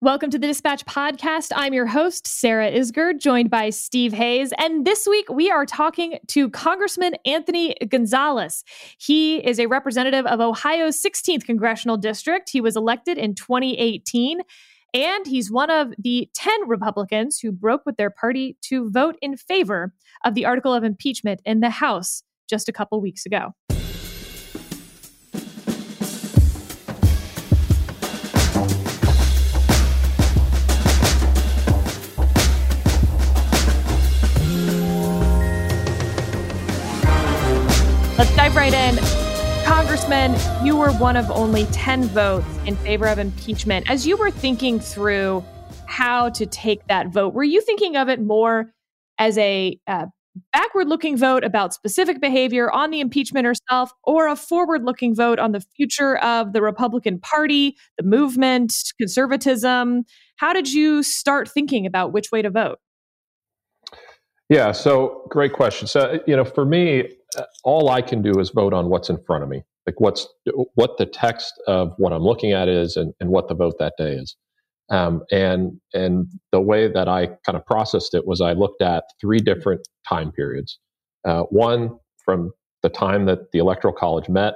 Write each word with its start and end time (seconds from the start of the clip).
Welcome 0.00 0.30
to 0.30 0.38
the 0.38 0.46
Dispatch 0.46 0.84
Podcast. 0.86 1.50
I'm 1.56 1.74
your 1.74 1.86
host, 1.86 2.24
Sarah 2.24 2.70
Isgur, 2.70 3.18
joined 3.18 3.50
by 3.50 3.70
Steve 3.70 4.12
Hayes. 4.12 4.52
And 4.56 4.86
this 4.86 5.08
week 5.08 5.28
we 5.28 5.50
are 5.50 5.66
talking 5.66 6.20
to 6.28 6.48
Congressman 6.50 7.16
Anthony 7.26 7.74
Gonzalez. 7.88 8.62
He 8.96 9.38
is 9.38 9.58
a 9.58 9.66
representative 9.66 10.24
of 10.24 10.38
Ohio's 10.38 11.02
16th 11.02 11.44
congressional 11.44 11.96
district. 11.96 12.48
He 12.48 12.60
was 12.60 12.76
elected 12.76 13.18
in 13.18 13.34
2018. 13.34 14.42
And 14.94 15.26
he's 15.26 15.50
one 15.50 15.68
of 15.68 15.92
the 15.98 16.30
10 16.32 16.68
Republicans 16.68 17.40
who 17.40 17.50
broke 17.50 17.82
with 17.84 17.96
their 17.96 18.10
party 18.10 18.56
to 18.66 18.88
vote 18.92 19.16
in 19.20 19.36
favor 19.36 19.92
of 20.24 20.34
the 20.34 20.44
article 20.44 20.72
of 20.72 20.84
impeachment 20.84 21.42
in 21.44 21.58
the 21.58 21.70
House 21.70 22.22
just 22.48 22.68
a 22.68 22.72
couple 22.72 23.00
weeks 23.00 23.26
ago. 23.26 23.52
In. 38.74 38.98
Congressman, 39.64 40.36
you 40.64 40.76
were 40.76 40.92
one 40.92 41.16
of 41.16 41.30
only 41.30 41.64
10 41.66 42.04
votes 42.04 42.46
in 42.66 42.76
favor 42.76 43.06
of 43.06 43.18
impeachment. 43.18 43.88
As 43.90 44.06
you 44.06 44.16
were 44.16 44.30
thinking 44.30 44.80
through 44.80 45.44
how 45.86 46.30
to 46.30 46.46
take 46.46 46.86
that 46.86 47.08
vote, 47.08 47.34
were 47.34 47.44
you 47.44 47.60
thinking 47.60 47.96
of 47.96 48.08
it 48.08 48.20
more 48.20 48.72
as 49.18 49.36
a 49.38 49.78
uh, 49.86 50.06
backward 50.52 50.88
looking 50.88 51.16
vote 51.16 51.44
about 51.44 51.74
specific 51.74 52.20
behavior 52.20 52.70
on 52.70 52.90
the 52.90 53.00
impeachment 53.00 53.46
herself, 53.46 53.92
or 54.04 54.28
a 54.28 54.36
forward 54.36 54.84
looking 54.84 55.14
vote 55.14 55.38
on 55.38 55.52
the 55.52 55.60
future 55.76 56.16
of 56.18 56.52
the 56.52 56.62
Republican 56.62 57.18
Party, 57.18 57.76
the 57.96 58.04
movement, 58.04 58.72
conservatism? 58.98 60.04
How 60.36 60.52
did 60.52 60.72
you 60.72 61.02
start 61.02 61.48
thinking 61.50 61.86
about 61.86 62.12
which 62.12 62.30
way 62.30 62.42
to 62.42 62.50
vote? 62.50 62.78
Yeah, 64.48 64.72
so 64.72 65.26
great 65.28 65.52
question. 65.52 65.86
So, 65.86 66.20
you 66.26 66.34
know, 66.34 66.44
for 66.44 66.64
me, 66.64 67.17
all 67.64 67.90
I 67.90 68.02
can 68.02 68.22
do 68.22 68.38
is 68.40 68.50
vote 68.50 68.72
on 68.72 68.88
what's 68.88 69.10
in 69.10 69.18
front 69.24 69.42
of 69.44 69.48
me, 69.50 69.62
like 69.86 70.00
what's 70.00 70.26
what 70.74 70.98
the 70.98 71.06
text 71.06 71.54
of 71.66 71.92
what 71.98 72.12
I'm 72.12 72.22
looking 72.22 72.52
at 72.52 72.68
is, 72.68 72.96
and, 72.96 73.12
and 73.20 73.30
what 73.30 73.48
the 73.48 73.54
vote 73.54 73.74
that 73.78 73.94
day 73.98 74.14
is. 74.14 74.36
Um, 74.90 75.22
and 75.30 75.80
and 75.94 76.28
the 76.52 76.60
way 76.60 76.88
that 76.90 77.08
I 77.08 77.26
kind 77.44 77.56
of 77.56 77.66
processed 77.66 78.14
it 78.14 78.26
was 78.26 78.40
I 78.40 78.52
looked 78.52 78.82
at 78.82 79.04
three 79.20 79.38
different 79.38 79.86
time 80.08 80.32
periods. 80.32 80.78
Uh, 81.26 81.42
one 81.44 81.98
from 82.24 82.52
the 82.82 82.88
time 82.88 83.26
that 83.26 83.52
the 83.52 83.58
Electoral 83.58 83.92
College 83.94 84.28
met 84.28 84.54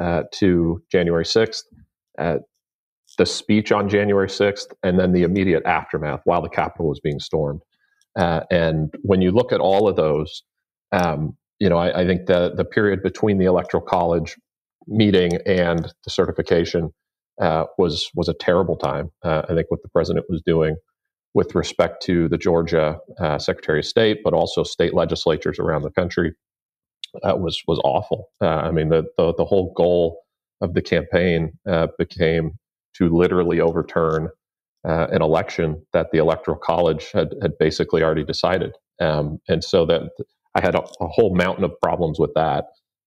uh, 0.00 0.24
to 0.32 0.82
January 0.90 1.24
6th, 1.24 1.62
uh, 2.18 2.38
the 3.18 3.26
speech 3.26 3.72
on 3.72 3.88
January 3.88 4.28
6th, 4.28 4.72
and 4.82 4.98
then 4.98 5.12
the 5.12 5.22
immediate 5.22 5.64
aftermath 5.66 6.20
while 6.24 6.42
the 6.42 6.48
Capitol 6.48 6.88
was 6.88 7.00
being 7.00 7.20
stormed. 7.20 7.60
Uh, 8.18 8.40
and 8.50 8.94
when 9.02 9.20
you 9.20 9.30
look 9.30 9.52
at 9.52 9.60
all 9.60 9.88
of 9.88 9.96
those, 9.96 10.42
um, 10.92 11.36
you 11.60 11.68
know, 11.68 11.76
I, 11.76 12.00
I, 12.02 12.06
think 12.06 12.26
the 12.26 12.52
the 12.54 12.64
period 12.64 13.02
between 13.02 13.38
the 13.38 13.46
electoral 13.46 13.82
college 13.82 14.36
meeting 14.86 15.32
and 15.46 15.92
the 16.04 16.10
certification 16.10 16.90
uh, 17.40 17.64
was 17.76 18.08
was 18.14 18.28
a 18.28 18.34
terrible 18.34 18.76
time. 18.76 19.10
Uh, 19.24 19.42
I 19.48 19.54
think 19.54 19.70
what 19.70 19.82
the 19.82 19.88
president 19.88 20.26
was 20.28 20.42
doing 20.44 20.76
with 21.34 21.54
respect 21.54 22.02
to 22.04 22.28
the 22.28 22.38
Georgia 22.38 22.98
uh, 23.20 23.38
Secretary 23.38 23.80
of 23.80 23.86
State, 23.86 24.20
but 24.24 24.34
also 24.34 24.62
state 24.62 24.94
legislatures 24.94 25.58
around 25.58 25.82
the 25.82 25.90
country, 25.90 26.34
uh, 27.22 27.36
was 27.36 27.60
was 27.66 27.80
awful. 27.84 28.30
Uh, 28.40 28.46
I 28.46 28.70
mean, 28.70 28.88
the, 28.88 29.04
the, 29.16 29.34
the 29.34 29.44
whole 29.44 29.72
goal 29.76 30.20
of 30.60 30.74
the 30.74 30.82
campaign 30.82 31.52
became 31.98 32.52
to 32.96 33.08
literally 33.08 33.60
overturn 33.60 34.28
uh, 34.86 35.06
an 35.10 35.22
election 35.22 35.84
that 35.92 36.10
the 36.12 36.18
electoral 36.18 36.56
college 36.56 37.10
had, 37.12 37.34
had 37.42 37.56
basically 37.58 38.02
already 38.02 38.24
decided. 38.24 38.72
Um, 39.00 39.38
and 39.48 39.62
so 39.62 39.86
that 39.86 40.10
I 40.54 40.60
had 40.60 40.74
a, 40.74 40.82
a, 41.00 41.06
whole 41.06 41.34
mountain 41.34 41.64
of 41.64 41.72
problems 41.80 42.18
with 42.18 42.32
that. 42.34 42.66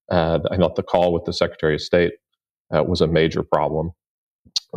Uh, 0.09 0.39
I 0.51 0.57
thought 0.57 0.75
the 0.75 0.83
call 0.83 1.13
with 1.13 1.25
the 1.25 1.33
Secretary 1.33 1.75
of 1.75 1.81
State 1.81 2.13
uh, 2.75 2.83
was 2.83 3.01
a 3.01 3.07
major 3.07 3.43
problem. 3.43 3.91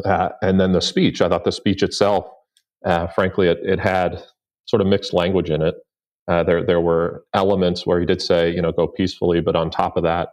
Uh, 0.04 0.30
and 0.42 0.60
then 0.60 0.72
the 0.72 0.80
speech, 0.80 1.20
I 1.20 1.28
thought 1.28 1.44
the 1.44 1.52
speech 1.52 1.82
itself, 1.82 2.26
uh, 2.84 3.06
frankly, 3.08 3.48
it, 3.48 3.58
it, 3.62 3.78
had 3.78 4.22
sort 4.66 4.80
of 4.80 4.88
mixed 4.88 5.12
language 5.12 5.50
in 5.50 5.62
it. 5.62 5.74
Uh, 6.26 6.42
there, 6.42 6.64
there 6.64 6.80
were 6.80 7.24
elements 7.34 7.86
where 7.86 8.00
he 8.00 8.06
did 8.06 8.20
say, 8.20 8.50
you 8.50 8.60
know, 8.60 8.72
go 8.72 8.86
peacefully, 8.86 9.40
but 9.40 9.56
on 9.56 9.70
top 9.70 9.96
of 9.96 10.02
that, 10.02 10.30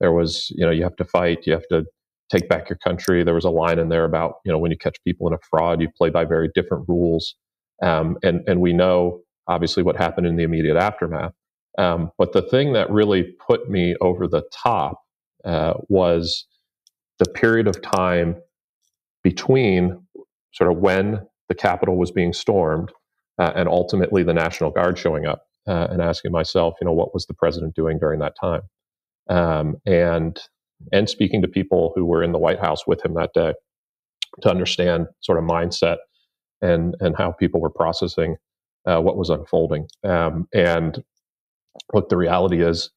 there 0.00 0.12
was, 0.12 0.50
you 0.56 0.64
know, 0.64 0.72
you 0.72 0.82
have 0.82 0.96
to 0.96 1.04
fight, 1.04 1.46
you 1.46 1.52
have 1.52 1.66
to 1.68 1.84
take 2.30 2.48
back 2.48 2.68
your 2.68 2.78
country. 2.78 3.22
There 3.22 3.34
was 3.34 3.44
a 3.44 3.50
line 3.50 3.78
in 3.78 3.88
there 3.88 4.04
about 4.04 4.36
you 4.44 4.52
know 4.52 4.58
when 4.58 4.70
you 4.70 4.76
catch 4.76 4.96
people 5.04 5.26
in 5.28 5.34
a 5.34 5.38
fraud, 5.50 5.80
you 5.80 5.88
play 5.96 6.10
by 6.10 6.24
very 6.24 6.50
different 6.54 6.88
rules, 6.88 7.34
um, 7.82 8.16
and 8.22 8.42
and 8.46 8.60
we 8.60 8.72
know 8.72 9.20
obviously 9.46 9.82
what 9.82 9.96
happened 9.96 10.26
in 10.26 10.36
the 10.36 10.42
immediate 10.42 10.76
aftermath. 10.76 11.32
Um, 11.78 12.10
but 12.18 12.32
the 12.32 12.42
thing 12.42 12.72
that 12.74 12.90
really 12.90 13.34
put 13.46 13.68
me 13.68 13.96
over 14.00 14.28
the 14.28 14.42
top 14.52 15.00
uh, 15.44 15.74
was 15.88 16.46
the 17.18 17.26
period 17.26 17.66
of 17.66 17.82
time 17.82 18.36
between 19.22 20.00
sort 20.52 20.70
of 20.70 20.78
when 20.78 21.26
the 21.48 21.54
Capitol 21.54 21.96
was 21.96 22.10
being 22.10 22.32
stormed 22.32 22.92
uh, 23.38 23.52
and 23.56 23.68
ultimately 23.68 24.22
the 24.22 24.34
National 24.34 24.70
Guard 24.70 24.98
showing 24.98 25.26
up 25.26 25.42
uh, 25.66 25.88
and 25.90 26.00
asking 26.02 26.32
myself, 26.32 26.74
you 26.80 26.86
know, 26.86 26.92
what 26.92 27.14
was 27.14 27.26
the 27.26 27.34
president 27.34 27.74
doing 27.74 27.98
during 27.98 28.20
that 28.20 28.36
time? 28.40 28.62
Um, 29.28 29.76
and 29.86 30.38
and 30.92 31.08
speaking 31.08 31.40
to 31.42 31.48
people 31.48 31.92
who 31.94 32.04
were 32.04 32.22
in 32.22 32.32
the 32.32 32.38
White 32.38 32.60
House 32.60 32.86
with 32.86 33.04
him 33.04 33.14
that 33.14 33.30
day 33.34 33.54
to 34.42 34.50
understand 34.50 35.06
sort 35.20 35.38
of 35.38 35.44
mindset 35.44 35.96
and 36.60 36.94
and 37.00 37.16
how 37.16 37.32
people 37.32 37.60
were 37.60 37.70
processing 37.70 38.36
uh, 38.86 39.00
what 39.00 39.16
was 39.16 39.30
unfolding. 39.30 39.86
Um, 40.04 40.46
and 40.54 41.02
look, 41.92 42.08
the 42.08 42.16
reality 42.16 42.62
is, 42.62 42.90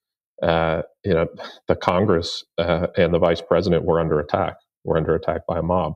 uh, 0.44 0.84
you 1.04 1.14
know, 1.14 1.28
the 1.68 1.76
Congress 1.76 2.44
uh, 2.58 2.88
and 2.98 3.14
the 3.14 3.20
Vice 3.20 3.42
President 3.42 3.86
were 3.86 4.00
under 4.00 4.20
attack. 4.20 4.58
Were 4.84 4.98
under 4.98 5.16
attack 5.16 5.42
by 5.48 5.60
a 5.60 5.64
mob, 5.64 5.94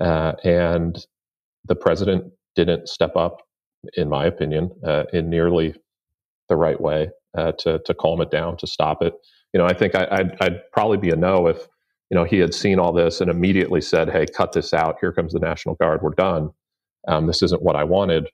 uh, 0.00 0.32
and 0.42 0.98
the 1.66 1.76
President 1.76 2.32
didn't 2.56 2.88
step 2.88 3.14
up, 3.16 3.42
in 3.94 4.08
my 4.08 4.26
opinion, 4.26 4.70
uh, 4.84 5.04
in 5.12 5.30
nearly 5.30 5.74
the 6.48 6.56
right 6.56 6.80
way 6.80 7.10
uh, 7.36 7.52
to 7.60 7.78
to 7.84 7.94
calm 7.94 8.20
it 8.20 8.30
down, 8.30 8.56
to 8.56 8.66
stop 8.66 9.02
it 9.02 9.14
you 9.52 9.58
know, 9.60 9.66
I 9.66 9.74
think 9.74 9.94
I, 9.94 10.22
would 10.22 10.36
I'd 10.40 10.60
probably 10.72 10.98
be 10.98 11.10
a 11.10 11.16
no 11.16 11.46
if, 11.46 11.66
you 12.10 12.14
know, 12.14 12.24
he 12.24 12.38
had 12.38 12.54
seen 12.54 12.78
all 12.78 12.92
this 12.92 13.20
and 13.20 13.30
immediately 13.30 13.80
said, 13.80 14.10
hey, 14.10 14.26
cut 14.26 14.52
this 14.52 14.72
out. 14.74 14.96
Here 15.00 15.12
comes 15.12 15.32
the 15.32 15.38
National 15.38 15.74
Guard. 15.76 16.02
We're 16.02 16.10
done. 16.10 16.50
Um, 17.06 17.26
this 17.26 17.42
isn't 17.42 17.62
what 17.62 17.76
I 17.76 17.84
wanted. 17.84 18.28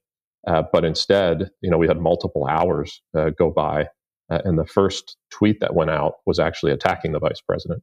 Uh, 0.46 0.62
but 0.72 0.84
instead, 0.84 1.50
you 1.62 1.70
know, 1.70 1.78
we 1.78 1.86
had 1.86 1.98
multiple 1.98 2.46
hours 2.46 3.00
uh, 3.16 3.30
go 3.30 3.50
by. 3.50 3.88
Uh, 4.30 4.38
and 4.44 4.58
the 4.58 4.66
first 4.66 5.16
tweet 5.30 5.60
that 5.60 5.74
went 5.74 5.90
out 5.90 6.14
was 6.26 6.38
actually 6.38 6.72
attacking 6.72 7.12
the 7.12 7.18
vice 7.18 7.40
president 7.40 7.82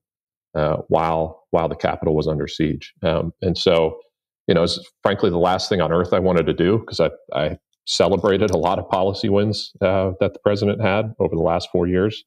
uh, 0.56 0.78
while 0.88 1.44
while 1.52 1.70
the 1.70 1.76
Capitol 1.76 2.16
was 2.16 2.28
under 2.28 2.48
siege. 2.48 2.94
Um, 3.04 3.34
and 3.42 3.58
so, 3.58 4.00
you 4.48 4.56
know, 4.56 4.64
it's 4.64 4.80
frankly 5.04 5.30
the 5.30 5.38
last 5.38 5.70
thing 5.70 5.82
on 5.82 5.92
earth 5.92 6.14
I 6.14 6.20
wanted 6.20 6.46
to 6.48 6.54
do 6.54 6.80
because 6.80 7.00
I, 7.00 7.10
I 7.34 7.58
celebrated 7.86 8.52
a 8.52 8.58
lot 8.58 8.80
of 8.80 8.90
policy 8.90 9.30
wins 9.30 9.72
uh, 9.82 10.12
that 10.20 10.34
the 10.34 10.40
president 10.40 10.82
had 10.82 11.14
over 11.20 11.36
the 11.36 11.42
last 11.42 11.70
four 11.72 11.88
years. 11.88 12.24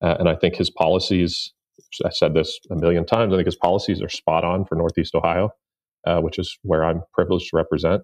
And 0.00 0.28
I 0.28 0.36
think 0.36 0.54
his 0.54 0.70
policies, 0.70 1.52
I 2.04 2.10
said 2.10 2.32
this 2.32 2.56
a 2.70 2.76
million 2.76 3.04
times, 3.04 3.32
I 3.32 3.36
think 3.36 3.46
his 3.46 3.56
policies 3.56 4.00
are 4.00 4.08
spot 4.08 4.44
on 4.44 4.64
for 4.64 4.76
Northeast 4.76 5.14
Ohio, 5.16 5.50
which 6.06 6.38
is 6.38 6.56
where 6.62 6.84
I'm 6.84 7.02
privileged 7.12 7.50
to 7.50 7.56
represent. 7.56 8.02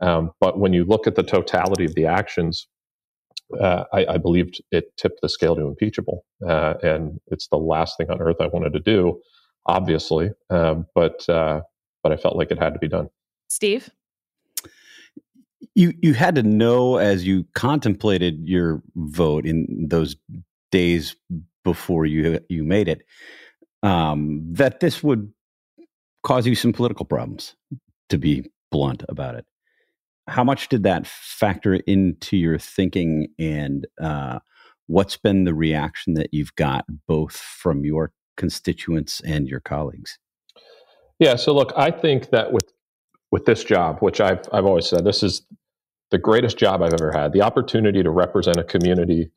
Um, 0.00 0.32
but 0.40 0.58
when 0.58 0.72
you 0.72 0.84
look 0.84 1.06
at 1.06 1.16
the 1.16 1.22
totality 1.22 1.84
of 1.84 1.94
the 1.94 2.06
actions, 2.06 2.66
uh, 3.58 3.84
I, 3.92 4.06
I, 4.06 4.18
believed 4.18 4.62
it 4.70 4.96
tipped 4.96 5.20
the 5.22 5.28
scale 5.28 5.56
to 5.56 5.62
impeachable. 5.62 6.24
Uh, 6.46 6.74
and 6.82 7.18
it's 7.28 7.48
the 7.48 7.56
last 7.56 7.96
thing 7.96 8.10
on 8.10 8.20
earth 8.20 8.36
I 8.40 8.46
wanted 8.46 8.74
to 8.74 8.80
do, 8.80 9.20
obviously. 9.66 10.30
Um, 10.50 10.86
but, 10.94 11.26
uh, 11.28 11.62
but 12.02 12.12
I 12.12 12.16
felt 12.16 12.36
like 12.36 12.50
it 12.50 12.58
had 12.58 12.74
to 12.74 12.78
be 12.78 12.88
done. 12.88 13.08
Steve? 13.48 13.90
You 15.74 15.92
you 16.00 16.14
had 16.14 16.34
to 16.34 16.42
know 16.42 16.96
as 16.96 17.26
you 17.26 17.46
contemplated 17.54 18.46
your 18.46 18.82
vote 18.96 19.46
in 19.46 19.86
those 19.88 20.16
days 20.70 21.16
before 21.64 22.06
you 22.06 22.40
you 22.48 22.64
made 22.64 22.88
it 22.88 23.02
um, 23.82 24.40
that 24.52 24.80
this 24.80 25.02
would 25.02 25.32
cause 26.22 26.46
you 26.46 26.54
some 26.54 26.72
political 26.72 27.04
problems 27.04 27.54
to 28.08 28.18
be 28.18 28.50
blunt 28.70 29.04
about 29.08 29.34
it 29.34 29.46
how 30.28 30.44
much 30.44 30.68
did 30.68 30.84
that 30.84 31.06
factor 31.06 31.74
into 31.74 32.36
your 32.36 32.58
thinking 32.58 33.28
and 33.38 33.86
uh, 34.02 34.38
what's 34.88 35.16
been 35.16 35.44
the 35.44 35.54
reaction 35.54 36.14
that 36.14 36.32
you've 36.32 36.54
got 36.56 36.84
both 37.08 37.36
from 37.36 37.84
your 37.84 38.12
constituents 38.36 39.20
and 39.26 39.48
your 39.48 39.60
colleagues 39.60 40.18
yeah 41.18 41.36
so 41.36 41.54
look 41.54 41.72
i 41.76 41.90
think 41.90 42.30
that 42.30 42.52
with 42.52 42.72
with 43.32 43.46
this 43.46 43.64
job 43.64 43.98
which 44.00 44.20
i've 44.20 44.40
i've 44.52 44.66
always 44.66 44.86
said 44.88 45.04
this 45.04 45.22
is 45.22 45.42
the 46.12 46.18
greatest 46.18 46.58
job 46.58 46.82
i've 46.82 46.94
ever 46.94 47.12
had 47.12 47.32
the 47.32 47.42
opportunity 47.42 48.02
to 48.02 48.10
represent 48.10 48.58
a 48.58 48.64
community 48.64 49.30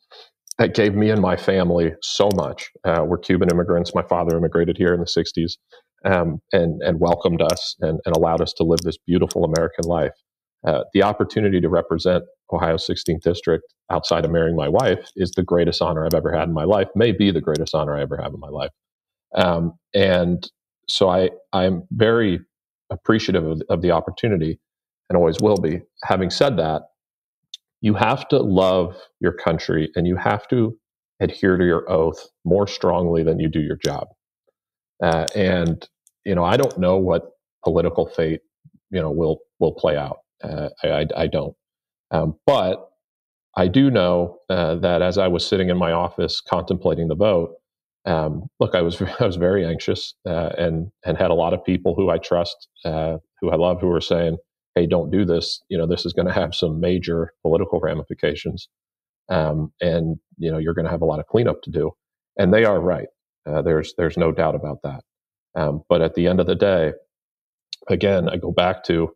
that 0.59 0.73
gave 0.75 0.95
me 0.95 1.09
and 1.09 1.21
my 1.21 1.35
family 1.35 1.93
so 2.01 2.29
much. 2.35 2.71
Uh, 2.85 3.03
we're 3.05 3.17
Cuban 3.17 3.49
immigrants. 3.51 3.93
My 3.95 4.03
father 4.03 4.37
immigrated 4.37 4.77
here 4.77 4.93
in 4.93 4.99
the 5.01 5.05
60s. 5.05 5.53
um, 6.05 6.41
and 6.53 6.81
and 6.83 6.99
welcomed 6.99 7.41
us 7.41 7.75
and, 7.81 7.99
and 8.05 8.15
allowed 8.15 8.41
us 8.41 8.53
to 8.53 8.63
live 8.63 8.79
this 8.83 8.97
beautiful 9.07 9.45
American 9.45 9.85
life. 9.85 10.13
Uh, 10.67 10.83
the 10.93 11.03
opportunity 11.03 11.61
to 11.61 11.69
represent 11.69 12.23
Ohio 12.53 12.75
16th 12.77 13.21
District 13.21 13.63
outside 13.91 14.25
of 14.25 14.31
marrying 14.31 14.55
my 14.55 14.69
wife 14.69 15.09
is 15.15 15.31
the 15.31 15.43
greatest 15.43 15.81
honor 15.81 16.05
I've 16.05 16.13
ever 16.13 16.31
had 16.31 16.47
in 16.47 16.53
my 16.53 16.65
life. 16.65 16.87
May 16.95 17.11
be 17.11 17.31
the 17.31 17.41
greatest 17.41 17.75
honor 17.75 17.97
I 17.97 18.01
ever 18.01 18.17
have 18.17 18.33
in 18.33 18.39
my 18.39 18.49
life. 18.49 18.71
Um, 19.35 19.73
and 19.93 20.49
so 20.89 21.09
I 21.09 21.31
I'm 21.53 21.83
very 21.91 22.39
appreciative 22.91 23.45
of, 23.45 23.61
of 23.69 23.81
the 23.81 23.91
opportunity 23.91 24.59
and 25.09 25.17
always 25.17 25.37
will 25.41 25.57
be. 25.57 25.81
Having 26.03 26.31
said 26.31 26.57
that, 26.57 26.83
you 27.81 27.93
have 27.95 28.27
to 28.29 28.39
love 28.39 28.97
your 29.19 29.33
country 29.33 29.91
and 29.95 30.07
you 30.07 30.15
have 30.17 30.47
to 30.49 30.77
adhere 31.21 31.57
to 31.57 31.65
your 31.65 31.89
oath 31.91 32.29
more 32.45 32.67
strongly 32.67 33.23
than 33.23 33.39
you 33.39 33.49
do 33.49 33.61
your 33.61 33.77
job. 33.77 34.07
Uh, 35.03 35.27
and 35.35 35.87
you 36.25 36.35
know, 36.35 36.43
I 36.43 36.57
don't 36.57 36.77
know 36.79 36.97
what 36.97 37.23
political 37.63 38.07
fate 38.07 38.41
you 38.91 39.01
know 39.01 39.11
will 39.11 39.39
will 39.59 39.73
play 39.73 39.97
out. 39.97 40.20
Uh, 40.43 40.69
I, 40.83 41.07
I, 41.15 41.27
don't, 41.27 41.55
um, 42.11 42.35
but 42.45 42.89
I 43.55 43.67
do 43.67 43.91
know 43.91 44.37
uh, 44.49 44.75
that 44.75 45.01
as 45.01 45.17
I 45.17 45.27
was 45.27 45.45
sitting 45.45 45.69
in 45.69 45.77
my 45.77 45.91
office 45.91 46.41
contemplating 46.41 47.07
the 47.07 47.15
vote, 47.15 47.55
um, 48.05 48.47
look, 48.59 48.75
I 48.75 48.81
was 48.81 49.01
I 49.19 49.25
was 49.25 49.35
very 49.35 49.65
anxious 49.65 50.15
uh, 50.27 50.49
and 50.57 50.91
and 51.05 51.17
had 51.17 51.31
a 51.31 51.35
lot 51.35 51.53
of 51.53 51.63
people 51.63 51.95
who 51.95 52.09
I 52.09 52.17
trust, 52.17 52.67
uh, 52.85 53.17
who 53.39 53.51
I 53.51 53.55
love, 53.55 53.79
who 53.81 53.87
were 53.87 54.01
saying, 54.01 54.37
"Hey, 54.75 54.87
don't 54.87 55.11
do 55.11 55.25
this. 55.25 55.61
You 55.69 55.77
know, 55.77 55.85
this 55.87 56.05
is 56.05 56.13
going 56.13 56.27
to 56.27 56.33
have 56.33 56.55
some 56.55 56.79
major 56.79 57.33
political 57.41 57.79
ramifications, 57.79 58.67
um, 59.29 59.71
and 59.81 60.17
you 60.37 60.51
know, 60.51 60.57
you're 60.57 60.73
going 60.73 60.85
to 60.85 60.91
have 60.91 61.01
a 61.01 61.05
lot 61.05 61.19
of 61.19 61.27
cleanup 61.27 61.61
to 61.63 61.71
do." 61.71 61.91
And 62.37 62.53
they 62.53 62.65
are 62.65 62.79
right. 62.79 63.07
Uh, 63.47 63.61
there's 63.61 63.93
there's 63.97 64.17
no 64.17 64.31
doubt 64.31 64.55
about 64.55 64.79
that. 64.83 65.03
Um, 65.55 65.83
but 65.89 66.01
at 66.01 66.15
the 66.15 66.27
end 66.27 66.39
of 66.39 66.47
the 66.47 66.55
day, 66.55 66.93
again, 67.89 68.29
I 68.29 68.37
go 68.37 68.51
back 68.51 68.83
to 68.85 69.13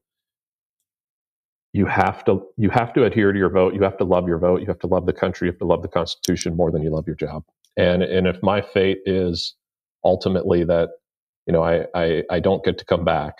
you 1.75 1.85
have 1.85 2.23
to 2.23 2.41
you 2.55 2.69
have 2.69 2.93
to 2.93 3.03
adhere 3.03 3.33
to 3.33 3.37
your 3.37 3.49
vote. 3.49 3.73
You 3.73 3.83
have 3.83 3.97
to 3.97 4.05
love 4.05 4.29
your 4.29 4.37
vote. 4.39 4.61
You 4.61 4.67
have 4.67 4.79
to 4.79 4.87
love 4.87 5.05
the 5.05 5.11
country. 5.11 5.47
You 5.47 5.51
have 5.51 5.59
to 5.59 5.65
love 5.65 5.81
the 5.81 5.89
Constitution 5.89 6.55
more 6.55 6.71
than 6.71 6.81
you 6.81 6.89
love 6.89 7.05
your 7.05 7.17
job. 7.17 7.43
And 7.75 8.01
and 8.01 8.27
if 8.27 8.41
my 8.41 8.61
fate 8.61 8.99
is 9.05 9.55
ultimately 10.05 10.63
that 10.63 10.91
you 11.45 11.51
know 11.51 11.61
I 11.61 11.85
I, 11.93 12.23
I 12.31 12.39
don't 12.39 12.63
get 12.63 12.77
to 12.77 12.85
come 12.85 13.03
back, 13.03 13.35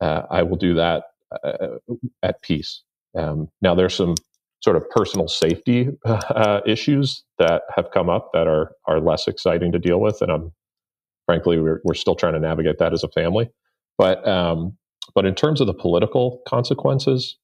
uh, 0.00 0.22
I 0.28 0.42
will 0.42 0.56
do 0.56 0.74
that 0.74 1.04
uh, 1.44 1.78
at 2.24 2.42
peace. 2.42 2.82
Um, 3.16 3.50
now 3.62 3.76
there's 3.76 3.94
some 3.94 4.16
sort 4.64 4.74
of 4.74 4.90
personal 4.90 5.28
safety 5.28 5.90
uh, 6.04 6.62
issues 6.66 7.22
that 7.38 7.62
have 7.76 7.92
come 7.94 8.10
up 8.10 8.30
that 8.32 8.48
are 8.48 8.72
are 8.86 8.98
less 8.98 9.28
exciting 9.28 9.70
to 9.70 9.78
deal 9.78 10.00
with, 10.00 10.22
and 10.22 10.32
I'm 10.32 10.50
frankly 11.26 11.60
we're 11.60 11.80
we're 11.84 11.94
still 11.94 12.16
trying 12.16 12.34
to 12.34 12.40
navigate 12.40 12.78
that 12.78 12.92
as 12.92 13.04
a 13.04 13.08
family. 13.08 13.48
But 13.96 14.26
um, 14.26 14.76
but 15.14 15.24
in 15.24 15.36
terms 15.36 15.60
of 15.60 15.68
the 15.68 15.74
political 15.74 16.42
consequences, 16.48 17.36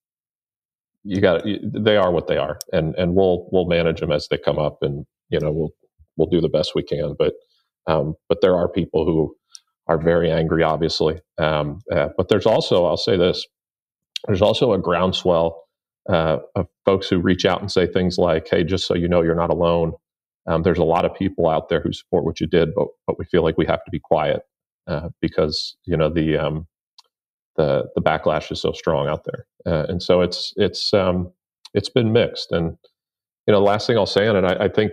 you 1.05 1.21
got 1.21 1.43
they 1.63 1.97
are 1.97 2.13
what 2.13 2.29
they 2.29 2.37
are, 2.39 2.59
and 2.73 2.95
and 2.97 3.15
we'll 3.15 3.49
we'll 3.53 3.67
manage 3.67 4.01
them 4.01 4.13
as 4.13 4.29
they 4.29 4.39
come 4.39 4.59
up, 4.59 4.79
and 4.83 5.07
you 5.31 5.41
know 5.41 5.53
we'll 5.53 5.73
we'll 6.17 6.29
do 6.29 6.41
the 6.41 6.49
best 6.49 6.75
we 6.75 6.83
can. 6.83 7.15
But 7.19 7.35
um, 7.87 8.15
but 8.29 8.41
there 8.43 8.57
are 8.57 8.69
people 8.69 9.05
who 9.05 9.35
are 9.89 9.99
very 9.99 10.31
angry, 10.31 10.63
obviously. 10.63 11.21
Um, 11.39 11.81
uh, 11.93 12.09
but 12.17 12.29
there's 12.29 12.47
also, 12.47 12.87
I'll 12.87 12.97
say 12.97 13.17
this, 13.17 13.47
there's 14.27 14.43
also 14.43 14.73
a 14.73 14.79
groundswell 14.79 15.65
uh, 16.09 16.39
of 16.55 16.69
folks 16.85 17.09
who 17.09 17.19
reach 17.19 17.45
out 17.45 17.61
and 17.61 17.71
say 17.71 17.87
things 17.87 18.19
like, 18.19 18.49
"Hey, 18.51 18.65
just 18.65 18.87
so 18.87 18.95
you 18.95 19.09
know, 19.09 19.23
you're 19.23 19.35
not 19.35 19.51
alone. 19.51 19.93
Um, 20.47 20.63
there's 20.63 20.79
a 20.79 20.85
lot 20.85 21.05
of 21.05 21.15
people 21.15 21.49
out 21.49 21.69
there 21.69 21.81
who 21.81 21.93
support 21.93 22.25
what 22.25 22.41
you 22.41 22.47
did, 22.47 22.75
but 22.75 22.89
but 23.07 23.19
we 23.19 23.25
feel 23.27 23.43
like 23.43 23.59
we 23.59 23.67
have 23.67 23.85
to 23.85 23.91
be 23.91 24.01
quiet 24.01 24.43
uh, 24.87 25.09
because 25.21 25.77
you 25.85 25.97
know 25.97 26.09
the 26.09 26.39
um, 26.39 26.67
the 27.57 27.85
the 27.95 28.03
backlash 28.03 28.51
is 28.51 28.61
so 28.61 28.73
strong 28.73 29.09
out 29.09 29.25
there, 29.25 29.47
uh, 29.67 29.87
and 29.89 30.03
so 30.03 30.21
it's 30.21 30.53
it's 30.57 30.93
um, 30.95 31.33
it's 31.75 31.89
been 31.89 32.13
mixed. 32.13 32.53
And 32.53 32.77
you 33.47 33.53
know, 33.53 33.61
the 33.61 33.67
last 33.67 33.87
thing 33.87 33.97
I'll 33.97 34.07
say 34.07 34.27
on 34.27 34.37
it, 34.37 34.45
I, 34.45 34.65
I 34.65 34.69
think 34.69 34.93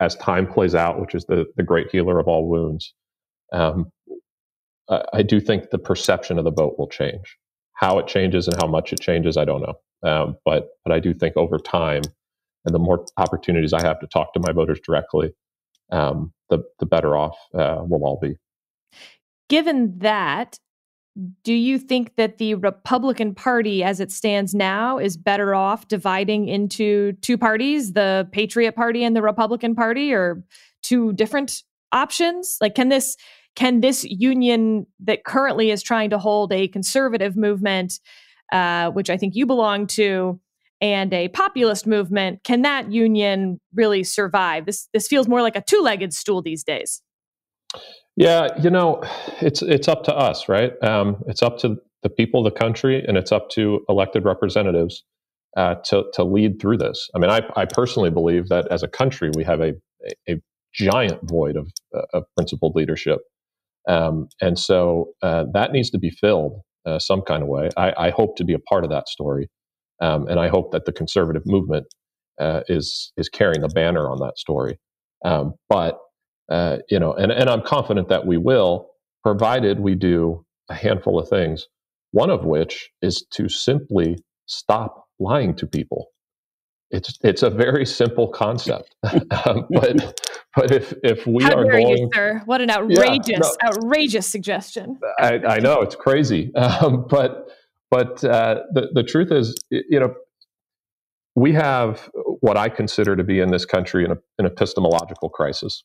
as 0.00 0.16
time 0.16 0.46
plays 0.46 0.74
out, 0.74 1.00
which 1.00 1.14
is 1.14 1.24
the, 1.26 1.46
the 1.56 1.62
great 1.62 1.90
healer 1.90 2.18
of 2.18 2.28
all 2.28 2.48
wounds, 2.48 2.94
um, 3.52 3.90
I, 4.88 5.02
I, 5.14 5.22
do 5.22 5.40
think 5.40 5.70
the 5.70 5.78
perception 5.78 6.38
of 6.38 6.44
the 6.44 6.50
vote 6.50 6.74
will 6.78 6.88
change. 6.88 7.36
How 7.74 7.98
it 7.98 8.06
changes 8.06 8.48
and 8.48 8.56
how 8.60 8.66
much 8.66 8.92
it 8.92 9.00
changes, 9.00 9.36
I 9.36 9.44
don't 9.44 9.62
know. 9.62 9.74
Um, 10.08 10.36
but 10.44 10.70
but 10.84 10.92
I 10.92 11.00
do 11.00 11.14
think 11.14 11.36
over 11.36 11.58
time, 11.58 12.02
and 12.64 12.74
the 12.74 12.78
more 12.78 13.06
opportunities 13.16 13.72
I 13.72 13.82
have 13.82 14.00
to 14.00 14.06
talk 14.06 14.32
to 14.34 14.40
my 14.40 14.52
voters 14.52 14.80
directly, 14.84 15.32
um, 15.90 16.32
the 16.50 16.62
the 16.78 16.86
better 16.86 17.16
off 17.16 17.36
uh, 17.54 17.78
we'll 17.80 18.04
all 18.04 18.18
be. 18.20 18.36
Given 19.48 19.98
that, 19.98 20.58
do 21.44 21.52
you 21.52 21.78
think 21.78 22.16
that 22.16 22.38
the 22.38 22.54
Republican 22.56 23.34
Party, 23.34 23.84
as 23.84 24.00
it 24.00 24.10
stands 24.10 24.54
now, 24.54 24.98
is 24.98 25.16
better 25.16 25.54
off 25.54 25.86
dividing 25.86 26.48
into 26.48 27.12
two 27.20 27.38
parties, 27.38 27.92
the 27.92 28.28
Patriot 28.32 28.72
Party 28.72 29.04
and 29.04 29.14
the 29.14 29.22
Republican 29.22 29.74
Party, 29.76 30.12
or 30.12 30.42
two 30.82 31.12
different 31.12 31.62
options? 31.92 32.56
Like, 32.60 32.74
can 32.74 32.88
this 32.88 33.16
can 33.54 33.80
this 33.80 34.02
union 34.04 34.86
that 34.98 35.24
currently 35.24 35.70
is 35.70 35.82
trying 35.82 36.10
to 36.10 36.18
hold 36.18 36.52
a 36.52 36.66
conservative 36.66 37.36
movement, 37.36 38.00
uh, 38.52 38.90
which 38.90 39.08
I 39.08 39.16
think 39.16 39.36
you 39.36 39.46
belong 39.46 39.86
to, 39.88 40.40
and 40.80 41.14
a 41.14 41.28
populist 41.28 41.86
movement, 41.86 42.42
can 42.42 42.62
that 42.62 42.90
union 42.90 43.60
really 43.72 44.02
survive? 44.02 44.66
This 44.66 44.88
this 44.92 45.06
feels 45.06 45.28
more 45.28 45.42
like 45.42 45.54
a 45.54 45.62
two 45.62 45.80
legged 45.80 46.12
stool 46.12 46.42
these 46.42 46.64
days. 46.64 47.02
Yeah, 48.16 48.48
you 48.62 48.70
know, 48.70 49.02
it's 49.40 49.60
it's 49.62 49.88
up 49.88 50.04
to 50.04 50.14
us, 50.14 50.48
right? 50.48 50.72
Um, 50.82 51.22
it's 51.26 51.42
up 51.42 51.58
to 51.58 51.76
the 52.02 52.08
people 52.08 52.46
of 52.46 52.52
the 52.52 52.58
country, 52.58 53.04
and 53.04 53.16
it's 53.16 53.32
up 53.32 53.50
to 53.50 53.84
elected 53.88 54.24
representatives 54.24 55.02
uh, 55.56 55.76
to 55.86 56.04
to 56.12 56.22
lead 56.22 56.60
through 56.60 56.78
this. 56.78 57.08
I 57.14 57.18
mean, 57.18 57.30
I, 57.30 57.42
I 57.56 57.64
personally 57.64 58.10
believe 58.10 58.48
that 58.50 58.68
as 58.70 58.84
a 58.84 58.88
country, 58.88 59.30
we 59.34 59.42
have 59.44 59.60
a 59.60 59.72
a, 60.28 60.40
giant 60.72 61.20
void 61.22 61.56
of 61.56 61.68
uh, 61.96 62.02
of 62.12 62.24
principled 62.36 62.74
leadership, 62.74 63.20
um, 63.88 64.28
and 64.40 64.58
so 64.58 65.12
uh, 65.22 65.44
that 65.52 65.72
needs 65.72 65.90
to 65.90 65.98
be 65.98 66.10
filled 66.10 66.60
uh, 66.84 66.98
some 66.98 67.22
kind 67.22 67.42
of 67.42 67.48
way. 67.48 67.70
I, 67.76 67.92
I, 67.96 68.10
hope 68.10 68.36
to 68.38 68.44
be 68.44 68.54
a 68.54 68.58
part 68.58 68.82
of 68.82 68.90
that 68.90 69.08
story, 69.08 69.48
um, 70.02 70.26
and 70.26 70.40
I 70.40 70.48
hope 70.48 70.72
that 70.72 70.84
the 70.84 70.92
conservative 70.92 71.42
movement 71.46 71.86
uh, 72.40 72.62
is 72.68 73.12
is 73.16 73.28
carrying 73.28 73.60
the 73.60 73.68
banner 73.68 74.10
on 74.10 74.18
that 74.18 74.36
story. 74.36 74.78
Um, 75.24 75.54
but 75.68 75.98
uh, 76.48 76.78
you 76.88 76.98
know, 76.98 77.12
and, 77.14 77.32
and 77.32 77.48
I'm 77.48 77.62
confident 77.62 78.08
that 78.08 78.26
we 78.26 78.36
will, 78.36 78.90
provided 79.22 79.80
we 79.80 79.94
do 79.94 80.44
a 80.68 80.74
handful 80.74 81.18
of 81.18 81.28
things. 81.28 81.66
One 82.12 82.30
of 82.30 82.44
which 82.44 82.90
is 83.02 83.24
to 83.32 83.48
simply 83.48 84.18
stop 84.46 85.06
lying 85.18 85.54
to 85.56 85.66
people. 85.66 86.08
It's 86.90 87.18
it's 87.22 87.42
a 87.42 87.50
very 87.50 87.84
simple 87.86 88.28
concept, 88.28 88.94
um, 89.02 89.66
but 89.70 90.20
but 90.54 90.70
if 90.70 90.94
if 91.02 91.26
we 91.26 91.42
How 91.42 91.54
are 91.54 91.64
dare 91.64 91.72
going, 91.72 91.96
you, 91.96 92.10
sir? 92.14 92.42
What 92.44 92.60
an 92.60 92.70
outrageous 92.70 93.28
yeah, 93.28 93.38
no, 93.38 93.68
outrageous 93.68 94.28
suggestion. 94.28 95.00
I, 95.18 95.38
I, 95.38 95.58
know 95.58 95.80
it's 95.80 95.96
crazy, 95.96 96.54
um, 96.56 97.06
but 97.08 97.48
but 97.90 98.22
uh, 98.22 98.60
the 98.74 98.90
the 98.92 99.02
truth 99.02 99.32
is, 99.32 99.56
you 99.70 99.98
know, 99.98 100.14
we 101.34 101.52
have 101.54 102.08
what 102.40 102.56
I 102.56 102.68
consider 102.68 103.16
to 103.16 103.24
be 103.24 103.40
in 103.40 103.50
this 103.50 103.64
country 103.64 104.04
an, 104.04 104.16
an 104.38 104.46
epistemological 104.46 105.30
crisis 105.30 105.82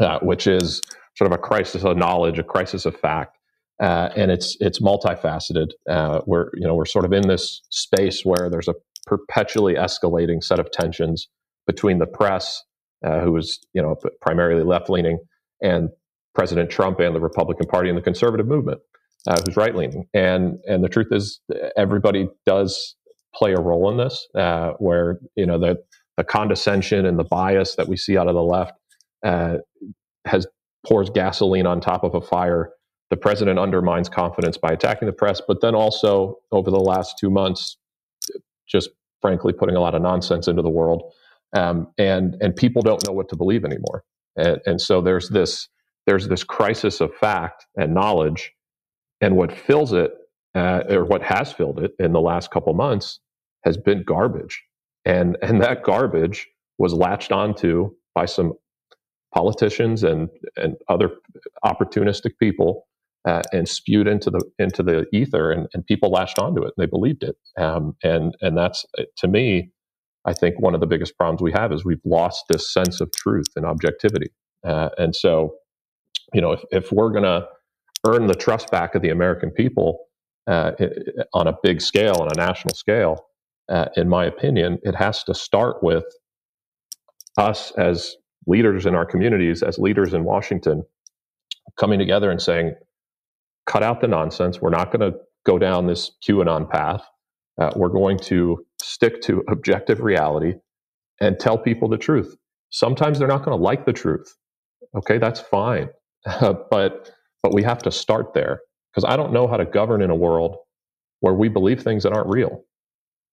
uh, 0.00 0.18
which 0.20 0.46
is 0.46 0.80
sort 1.16 1.30
of 1.30 1.38
a 1.38 1.40
crisis 1.40 1.84
of 1.84 1.96
knowledge, 1.96 2.38
a 2.38 2.42
crisis 2.42 2.86
of 2.86 2.96
fact. 2.96 3.36
Uh, 3.82 4.10
and 4.16 4.30
it's 4.30 4.56
it's 4.60 4.80
multifaceted. 4.80 5.68
Uh, 5.88 6.20
we're 6.26 6.50
you 6.54 6.66
know 6.66 6.74
we're 6.74 6.84
sort 6.84 7.04
of 7.04 7.12
in 7.12 7.26
this 7.26 7.62
space 7.70 8.24
where 8.24 8.48
there's 8.48 8.68
a 8.68 8.74
perpetually 9.06 9.74
escalating 9.74 10.42
set 10.42 10.60
of 10.60 10.70
tensions 10.70 11.28
between 11.66 11.98
the 11.98 12.06
press, 12.06 12.62
uh, 13.04 13.20
who 13.20 13.36
is 13.36 13.58
you 13.74 13.82
know 13.82 13.96
primarily 14.20 14.62
left 14.62 14.88
leaning, 14.88 15.18
and 15.62 15.88
President 16.34 16.70
Trump 16.70 17.00
and 17.00 17.14
the 17.14 17.20
Republican 17.20 17.66
Party 17.66 17.88
and 17.88 17.98
the 17.98 18.02
conservative 18.02 18.46
movement, 18.46 18.80
uh, 19.26 19.40
who's 19.44 19.56
right 19.56 19.74
leaning. 19.74 20.04
And 20.14 20.58
and 20.68 20.84
the 20.84 20.88
truth 20.88 21.08
is, 21.10 21.40
everybody 21.76 22.28
does 22.46 22.94
play 23.34 23.52
a 23.52 23.60
role 23.60 23.90
in 23.90 23.96
this, 23.96 24.28
uh, 24.36 24.72
where 24.78 25.18
you 25.34 25.46
know 25.46 25.58
the 25.58 25.76
the 26.16 26.24
condescension 26.24 27.04
and 27.04 27.18
the 27.18 27.24
bias 27.24 27.74
that 27.76 27.88
we 27.88 27.96
see 27.96 28.16
out 28.16 28.28
of 28.28 28.34
the 28.34 28.42
left 28.42 28.74
uh, 29.22 29.58
has 30.24 30.46
pours 30.86 31.10
gasoline 31.10 31.66
on 31.66 31.80
top 31.80 32.04
of 32.04 32.14
a 32.14 32.20
fire. 32.20 32.70
The 33.10 33.16
president 33.16 33.58
undermines 33.58 34.08
confidence 34.08 34.56
by 34.56 34.70
attacking 34.70 35.06
the 35.06 35.12
press, 35.12 35.40
but 35.46 35.60
then 35.60 35.74
also 35.74 36.38
over 36.50 36.70
the 36.70 36.80
last 36.80 37.18
two 37.18 37.30
months, 37.30 37.76
just 38.66 38.90
frankly 39.20 39.52
putting 39.52 39.76
a 39.76 39.80
lot 39.80 39.94
of 39.94 40.02
nonsense 40.02 40.48
into 40.48 40.62
the 40.62 40.70
world, 40.70 41.12
um, 41.54 41.88
and 41.98 42.36
and 42.40 42.56
people 42.56 42.82
don't 42.82 43.06
know 43.06 43.12
what 43.12 43.28
to 43.28 43.36
believe 43.36 43.64
anymore. 43.64 44.04
And, 44.36 44.60
and 44.66 44.80
so 44.80 45.00
there's 45.00 45.28
this 45.28 45.68
there's 46.06 46.28
this 46.28 46.42
crisis 46.42 47.00
of 47.00 47.14
fact 47.14 47.66
and 47.76 47.94
knowledge, 47.94 48.52
and 49.20 49.36
what 49.36 49.52
fills 49.52 49.92
it, 49.92 50.12
uh, 50.54 50.84
or 50.88 51.04
what 51.04 51.22
has 51.22 51.52
filled 51.52 51.78
it 51.80 51.92
in 51.98 52.12
the 52.12 52.20
last 52.20 52.50
couple 52.50 52.72
months, 52.74 53.20
has 53.64 53.76
been 53.76 54.02
garbage, 54.04 54.62
and 55.04 55.36
and 55.42 55.60
that 55.62 55.82
garbage 55.82 56.48
was 56.78 56.94
latched 56.94 57.30
onto 57.30 57.94
by 58.14 58.24
some 58.24 58.54
politicians 59.34 60.02
and 60.02 60.28
and 60.56 60.76
other 60.88 61.10
opportunistic 61.64 62.32
people 62.38 62.86
uh, 63.26 63.42
and 63.52 63.68
spewed 63.68 64.08
into 64.08 64.30
the 64.30 64.42
into 64.58 64.82
the 64.82 65.06
ether, 65.12 65.50
and, 65.50 65.68
and 65.74 65.86
people 65.86 66.10
latched 66.10 66.38
onto 66.38 66.62
it 66.62 66.72
and 66.76 66.84
they 66.84 66.86
believed 66.86 67.22
it. 67.22 67.36
Um, 67.58 67.96
and 68.02 68.34
and 68.40 68.56
that's 68.56 68.84
to 69.18 69.28
me, 69.28 69.70
I 70.24 70.32
think 70.32 70.60
one 70.60 70.74
of 70.74 70.80
the 70.80 70.86
biggest 70.86 71.16
problems 71.16 71.42
we 71.42 71.52
have 71.52 71.72
is 71.72 71.84
we've 71.84 72.04
lost 72.04 72.44
this 72.48 72.72
sense 72.72 73.00
of 73.00 73.10
truth 73.12 73.48
and 73.56 73.64
objectivity. 73.64 74.30
Uh, 74.64 74.90
and 74.98 75.14
so, 75.14 75.54
you 76.32 76.40
know, 76.40 76.52
if, 76.52 76.62
if 76.70 76.92
we're 76.92 77.12
to 77.12 77.46
earn 78.06 78.26
the 78.26 78.34
trust 78.34 78.70
back 78.70 78.94
of 78.94 79.02
the 79.02 79.10
American 79.10 79.50
people 79.50 80.06
uh, 80.46 80.72
on 81.34 81.46
a 81.46 81.54
big 81.62 81.80
scale, 81.80 82.16
on 82.20 82.28
a 82.28 82.36
national 82.36 82.74
scale, 82.74 83.26
uh, 83.68 83.86
in 83.96 84.08
my 84.08 84.24
opinion, 84.24 84.78
it 84.82 84.94
has 84.94 85.24
to 85.24 85.34
start 85.34 85.82
with 85.82 86.04
us 87.38 87.72
as 87.78 88.16
leaders 88.46 88.86
in 88.86 88.94
our 88.94 89.06
communities, 89.06 89.62
as 89.62 89.78
leaders 89.78 90.14
in 90.14 90.24
Washington, 90.24 90.84
coming 91.78 91.98
together 91.98 92.30
and 92.30 92.42
saying, 92.42 92.74
cut 93.66 93.82
out 93.82 94.00
the 94.00 94.08
nonsense. 94.08 94.60
We're 94.60 94.70
not 94.70 94.92
going 94.92 95.12
to 95.12 95.18
go 95.46 95.58
down 95.58 95.86
this 95.86 96.12
QAnon 96.26 96.70
path. 96.70 97.04
Uh, 97.60 97.70
we're 97.76 97.88
going 97.88 98.18
to 98.18 98.64
stick 98.82 99.22
to 99.22 99.44
objective 99.48 100.00
reality 100.00 100.54
and 101.20 101.38
tell 101.38 101.58
people 101.58 101.88
the 101.88 101.98
truth. 101.98 102.36
Sometimes 102.70 103.18
they're 103.18 103.28
not 103.28 103.44
going 103.44 103.56
to 103.56 103.62
like 103.62 103.86
the 103.86 103.92
truth. 103.92 104.34
Okay, 104.96 105.18
that's 105.18 105.40
fine. 105.40 105.88
but 106.70 107.12
but 107.42 107.54
we 107.54 107.62
have 107.64 107.78
to 107.80 107.90
start 107.92 108.34
there 108.34 108.60
because 108.92 109.04
I 109.10 109.16
don't 109.16 109.32
know 109.32 109.48
how 109.48 109.56
to 109.58 109.66
govern 109.66 110.02
in 110.02 110.10
a 110.10 110.16
world 110.16 110.56
where 111.20 111.34
we 111.34 111.48
believe 111.48 111.82
things 111.82 112.04
that 112.04 112.12
aren't 112.14 112.28
real. 112.28 112.64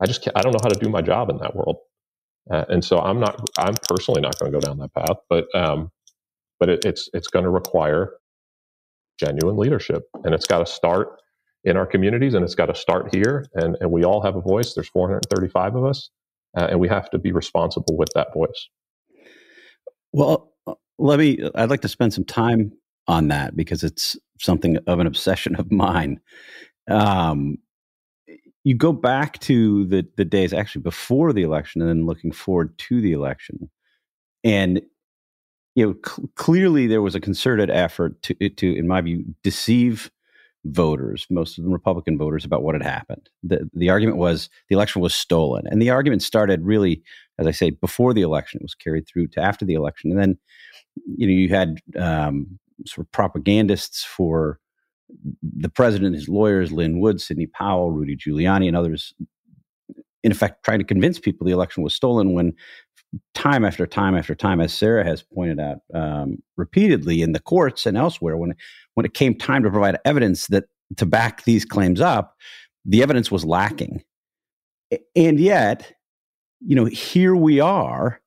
I 0.01 0.07
just 0.07 0.27
I 0.35 0.41
don't 0.41 0.53
know 0.53 0.59
how 0.63 0.69
to 0.69 0.79
do 0.79 0.89
my 0.89 1.01
job 1.01 1.29
in 1.29 1.37
that 1.39 1.55
world. 1.55 1.77
Uh, 2.51 2.65
and 2.69 2.83
so 2.83 2.99
I'm 2.99 3.19
not 3.19 3.39
I'm 3.57 3.75
personally 3.87 4.21
not 4.21 4.37
going 4.39 4.51
to 4.51 4.59
go 4.59 4.61
down 4.61 4.77
that 4.79 4.93
path, 4.93 5.17
but 5.29 5.53
um, 5.55 5.91
but 6.59 6.69
it, 6.69 6.85
it's 6.85 7.09
it's 7.13 7.27
going 7.27 7.45
to 7.45 7.51
require 7.51 8.13
genuine 9.19 9.57
leadership, 9.57 10.03
and 10.23 10.33
it's 10.33 10.47
got 10.47 10.59
to 10.59 10.65
start 10.65 11.21
in 11.63 11.77
our 11.77 11.85
communities, 11.85 12.33
and 12.33 12.43
it's 12.43 12.55
got 12.55 12.67
to 12.67 12.75
start 12.75 13.13
here. 13.13 13.45
And 13.53 13.77
and 13.81 13.91
we 13.91 14.03
all 14.03 14.21
have 14.21 14.35
a 14.35 14.41
voice. 14.41 14.73
There's 14.73 14.89
435 14.89 15.75
of 15.75 15.85
us, 15.85 16.09
uh, 16.57 16.67
and 16.71 16.79
we 16.79 16.87
have 16.87 17.09
to 17.11 17.19
be 17.19 17.31
responsible 17.31 17.97
with 17.97 18.09
that 18.15 18.33
voice. 18.33 18.69
Well, 20.13 20.51
uh, 20.67 20.73
let 20.97 21.19
me. 21.19 21.39
I'd 21.55 21.69
like 21.69 21.81
to 21.81 21.87
spend 21.89 22.13
some 22.13 22.25
time 22.25 22.71
on 23.07 23.27
that 23.29 23.55
because 23.55 23.83
it's 23.83 24.17
something 24.39 24.77
of 24.87 24.99
an 24.99 25.07
obsession 25.07 25.55
of 25.55 25.71
mine. 25.71 26.19
Um, 26.89 27.57
you 28.69 28.75
go 28.75 28.93
back 28.93 29.39
to 29.39 29.85
the 29.87 30.07
the 30.15 30.23
days 30.23 30.53
actually 30.53 30.83
before 30.83 31.33
the 31.33 31.41
election 31.41 31.81
and 31.81 31.89
then 31.89 32.05
looking 32.05 32.31
forward 32.31 32.77
to 32.77 33.01
the 33.01 33.13
election, 33.13 33.67
and 34.43 34.79
you 35.73 35.87
know 35.87 35.95
cl- 36.05 36.29
clearly 36.35 36.85
there 36.85 37.01
was 37.01 37.15
a 37.15 37.19
concerted 37.19 37.71
effort 37.71 38.21
to 38.21 38.35
to, 38.49 38.77
in 38.77 38.87
my 38.87 39.01
view, 39.01 39.25
deceive 39.41 40.11
voters, 40.65 41.25
most 41.31 41.57
of 41.57 41.63
them 41.63 41.73
Republican 41.73 42.15
voters, 42.15 42.45
about 42.45 42.61
what 42.61 42.75
had 42.75 42.83
happened. 42.83 43.27
The 43.41 43.67
the 43.73 43.89
argument 43.89 44.19
was 44.19 44.51
the 44.69 44.75
election 44.75 45.01
was 45.01 45.15
stolen, 45.15 45.65
and 45.65 45.81
the 45.81 45.89
argument 45.89 46.21
started 46.21 46.63
really, 46.63 47.01
as 47.39 47.47
I 47.47 47.51
say, 47.51 47.71
before 47.71 48.13
the 48.13 48.21
election. 48.21 48.59
It 48.61 48.65
was 48.65 48.75
carried 48.75 49.07
through 49.07 49.29
to 49.29 49.41
after 49.41 49.65
the 49.65 49.73
election, 49.73 50.11
and 50.11 50.19
then 50.19 50.37
you 51.17 51.25
know 51.25 51.33
you 51.33 51.49
had 51.49 51.79
um, 51.97 52.59
sort 52.85 53.07
of 53.07 53.11
propagandists 53.11 54.03
for 54.03 54.59
the 55.41 55.69
president, 55.69 56.15
his 56.15 56.29
lawyers, 56.29 56.71
Lin 56.71 56.99
Wood, 56.99 57.19
Sidney 57.21 57.47
Powell, 57.47 57.91
Rudy 57.91 58.15
Giuliani, 58.15 58.67
and 58.67 58.77
others, 58.77 59.13
in 60.23 60.31
effect, 60.31 60.63
trying 60.63 60.79
to 60.79 60.85
convince 60.85 61.19
people 61.19 61.45
the 61.45 61.53
election 61.53 61.83
was 61.83 61.93
stolen 61.93 62.33
when 62.33 62.53
time 63.33 63.65
after 63.65 63.87
time 63.87 64.15
after 64.15 64.35
time, 64.35 64.61
as 64.61 64.73
Sarah 64.73 65.03
has 65.03 65.23
pointed 65.23 65.59
out 65.59 65.77
um, 65.93 66.37
repeatedly 66.57 67.21
in 67.21 67.31
the 67.31 67.39
courts 67.39 67.85
and 67.85 67.97
elsewhere, 67.97 68.37
when 68.37 68.53
when 68.93 69.05
it 69.05 69.13
came 69.13 69.35
time 69.35 69.63
to 69.63 69.69
provide 69.69 69.97
evidence 70.05 70.47
that 70.47 70.65
to 70.97 71.05
back 71.05 71.43
these 71.43 71.65
claims 71.65 72.01
up, 72.01 72.35
the 72.85 73.01
evidence 73.01 73.31
was 73.31 73.45
lacking. 73.45 74.03
And 75.15 75.39
yet, 75.39 75.93
you 76.59 76.75
know, 76.75 76.85
here 76.85 77.35
we 77.35 77.59
are 77.59 78.21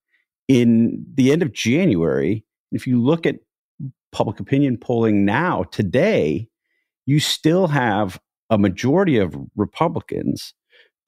in 0.48 1.04
the 1.14 1.32
end 1.32 1.42
of 1.42 1.52
January. 1.52 2.44
If 2.70 2.86
you 2.86 3.02
look 3.02 3.26
at 3.26 3.36
public 4.12 4.40
opinion 4.40 4.78
polling 4.78 5.24
now, 5.24 5.64
today, 5.64 6.48
you 7.06 7.20
still 7.20 7.68
have 7.68 8.20
a 8.50 8.58
majority 8.58 9.16
of 9.18 9.34
Republicans, 9.56 10.54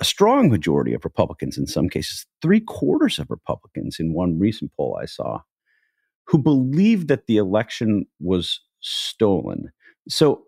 a 0.01 0.05
strong 0.05 0.51
majority 0.51 0.95
of 0.95 1.05
Republicans 1.05 1.59
in 1.59 1.67
some 1.67 1.89
cases, 1.89 2.27
three 2.43 2.61
quarters 2.61 3.19
of 3.19 3.31
Republicans 3.31 3.97
in 4.01 4.13
one 4.13 4.39
recent 4.39 4.73
poll 4.77 4.99
I 5.01 5.07
saw, 5.07 5.41
who 6.27 6.39
believe 6.39 7.09
that 7.09 7.27
the 7.27 7.37
election 7.37 8.07
was 8.21 8.61
stolen. 8.81 9.71
So 10.09 10.45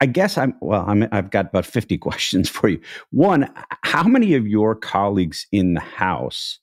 I 0.00 0.06
guess 0.06 0.36
I'm 0.36 0.54
well. 0.60 0.84
I'm, 0.86 1.08
I've 1.12 1.30
got 1.30 1.46
about 1.46 1.66
fifty 1.66 1.96
questions 2.08 2.48
for 2.48 2.68
you. 2.68 2.80
One, 3.10 3.50
how 3.82 4.04
many 4.04 4.34
of 4.34 4.46
your 4.46 4.74
colleagues 4.74 5.46
in 5.50 5.74
the 5.74 5.80
House, 5.80 6.58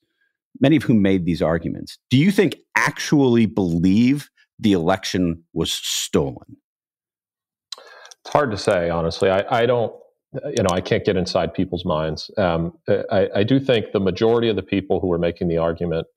many 0.60 0.76
of 0.76 0.84
whom 0.84 1.02
made 1.02 1.26
these 1.26 1.42
arguments, 1.42 1.98
do 2.10 2.18
you 2.18 2.32
think 2.32 2.58
actually 2.76 3.46
believe 3.46 4.30
the 4.60 4.74
election 4.74 5.44
was 5.54 5.72
stolen? 5.72 6.58
It's 8.24 8.34
hard 8.34 8.52
to 8.52 8.58
say, 8.58 8.90
honestly. 8.90 9.30
I, 9.30 9.62
I 9.62 9.66
don't, 9.66 9.94
you 10.46 10.64
know, 10.64 10.70
I 10.72 10.82
can't 10.82 11.04
get 11.04 11.18
inside 11.18 11.54
people's 11.54 11.86
minds. 11.86 12.30
Um, 12.38 12.78
I, 12.88 13.30
I, 13.36 13.44
do 13.44 13.60
think 13.60 13.92
the 13.92 14.00
majority 14.00 14.48
of 14.48 14.56
the 14.56 14.64
people 14.64 15.00
who 15.00 15.12
are 15.12 15.18
making 15.18 15.50
the 15.50 15.58
argument 15.58 16.08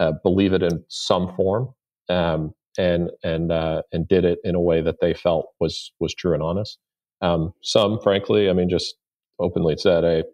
uh, 0.00 0.12
believe 0.22 0.52
it 0.52 0.62
in 0.62 0.84
some 0.88 1.34
form, 1.36 1.72
um, 2.08 2.54
and 2.78 3.10
and 3.22 3.52
uh, 3.52 3.82
and 3.92 4.08
did 4.08 4.24
it 4.24 4.38
in 4.42 4.54
a 4.54 4.60
way 4.60 4.80
that 4.80 4.96
they 5.00 5.14
felt 5.14 5.50
was 5.60 5.92
was 6.00 6.14
true 6.14 6.34
and 6.34 6.42
honest. 6.42 6.78
Um, 7.20 7.52
some, 7.62 8.00
frankly, 8.00 8.50
I 8.50 8.52
mean, 8.52 8.68
just 8.68 8.94
openly 9.38 9.76
said, 9.76 10.02
"Hey, 10.02 10.24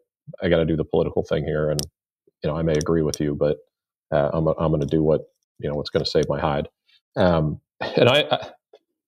I 0.43 0.49
got 0.49 0.59
to 0.59 0.65
do 0.65 0.77
the 0.77 0.85
political 0.85 1.23
thing 1.23 1.45
here," 1.45 1.71
and 1.71 1.81
you 2.43 2.49
know, 2.49 2.57
I 2.57 2.63
may 2.63 2.75
agree 2.75 3.03
with 3.03 3.21
you, 3.21 3.35
but 3.35 3.59
uh, 4.13 4.31
I'm 4.33 4.47
I'm 4.47 4.71
going 4.71 4.81
to 4.81 4.87
do 4.87 5.03
what 5.03 5.23
you 5.59 5.69
know 5.69 5.75
what's 5.75 5.91
going 5.91 6.05
to 6.05 6.11
save 6.11 6.29
my 6.29 6.41
hide. 6.41 6.69
Um, 7.17 7.61
and 7.97 8.09
I, 8.09 8.25
I, 8.31 8.51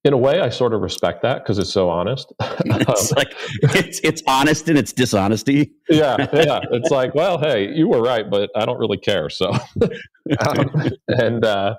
in 0.04 0.14
a 0.14 0.16
way, 0.16 0.40
I 0.40 0.48
sort 0.48 0.72
of 0.72 0.80
respect 0.80 1.22
that 1.22 1.42
because 1.42 1.58
it's 1.58 1.72
so 1.72 1.90
honest. 1.90 2.32
it's 2.40 3.12
um, 3.12 3.16
like 3.16 3.34
it's 3.74 4.00
it's 4.02 4.22
honest 4.26 4.68
in 4.68 4.76
its 4.76 4.92
dishonesty. 4.92 5.72
yeah, 5.88 6.26
yeah. 6.32 6.60
It's 6.72 6.90
like, 6.90 7.14
well, 7.14 7.38
hey, 7.38 7.72
you 7.74 7.88
were 7.88 8.00
right, 8.00 8.28
but 8.28 8.50
I 8.56 8.64
don't 8.64 8.78
really 8.78 8.96
care. 8.96 9.28
So, 9.28 9.50
um, 9.50 10.90
and 11.08 11.44
uh, 11.44 11.76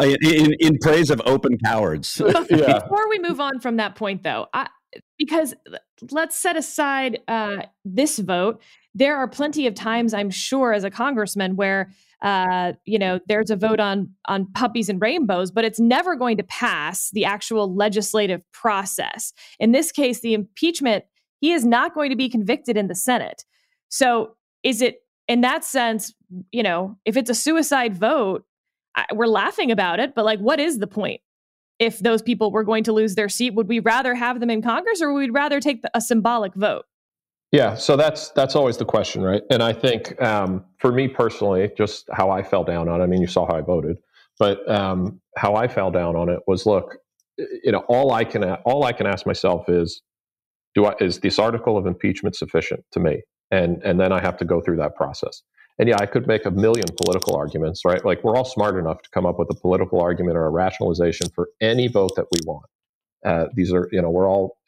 in 0.00 0.54
in 0.60 0.78
praise 0.78 1.10
of 1.10 1.20
open 1.26 1.58
cowards. 1.58 2.20
yeah. 2.50 2.78
Before 2.80 3.08
we 3.08 3.18
move 3.18 3.40
on 3.40 3.60
from 3.60 3.76
that 3.76 3.96
point, 3.96 4.22
though, 4.22 4.46
I, 4.52 4.68
because 5.18 5.54
let's 6.10 6.36
set 6.36 6.56
aside 6.56 7.20
uh, 7.28 7.62
this 7.84 8.18
vote. 8.18 8.62
There 8.94 9.16
are 9.16 9.26
plenty 9.26 9.66
of 9.66 9.74
times, 9.74 10.14
I'm 10.14 10.30
sure, 10.30 10.72
as 10.72 10.84
a 10.84 10.90
congressman, 10.90 11.56
where 11.56 11.90
uh, 12.24 12.72
you 12.86 12.98
know, 12.98 13.20
there's 13.28 13.50
a 13.50 13.56
vote 13.56 13.78
on 13.78 14.08
on 14.26 14.50
puppies 14.54 14.88
and 14.88 15.00
rainbows, 15.00 15.50
but 15.50 15.64
it's 15.64 15.78
never 15.78 16.16
going 16.16 16.38
to 16.38 16.42
pass 16.42 17.10
the 17.10 17.24
actual 17.24 17.72
legislative 17.72 18.40
process. 18.52 19.34
In 19.60 19.72
this 19.72 19.92
case, 19.92 20.20
the 20.20 20.32
impeachment, 20.32 21.04
he 21.40 21.52
is 21.52 21.66
not 21.66 21.94
going 21.94 22.08
to 22.08 22.16
be 22.16 22.30
convicted 22.30 22.78
in 22.78 22.88
the 22.88 22.94
Senate. 22.94 23.44
So, 23.90 24.36
is 24.62 24.80
it 24.80 25.02
in 25.28 25.42
that 25.42 25.64
sense, 25.64 26.14
you 26.50 26.62
know, 26.62 26.96
if 27.04 27.18
it's 27.18 27.28
a 27.28 27.34
suicide 27.34 27.94
vote, 27.94 28.44
I, 28.96 29.04
we're 29.12 29.26
laughing 29.26 29.70
about 29.70 30.00
it, 30.00 30.14
but 30.14 30.24
like, 30.24 30.38
what 30.38 30.58
is 30.58 30.78
the 30.78 30.86
point? 30.86 31.20
If 31.78 31.98
those 31.98 32.22
people 32.22 32.50
were 32.50 32.64
going 32.64 32.84
to 32.84 32.92
lose 32.92 33.16
their 33.16 33.28
seat, 33.28 33.54
would 33.54 33.68
we 33.68 33.80
rather 33.80 34.14
have 34.14 34.40
them 34.40 34.48
in 34.48 34.62
Congress 34.62 35.02
or 35.02 35.12
would 35.12 35.20
we 35.20 35.30
rather 35.30 35.60
take 35.60 35.82
the, 35.82 35.90
a 35.94 36.00
symbolic 36.00 36.54
vote? 36.54 36.84
Yeah, 37.54 37.76
so 37.76 37.96
that's 37.96 38.30
that's 38.30 38.56
always 38.56 38.78
the 38.78 38.84
question, 38.84 39.22
right? 39.22 39.42
And 39.48 39.62
I 39.62 39.72
think 39.72 40.20
um, 40.20 40.64
for 40.78 40.90
me 40.90 41.06
personally, 41.06 41.70
just 41.76 42.08
how 42.12 42.28
I 42.28 42.42
fell 42.42 42.64
down 42.64 42.88
on. 42.88 43.00
it, 43.00 43.04
I 43.04 43.06
mean, 43.06 43.20
you 43.20 43.28
saw 43.28 43.46
how 43.46 43.54
I 43.54 43.60
voted, 43.60 43.96
but 44.40 44.68
um, 44.68 45.20
how 45.36 45.54
I 45.54 45.68
fell 45.68 45.92
down 45.92 46.16
on 46.16 46.28
it 46.28 46.40
was, 46.48 46.66
look, 46.66 46.96
you 47.38 47.70
know, 47.70 47.84
all 47.86 48.10
I 48.10 48.24
can 48.24 48.42
all 48.42 48.82
I 48.82 48.90
can 48.92 49.06
ask 49.06 49.24
myself 49.24 49.68
is, 49.68 50.02
do 50.74 50.86
I 50.86 50.94
is 51.00 51.20
this 51.20 51.38
article 51.38 51.78
of 51.78 51.86
impeachment 51.86 52.34
sufficient 52.34 52.84
to 52.90 52.98
me? 52.98 53.22
And 53.52 53.80
and 53.84 54.00
then 54.00 54.10
I 54.10 54.20
have 54.20 54.36
to 54.38 54.44
go 54.44 54.60
through 54.60 54.78
that 54.78 54.96
process. 54.96 55.42
And 55.78 55.88
yeah, 55.88 55.98
I 56.00 56.06
could 56.06 56.26
make 56.26 56.46
a 56.46 56.50
million 56.50 56.86
political 57.00 57.36
arguments, 57.36 57.84
right? 57.84 58.04
Like 58.04 58.24
we're 58.24 58.36
all 58.36 58.44
smart 58.44 58.76
enough 58.76 59.00
to 59.02 59.10
come 59.10 59.26
up 59.26 59.38
with 59.38 59.48
a 59.52 59.54
political 59.54 60.00
argument 60.00 60.36
or 60.36 60.46
a 60.46 60.50
rationalization 60.50 61.28
for 61.32 61.50
any 61.60 61.86
vote 61.86 62.16
that 62.16 62.26
we 62.32 62.40
want. 62.44 62.66
Uh, 63.24 63.46
these 63.54 63.72
are, 63.72 63.88
you 63.92 64.02
know, 64.02 64.10
we're 64.10 64.28
all 64.28 64.58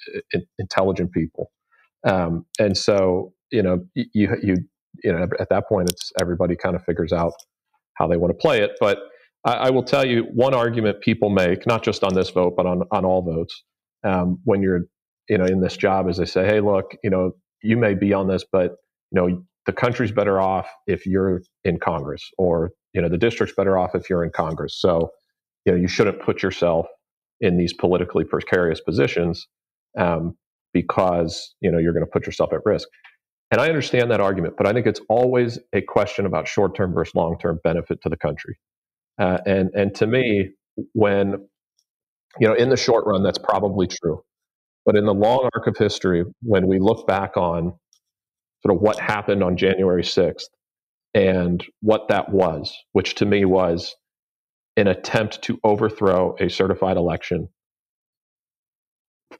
intelligent 0.60 1.10
people. 1.10 1.50
Um, 2.06 2.46
and 2.58 2.76
so, 2.76 3.32
you 3.50 3.62
know, 3.62 3.84
you, 3.94 4.36
you, 4.42 4.56
you 5.02 5.12
know, 5.12 5.26
at 5.38 5.48
that 5.50 5.68
point, 5.68 5.90
it's 5.90 6.12
everybody 6.20 6.56
kind 6.56 6.76
of 6.76 6.84
figures 6.84 7.12
out 7.12 7.32
how 7.94 8.06
they 8.06 8.16
want 8.16 8.30
to 8.30 8.38
play 8.38 8.62
it. 8.62 8.72
But 8.80 8.98
I, 9.44 9.52
I, 9.52 9.70
will 9.70 9.82
tell 9.82 10.06
you 10.06 10.22
one 10.32 10.54
argument 10.54 11.00
people 11.00 11.30
make, 11.30 11.66
not 11.66 11.82
just 11.82 12.04
on 12.04 12.14
this 12.14 12.30
vote, 12.30 12.54
but 12.56 12.66
on, 12.66 12.82
on 12.92 13.04
all 13.04 13.22
votes, 13.22 13.62
um, 14.04 14.38
when 14.44 14.62
you're, 14.62 14.82
you 15.28 15.38
know, 15.38 15.44
in 15.44 15.60
this 15.60 15.76
job 15.76 16.08
is 16.08 16.16
they 16.16 16.24
say, 16.24 16.46
Hey, 16.46 16.60
look, 16.60 16.96
you 17.02 17.10
know, 17.10 17.32
you 17.62 17.76
may 17.76 17.94
be 17.94 18.12
on 18.12 18.28
this, 18.28 18.44
but, 18.50 18.76
you 19.10 19.20
know, 19.20 19.42
the 19.66 19.72
country's 19.72 20.12
better 20.12 20.40
off 20.40 20.68
if 20.86 21.06
you're 21.06 21.42
in 21.64 21.78
Congress 21.78 22.30
or, 22.38 22.70
you 22.92 23.02
know, 23.02 23.08
the 23.08 23.18
district's 23.18 23.54
better 23.56 23.76
off 23.76 23.94
if 23.94 24.08
you're 24.08 24.24
in 24.24 24.30
Congress. 24.30 24.80
So, 24.80 25.10
you 25.64 25.72
know, 25.72 25.78
you 25.78 25.88
shouldn't 25.88 26.20
put 26.20 26.42
yourself 26.42 26.86
in 27.40 27.58
these 27.58 27.72
politically 27.72 28.24
precarious 28.24 28.80
positions 28.80 29.48
um, 29.98 30.36
because 30.76 31.54
you 31.62 31.72
know 31.72 31.78
you're 31.78 31.94
going 31.94 32.04
to 32.04 32.10
put 32.10 32.26
yourself 32.26 32.52
at 32.52 32.60
risk. 32.66 32.86
And 33.50 33.60
I 33.60 33.68
understand 33.68 34.10
that 34.10 34.20
argument, 34.20 34.54
but 34.58 34.66
I 34.66 34.74
think 34.74 34.86
it's 34.86 35.00
always 35.08 35.58
a 35.72 35.80
question 35.80 36.26
about 36.26 36.48
short-term 36.48 36.92
versus 36.92 37.14
long-term 37.14 37.60
benefit 37.64 38.02
to 38.02 38.10
the 38.10 38.16
country. 38.16 38.58
Uh, 39.18 39.38
and 39.46 39.70
and 39.74 39.94
to 39.94 40.06
me, 40.06 40.50
when 40.92 41.48
you 42.38 42.46
know 42.46 42.52
in 42.52 42.68
the 42.68 42.76
short 42.76 43.06
run, 43.06 43.22
that's 43.22 43.38
probably 43.38 43.86
true, 43.86 44.22
but 44.84 44.96
in 44.96 45.06
the 45.06 45.14
long 45.14 45.48
arc 45.54 45.66
of 45.66 45.78
history, 45.78 46.24
when 46.42 46.66
we 46.66 46.78
look 46.78 47.06
back 47.06 47.38
on 47.38 47.72
sort 48.62 48.76
of 48.76 48.82
what 48.82 48.98
happened 48.98 49.42
on 49.42 49.56
January 49.56 50.02
6th 50.02 50.44
and 51.14 51.64
what 51.80 52.08
that 52.08 52.30
was, 52.30 52.76
which 52.92 53.14
to 53.14 53.24
me 53.24 53.46
was 53.46 53.94
an 54.76 54.88
attempt 54.88 55.40
to 55.42 55.58
overthrow 55.64 56.36
a 56.38 56.50
certified 56.50 56.98
election, 56.98 57.48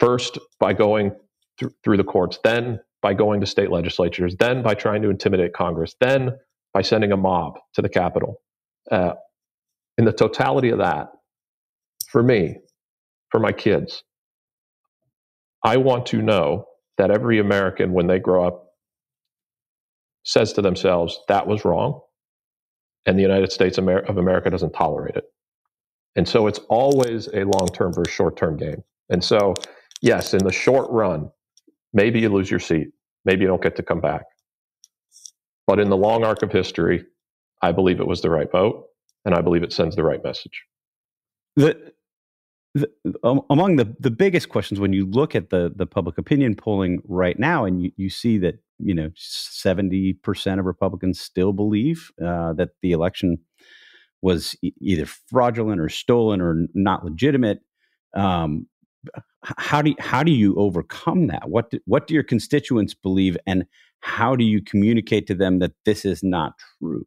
first 0.01 0.39
by 0.59 0.73
going 0.73 1.13
th- 1.59 1.73
through 1.85 1.97
the 1.97 2.05
courts, 2.05 2.39
then 2.45 2.81
by 3.03 3.15
going 3.15 3.41
to 3.41 3.47
state 3.47 3.71
legislatures, 3.71 4.37
then 4.37 4.63
by 4.63 4.75
trying 4.75 5.03
to 5.03 5.11
intimidate 5.11 5.53
Congress, 5.53 5.95
then 6.01 6.33
by 6.73 6.83
sending 6.83 7.13
a 7.13 7.17
mob 7.17 7.59
to 7.75 7.83
the 7.83 7.89
Capitol. 7.89 8.41
Uh, 8.91 9.15
in 9.99 10.05
the 10.05 10.13
totality 10.13 10.71
of 10.71 10.79
that, 10.79 11.13
for 12.09 12.23
me, 12.23 12.57
for 13.31 13.41
my 13.41 13.53
kids, 13.53 14.03
I 15.63 15.79
want 15.79 16.07
to 16.07 16.23
know 16.23 16.67
that 16.99 17.11
every 17.11 17.39
American, 17.39 17.93
when 17.93 18.07
they 18.07 18.19
grow 18.19 18.47
up, 18.47 18.67
says 20.25 20.53
to 20.55 20.63
themselves, 20.63 21.21
that 21.29 21.47
was 21.47 21.65
wrong. 21.65 22.01
And 23.07 23.17
the 23.17 23.23
United 23.23 23.53
States 23.53 23.79
of 23.79 23.87
America 24.19 24.51
doesn't 24.51 24.73
tolerate 24.73 25.17
it. 25.17 25.25
And 26.17 26.27
so 26.27 26.47
it's 26.47 26.59
always 26.69 27.29
a 27.29 27.45
long 27.45 27.69
term 27.73 27.93
versus 27.93 28.13
short 28.13 28.37
term 28.37 28.57
game. 28.57 28.83
And 29.11 29.23
so, 29.23 29.55
yes, 30.01 30.35
in 30.35 30.43
the 30.43 30.53
short 30.53 30.91
run, 30.91 31.31
maybe 31.93 32.21
you 32.21 32.29
lose 32.29 32.51
your 32.51 32.61
seat. 32.61 32.89
Maybe 33.25 33.43
you 33.43 33.49
don't 33.49 33.63
get 33.63 33.77
to 33.77 33.83
come 33.83 34.01
back. 34.01 34.23
But 35.67 35.81
in 35.81 35.91
the 35.91 35.97
long 35.97 36.25
arc 36.25 36.43
of 36.43 36.53
history, 36.53 37.05
I 37.63 37.73
believe 37.73 38.01
it 38.01 38.07
was 38.07 38.23
the 38.23 38.31
right 38.31 38.51
vote, 38.51 38.87
and 39.25 39.35
I 39.35 39.41
believe 39.41 39.63
it 39.63 39.73
sends 39.73 39.97
the 39.97 40.05
right 40.05 40.23
message. 40.23 40.63
The, 41.57 41.93
the, 42.75 42.91
um, 43.25 43.41
among 43.51 43.77
the, 43.77 43.97
the 43.99 44.11
biggest 44.11 44.49
questions 44.49 44.79
when 44.79 44.93
you 44.93 45.07
look 45.07 45.35
at 45.35 45.51
the, 45.51 45.73
the 45.75 45.87
public 45.87 46.19
opinion 46.19 46.55
polling 46.55 47.01
right 47.09 47.39
now, 47.39 47.65
and 47.65 47.83
you, 47.83 47.93
you 47.97 48.11
see 48.11 48.39
that 48.39 48.59
you 48.79 48.95
know, 48.95 49.11
70% 49.17 50.59
of 50.59 50.65
Republicans 50.65 51.21
still 51.21 51.53
believe 51.53 52.11
uh, 52.23 52.53
that 52.55 52.71
the 52.83 52.93
election 52.93 53.39
was 54.23 54.57
e- 54.63 54.73
either 54.81 55.07
fraudulent 55.07 55.81
or 55.81 55.89
stolen 55.89 56.41
or 56.41 56.67
not 56.75 57.05
legitimate. 57.05 57.61
Um, 58.15 58.67
how 59.59 59.83
do 59.83 59.91
you, 59.91 59.97
how 59.99 60.23
do 60.23 60.33
you 60.33 60.55
overcome 60.57 61.29
that? 61.29 61.49
What 61.49 61.71
do, 61.71 61.79
what 61.85 62.07
do 62.07 62.15
your 62.15 62.23
constituents 62.23 62.95
believe, 62.95 63.37
and 63.47 63.65
how 64.01 64.37
do 64.37 64.45
you 64.45 64.63
communicate 64.63 65.27
to 65.29 65.35
them 65.35 65.59
that 65.61 65.73
this 65.85 66.05
is 66.05 66.23
not 66.23 66.55
true? 66.79 67.07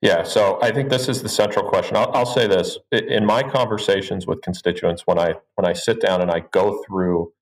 Yeah, 0.00 0.24
so 0.24 0.58
I 0.60 0.72
think 0.72 0.90
this 0.90 1.08
is 1.08 1.22
the 1.22 1.28
central 1.28 1.68
question. 1.68 1.96
I'll, 1.96 2.10
I'll 2.12 2.26
say 2.26 2.48
this 2.48 2.76
in 2.90 3.24
my 3.24 3.42
conversations 3.42 4.26
with 4.26 4.42
constituents 4.42 5.02
when 5.06 5.18
I 5.18 5.34
when 5.54 5.64
I 5.64 5.74
sit 5.74 6.00
down 6.00 6.20
and 6.20 6.30
I 6.30 6.40
go 6.52 6.82
through 6.84 7.32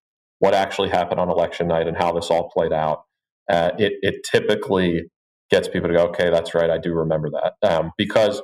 what 0.41 0.53
actually 0.53 0.91
happened 0.91 1.21
on 1.21 1.31
election 1.31 1.69
night 1.69 1.87
and 1.87 1.97
how 1.97 2.13
this 2.13 2.31
all 2.31 2.51
played 2.51 2.73
out, 2.73 3.05
uh, 3.51 3.71
it, 3.79 3.95
it 4.03 4.25
typically 4.31 5.05
gets 5.51 5.69
people 5.69 5.89
to 5.89 5.95
go, 5.95 6.07
okay, 6.09 6.31
that's 6.31 6.55
right, 6.55 6.71
I 6.71 6.79
do 6.79 6.93
remember 6.93 7.31
that. 7.31 7.55
Um, 7.63 7.93
because 7.97 8.41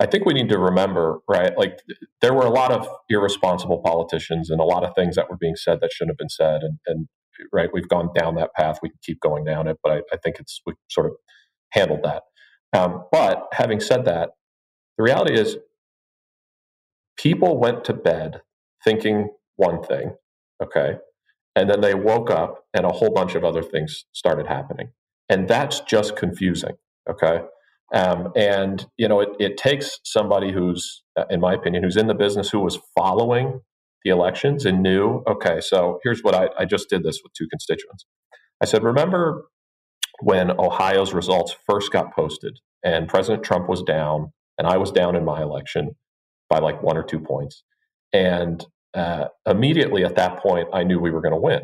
I 0.00 0.06
think 0.06 0.24
we 0.24 0.34
need 0.34 0.48
to 0.48 0.58
remember, 0.58 1.20
right, 1.28 1.56
like 1.56 1.78
there 2.20 2.34
were 2.34 2.44
a 2.44 2.50
lot 2.50 2.72
of 2.72 2.88
irresponsible 3.08 3.80
politicians 3.80 4.50
and 4.50 4.60
a 4.60 4.64
lot 4.64 4.84
of 4.84 4.94
things 4.94 5.16
that 5.16 5.30
were 5.30 5.36
being 5.36 5.56
said 5.56 5.80
that 5.80 5.92
shouldn't 5.92 6.12
have 6.12 6.18
been 6.18 6.28
said. 6.28 6.62
And, 6.62 6.78
and 6.86 7.08
right, 7.52 7.70
we've 7.72 7.88
gone 7.88 8.10
down 8.18 8.34
that 8.34 8.54
path. 8.54 8.80
We 8.82 8.90
can 8.90 8.98
keep 9.02 9.20
going 9.20 9.44
down 9.44 9.68
it, 9.68 9.78
but 9.82 9.92
I, 9.92 9.96
I 10.12 10.16
think 10.16 10.36
it's, 10.40 10.60
we 10.66 10.74
sort 10.90 11.06
of 11.06 11.12
handled 11.70 12.00
that. 12.02 12.22
Um, 12.76 13.04
but 13.12 13.46
having 13.52 13.80
said 13.80 14.04
that, 14.06 14.30
the 14.98 15.04
reality 15.04 15.34
is 15.34 15.58
people 17.16 17.58
went 17.58 17.84
to 17.84 17.92
bed 17.92 18.42
thinking 18.82 19.30
one 19.56 19.82
thing, 19.82 20.16
okay, 20.62 20.96
and 21.56 21.70
then 21.70 21.80
they 21.80 21.94
woke 21.94 22.30
up 22.30 22.64
and 22.74 22.84
a 22.84 22.90
whole 22.90 23.10
bunch 23.10 23.34
of 23.34 23.44
other 23.44 23.62
things 23.62 24.06
started 24.12 24.46
happening. 24.46 24.90
And 25.28 25.48
that's 25.48 25.80
just 25.80 26.16
confusing. 26.16 26.74
Okay. 27.08 27.42
Um, 27.92 28.32
and, 28.34 28.86
you 28.96 29.08
know, 29.08 29.20
it, 29.20 29.28
it 29.38 29.56
takes 29.56 30.00
somebody 30.04 30.52
who's, 30.52 31.02
uh, 31.16 31.24
in 31.30 31.40
my 31.40 31.54
opinion, 31.54 31.82
who's 31.84 31.96
in 31.96 32.06
the 32.06 32.14
business 32.14 32.50
who 32.50 32.60
was 32.60 32.78
following 32.96 33.60
the 34.04 34.10
elections 34.10 34.64
and 34.64 34.82
knew, 34.82 35.22
okay, 35.26 35.60
so 35.60 36.00
here's 36.02 36.22
what 36.22 36.34
I, 36.34 36.48
I 36.58 36.64
just 36.64 36.88
did 36.88 37.02
this 37.02 37.20
with 37.22 37.32
two 37.34 37.46
constituents. 37.48 38.06
I 38.60 38.66
said, 38.66 38.82
remember 38.82 39.46
when 40.20 40.50
Ohio's 40.50 41.12
results 41.12 41.54
first 41.66 41.92
got 41.92 42.14
posted 42.14 42.58
and 42.84 43.08
President 43.08 43.44
Trump 43.44 43.68
was 43.68 43.82
down 43.82 44.32
and 44.58 44.66
I 44.66 44.76
was 44.76 44.92
down 44.92 45.16
in 45.16 45.24
my 45.24 45.42
election 45.42 45.96
by 46.48 46.58
like 46.58 46.82
one 46.82 46.96
or 46.96 47.02
two 47.02 47.20
points. 47.20 47.62
And 48.12 48.64
uh, 48.94 49.26
immediately 49.46 50.04
at 50.04 50.16
that 50.16 50.38
point, 50.38 50.68
I 50.72 50.84
knew 50.84 50.98
we 50.98 51.10
were 51.10 51.20
going 51.20 51.34
to 51.34 51.40
win. 51.40 51.62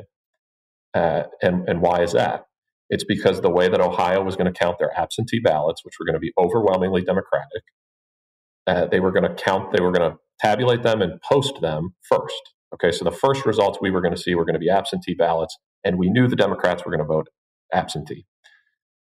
Uh, 0.95 1.25
and, 1.43 1.69
and 1.69 1.81
why 1.81 2.03
is 2.03 2.13
that? 2.13 2.45
It's 2.91 3.05
because 3.05 3.41
the 3.41 3.51
way 3.51 3.69
that 3.69 3.81
Ohio 3.81 4.23
was 4.23 4.37
going 4.37 4.53
to 4.53 4.59
count 4.59 4.79
their 4.81 4.93
absentee 4.99 5.41
ballots, 5.41 5.85
which 5.85 5.95
were 6.01 6.07
going 6.07 6.15
to 6.17 6.21
be 6.21 6.33
overwhelmingly 6.39 7.03
Democratic, 7.03 7.65
uh, 8.67 8.87
they 8.87 9.01
were 9.01 9.13
going 9.13 9.25
to 9.25 9.35
count, 9.35 9.73
they 9.73 9.83
were 9.83 9.93
going 9.93 10.13
to 10.13 10.19
tabulate 10.41 10.83
them 10.83 11.03
and 11.03 11.21
post 11.23 11.61
them 11.63 11.95
first. 12.09 12.53
Okay, 12.75 12.93
so 12.93 13.05
the 13.05 13.13
first 13.13 13.47
results 13.47 13.79
we 13.81 13.91
were 13.91 14.03
going 14.03 14.15
to 14.15 14.21
see 14.21 14.35
were 14.37 14.47
going 14.47 14.55
to 14.55 14.61
be 14.61 14.71
absentee 14.71 15.15
ballots, 15.15 15.57
and 15.85 15.99
we 15.99 16.11
knew 16.11 16.29
the 16.29 16.37
Democrats 16.37 16.85
were 16.85 16.93
going 16.93 17.07
to 17.07 17.07
vote 17.07 17.29
absentee. 17.73 18.27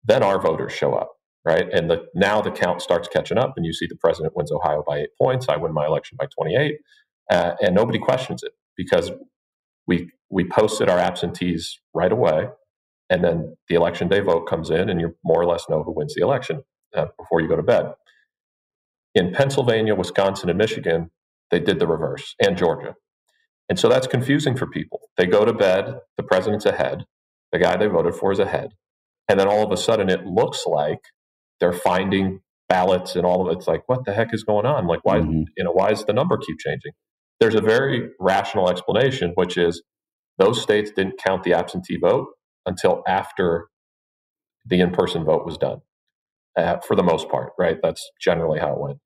Then 0.05 0.23
our 0.23 0.41
voters 0.41 0.73
show 0.73 0.95
up, 0.95 1.12
right? 1.45 1.67
And 1.73 1.91
the, 1.91 2.07
now 2.15 2.43
the 2.43 2.53
count 2.53 2.83
starts 2.83 3.09
catching 3.09 3.39
up, 3.39 3.55
and 3.57 3.67
you 3.67 3.75
see 3.75 3.87
the 3.89 3.97
president 3.97 4.37
wins 4.37 4.53
Ohio 4.53 4.85
by 4.87 5.01
eight 5.01 5.11
points. 5.21 5.49
I 5.49 5.57
win 5.57 5.75
my 5.75 5.87
election 5.87 6.17
by 6.19 6.27
28 6.39 6.77
uh, 7.31 7.55
and 7.61 7.75
nobody 7.75 7.99
questions 7.99 8.43
it 8.43 8.53
because 8.77 9.11
we 9.87 10.11
we 10.31 10.45
posted 10.49 10.89
our 10.89 10.99
absentees 10.99 11.81
right 11.95 12.12
away, 12.12 12.49
and 13.11 13.23
then 13.25 13.57
the 13.69 13.75
election 13.75 14.09
day 14.09 14.21
vote 14.21 14.47
comes 14.47 14.71
in, 14.71 14.88
and 14.88 15.01
you 15.01 15.16
more 15.25 15.40
or 15.40 15.47
less 15.47 15.64
know 15.69 15.83
who 15.83 15.92
wins 15.92 16.14
the 16.14 16.23
election 16.23 16.62
uh, 16.95 17.07
before 17.19 17.40
you 17.40 17.49
go 17.49 17.57
to 17.57 17.62
bed. 17.62 17.92
In 19.14 19.33
Pennsylvania, 19.33 19.95
Wisconsin, 19.95 20.51
and 20.51 20.59
Michigan, 20.59 21.11
they 21.51 21.61
did 21.61 21.79
the 21.79 21.87
reverse, 21.87 22.35
and 22.40 22.57
Georgia, 22.57 22.95
and 23.69 23.79
so 23.79 23.88
that's 23.88 24.07
confusing 24.07 24.57
for 24.57 24.66
people. 24.66 25.01
They 25.16 25.27
go 25.27 25.45
to 25.45 25.53
bed, 25.53 25.95
the 26.16 26.23
president's 26.23 26.66
ahead, 26.66 27.05
the 27.53 27.59
guy 27.59 27.77
they 27.77 27.87
voted 27.87 28.14
for 28.14 28.33
is 28.33 28.38
ahead, 28.38 28.71
and 29.29 29.38
then 29.40 29.49
all 29.49 29.64
of 29.64 29.73
a 29.73 29.77
sudden 29.77 30.09
it 30.09 30.27
looks 30.27 30.66
like 30.66 31.01
they're 31.61 31.73
finding 31.73 32.40
ballots 32.69 33.16
and 33.16 33.25
all 33.25 33.47
of 33.47 33.53
it. 33.53 33.59
It's 33.59 33.69
like, 33.69 33.83
what 33.87 34.05
the 34.05 34.12
heck 34.12 34.35
is 34.35 34.45
going 34.45 34.66
on? 34.66 34.87
Like, 34.87 35.01
why, 35.05 35.19
mm-hmm. 35.19 35.42
you 35.57 35.64
know, 35.64 35.73
why 35.73 35.90
does 35.90 36.05
the 36.05 36.12
number 36.12 36.37
keep 36.37 36.59
changing? 36.59 36.92
There's 37.40 37.55
a 37.55 37.61
very 37.61 38.09
rational 38.19 38.69
explanation, 38.69 39.33
which 39.35 39.57
is 39.57 39.83
those 40.38 40.61
states 40.61 40.90
didn't 40.90 41.19
count 41.25 41.45
the 41.45 41.55
absentee 41.55 41.99
vote 41.99 42.29
until 42.66 43.02
after 43.07 43.68
the 44.64 44.81
in 44.81 44.90
person 44.90 45.24
vote 45.24 45.46
was 45.46 45.57
done, 45.57 45.81
uh, 46.57 46.79
for 46.79 46.96
the 46.96 47.02
most 47.02 47.29
part, 47.29 47.52
right? 47.59 47.79
That's 47.83 48.09
generally 48.20 48.59
how 48.59 48.72
it 48.72 48.81
went. 48.81 48.98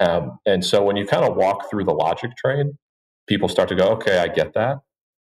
Um, 0.00 0.38
and 0.46 0.64
so 0.64 0.82
when 0.82 0.96
you 0.96 1.06
kind 1.06 1.24
of 1.24 1.36
walk 1.36 1.68
through 1.70 1.84
the 1.84 1.92
logic 1.92 2.36
train, 2.36 2.78
people 3.26 3.48
start 3.48 3.68
to 3.70 3.74
go, 3.74 3.88
okay, 3.90 4.18
I 4.18 4.28
get 4.28 4.54
that. 4.54 4.78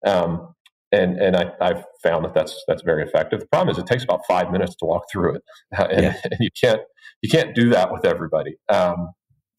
Um, 0.05 0.55
and 0.92 1.18
and 1.18 1.37
I, 1.37 1.53
have 1.61 1.85
found 2.03 2.25
that 2.25 2.35
that's 2.35 2.62
that's 2.68 2.83
very 2.83 3.03
effective. 3.03 3.40
The 3.40 3.46
problem 3.46 3.72
is 3.72 3.79
it 3.79 3.87
takes 3.87 4.05
about 4.05 4.20
five 4.29 4.53
minutes 4.53 4.77
to 4.77 4.85
walk 4.85 5.05
through 5.11 5.37
it, 5.37 5.42
and, 5.72 6.03
yeah. 6.03 6.16
and 6.25 6.37
you 6.38 6.51
can't 6.59 6.81
you 7.22 7.29
can't 7.29 7.55
do 7.55 7.70
that 7.70 7.92
with 7.92 8.05
everybody. 8.05 8.57
Um, 8.68 9.11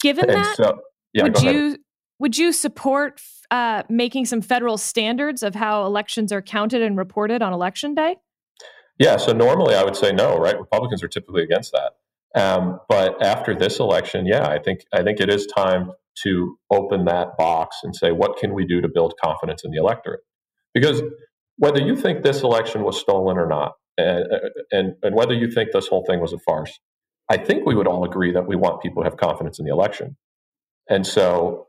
Given 0.01 0.27
that, 0.27 0.55
so, 0.55 0.79
yeah, 1.13 1.23
would 1.23 1.41
you 1.41 1.77
would 2.19 2.37
you 2.37 2.51
support 2.51 3.21
uh, 3.51 3.83
making 3.89 4.25
some 4.25 4.41
federal 4.41 4.77
standards 4.77 5.43
of 5.43 5.55
how 5.55 5.85
elections 5.85 6.31
are 6.31 6.41
counted 6.41 6.81
and 6.81 6.97
reported 6.97 7.41
on 7.41 7.53
election 7.53 7.93
day? 7.93 8.17
Yeah, 8.99 9.17
so 9.17 9.31
normally 9.31 9.75
I 9.75 9.83
would 9.83 9.95
say 9.95 10.11
no, 10.11 10.37
right? 10.37 10.57
Republicans 10.59 11.03
are 11.03 11.07
typically 11.07 11.43
against 11.43 11.73
that. 11.73 11.93
Um, 12.39 12.79
but 12.89 13.23
after 13.23 13.55
this 13.55 13.79
election, 13.79 14.25
yeah, 14.25 14.47
I 14.47 14.59
think 14.59 14.81
I 14.93 15.03
think 15.03 15.19
it 15.19 15.29
is 15.29 15.45
time 15.45 15.91
to 16.23 16.57
open 16.71 17.05
that 17.05 17.37
box 17.37 17.77
and 17.83 17.95
say, 17.95 18.11
what 18.11 18.37
can 18.37 18.53
we 18.53 18.65
do 18.65 18.81
to 18.81 18.87
build 18.87 19.13
confidence 19.23 19.63
in 19.63 19.71
the 19.71 19.77
electorate? 19.77 20.21
Because 20.73 21.01
whether 21.57 21.79
you 21.79 21.95
think 21.95 22.23
this 22.23 22.41
election 22.41 22.83
was 22.83 22.99
stolen 22.99 23.37
or 23.37 23.47
not, 23.47 23.73
and, 23.97 24.25
and, 24.71 24.93
and 25.03 25.15
whether 25.15 25.33
you 25.33 25.49
think 25.49 25.71
this 25.71 25.87
whole 25.87 26.03
thing 26.05 26.19
was 26.19 26.33
a 26.33 26.39
farce, 26.39 26.79
I 27.29 27.37
think 27.37 27.65
we 27.65 27.75
would 27.75 27.87
all 27.87 28.03
agree 28.03 28.31
that 28.31 28.47
we 28.47 28.55
want 28.55 28.81
people 28.81 29.03
to 29.03 29.09
have 29.09 29.17
confidence 29.17 29.59
in 29.59 29.65
the 29.65 29.71
election. 29.71 30.17
And 30.89 31.05
so 31.05 31.67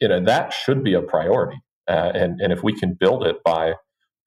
you 0.00 0.08
know 0.08 0.24
that 0.24 0.52
should 0.52 0.82
be 0.82 0.94
a 0.94 1.02
priority. 1.02 1.58
Uh, 1.88 2.12
and 2.14 2.40
and 2.40 2.52
if 2.52 2.62
we 2.62 2.72
can 2.72 2.96
build 2.98 3.26
it 3.26 3.36
by 3.44 3.74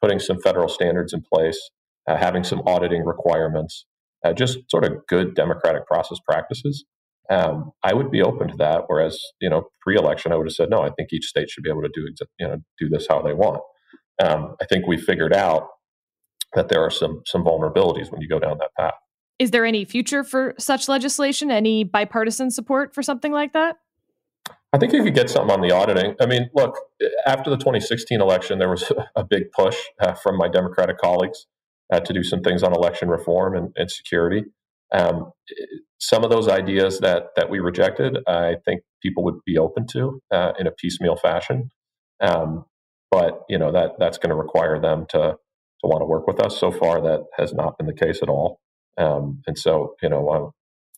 putting 0.02 0.20
some 0.20 0.40
federal 0.42 0.70
standards 0.70 1.14
in 1.14 1.22
place, 1.22 1.60
uh, 2.08 2.16
having 2.16 2.44
some 2.44 2.62
auditing 2.66 3.04
requirements, 3.06 3.86
uh, 4.24 4.34
just 4.34 4.60
sort 4.70 4.86
of 4.86 5.06
good 5.08 5.36
democratic 5.36 5.86
process 5.88 6.18
practices, 6.26 6.86
um, 7.30 7.72
I 7.84 7.94
would 7.94 8.12
be 8.12 8.22
open 8.22 8.48
to 8.50 8.58
that. 8.58 8.84
Whereas, 8.88 9.20
you 9.40 9.50
know, 9.50 9.70
pre-election, 9.82 10.32
I 10.32 10.36
would 10.36 10.48
have 10.48 10.54
said 10.54 10.70
no. 10.70 10.82
I 10.82 10.90
think 10.90 11.10
each 11.12 11.26
state 11.26 11.50
should 11.50 11.64
be 11.64 11.70
able 11.70 11.84
to 11.84 11.90
do 11.94 12.08
you 12.40 12.48
know 12.48 12.58
do 12.80 12.90
this 12.90 13.08
how 13.10 13.22
they 13.22 13.34
want. 13.34 13.62
Um, 14.22 14.56
I 14.62 14.66
think 14.66 14.88
we 14.88 14.98
figured 14.98 15.34
out 15.34 15.68
that 16.54 16.70
there 16.70 16.82
are 16.82 16.90
some 16.90 17.22
some 17.26 17.44
vulnerabilities 17.44 18.12
when 18.12 18.22
you 18.22 18.28
go 18.28 18.40
down 18.40 18.58
that 18.60 18.72
path. 18.78 18.96
Is 19.38 19.52
there 19.52 19.66
any 19.66 19.86
future 19.86 20.24
for 20.24 20.54
such 20.60 20.90
legislation? 20.90 21.52
Any 21.52 21.84
bipartisan 21.84 22.52
support 22.52 22.94
for 22.94 23.04
something 23.04 23.32
like 23.32 23.54
that? 23.54 23.78
I 24.72 24.78
think 24.78 24.94
you 24.94 25.04
could 25.04 25.16
get 25.16 25.30
something 25.30 25.52
on 25.52 25.62
the 25.62 25.72
auditing. 25.72 26.16
I 26.22 26.26
mean, 26.26 26.50
look, 26.54 26.78
after 27.26 27.50
the 27.50 27.58
2016 27.58 28.22
election, 28.22 28.60
there 28.60 28.70
was 28.70 28.92
a 29.16 29.24
big 29.24 29.52
push 29.52 29.78
uh, 30.00 30.14
from 30.14 30.38
my 30.38 30.48
Democratic 30.48 30.98
colleagues 31.00 31.48
uh, 31.92 32.00
to 32.00 32.14
do 32.14 32.24
some 32.24 32.42
things 32.42 32.62
on 32.64 32.74
election 32.74 33.10
reform 33.10 33.56
and, 33.56 33.72
and 33.76 33.90
security. 33.90 34.44
Um, 34.92 35.32
some 36.00 36.24
of 36.24 36.30
those 36.30 36.48
ideas 36.48 37.00
that 37.00 37.28
that 37.36 37.50
we 37.50 37.60
rejected, 37.60 38.18
I 38.28 38.56
think 38.66 38.82
people 39.04 39.24
would 39.24 39.40
be 39.46 39.58
open 39.58 39.86
to 39.92 40.22
uh, 40.32 40.54
in 40.60 40.66
a 40.66 40.72
piecemeal 40.72 41.16
fashion. 41.16 41.70
Um, 42.22 42.66
but 43.12 43.42
you 43.50 43.58
know 43.58 43.72
that 43.72 43.94
that's 44.00 44.18
going 44.18 44.30
to 44.30 44.36
require 44.36 44.80
them 44.80 45.06
to 45.10 45.38
to 45.82 45.88
want 45.88 46.02
to 46.02 46.06
work 46.06 46.28
with 46.28 46.40
us. 46.42 46.58
So 46.60 46.72
far, 46.72 47.02
that 47.02 47.26
has 47.38 47.54
not 47.54 47.78
been 47.78 47.88
the 47.88 47.94
case 47.94 48.20
at 48.22 48.30
all. 48.30 48.60
Um, 48.98 49.42
and 49.48 49.58
so, 49.58 49.96
you 50.02 50.10
know, 50.10 50.30
I'm, 50.30 50.44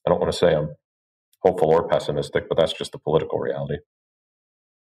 I 0.06 0.10
don't 0.10 0.20
want 0.20 0.32
to 0.32 0.38
say 0.38 0.54
I'm 0.56 0.70
hopeful 1.44 1.70
or 1.70 1.88
pessimistic, 1.88 2.48
but 2.50 2.58
that's 2.58 2.74
just 2.74 2.92
the 2.92 3.00
political 3.00 3.40
reality. 3.40 3.78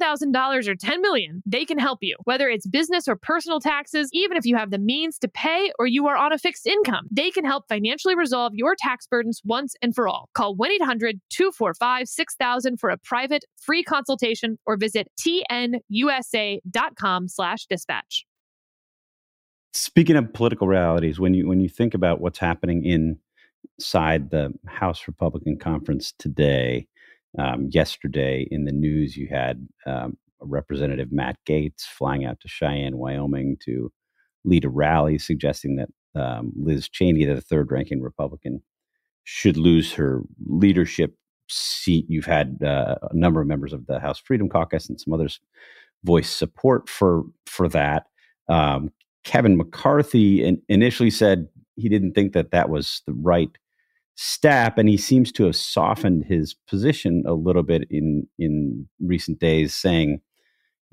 10000 0.00 0.30
$1,000 0.32 0.68
or 0.68 0.74
10 0.74 1.00
million, 1.00 1.42
they 1.46 1.64
can 1.64 1.78
help 1.78 2.00
you. 2.02 2.16
Whether 2.24 2.48
it's 2.48 2.66
business 2.66 3.06
or 3.08 3.16
personal 3.16 3.60
taxes, 3.60 4.10
even 4.12 4.36
if 4.36 4.44
you 4.44 4.56
have 4.56 4.70
the 4.70 4.78
means 4.78 5.18
to 5.18 5.28
pay 5.28 5.72
or 5.78 5.86
you 5.86 6.08
are 6.08 6.16
on 6.16 6.32
a 6.32 6.38
fixed 6.38 6.66
income, 6.66 7.06
they 7.10 7.30
can 7.30 7.44
help 7.44 7.66
financially 7.68 8.16
resolve 8.16 8.52
your 8.54 8.74
tax 8.78 9.06
burdens 9.06 9.42
once 9.44 9.74
and 9.82 9.94
for 9.94 10.08
all. 10.08 10.30
Call 10.34 10.56
1-800-245-6000 10.56 12.78
for 12.78 12.90
a 12.90 12.98
private 12.98 13.44
free 13.60 13.82
consultation 13.82 14.58
or 14.66 14.76
visit 14.76 15.08
tnusa.com 15.20 17.28
slash 17.28 17.66
dispatch. 17.66 18.26
Speaking 19.72 20.16
of 20.16 20.32
political 20.32 20.66
realities, 20.66 21.20
when 21.20 21.32
you 21.32 21.46
when 21.46 21.60
you 21.60 21.68
think 21.68 21.94
about 21.94 22.20
what's 22.20 22.40
happening 22.40 22.84
inside 22.84 24.30
the 24.30 24.52
House 24.66 25.06
Republican 25.06 25.58
Conference 25.58 26.12
today, 26.18 26.88
um, 27.38 27.68
yesterday 27.70 28.46
in 28.50 28.64
the 28.64 28.72
news, 28.72 29.16
you 29.16 29.28
had 29.28 29.66
um, 29.86 30.16
Representative 30.40 31.12
Matt 31.12 31.36
Gaetz 31.48 31.82
flying 31.82 32.24
out 32.24 32.40
to 32.40 32.48
Cheyenne, 32.48 32.96
Wyoming 32.96 33.56
to 33.64 33.92
lead 34.44 34.64
a 34.64 34.68
rally 34.68 35.18
suggesting 35.18 35.76
that 35.76 35.88
um, 36.20 36.52
Liz 36.56 36.88
Cheney, 36.88 37.24
the 37.24 37.40
third 37.40 37.70
ranking 37.70 38.00
Republican, 38.00 38.62
should 39.24 39.56
lose 39.56 39.92
her 39.92 40.22
leadership 40.46 41.14
seat. 41.48 42.06
You've 42.08 42.26
had 42.26 42.58
uh, 42.64 42.96
a 43.02 43.14
number 43.14 43.40
of 43.40 43.46
members 43.46 43.72
of 43.72 43.86
the 43.86 44.00
House 44.00 44.18
Freedom 44.18 44.48
Caucus 44.48 44.88
and 44.88 45.00
some 45.00 45.12
others 45.12 45.40
voice 46.04 46.30
support 46.30 46.88
for 46.88 47.24
for 47.46 47.68
that. 47.68 48.06
Um, 48.48 48.90
Kevin 49.24 49.56
McCarthy 49.56 50.42
in, 50.42 50.60
initially 50.68 51.10
said 51.10 51.48
he 51.76 51.88
didn't 51.88 52.12
think 52.12 52.32
that 52.32 52.50
that 52.52 52.70
was 52.70 53.02
the 53.06 53.12
right 53.12 53.50
step, 54.22 54.76
and 54.76 54.86
he 54.86 54.98
seems 54.98 55.32
to 55.32 55.44
have 55.44 55.56
softened 55.56 56.26
his 56.26 56.52
position 56.68 57.22
a 57.26 57.32
little 57.32 57.62
bit 57.62 57.84
in 57.90 58.26
in 58.38 58.86
recent 59.00 59.38
days, 59.38 59.74
saying 59.74 60.20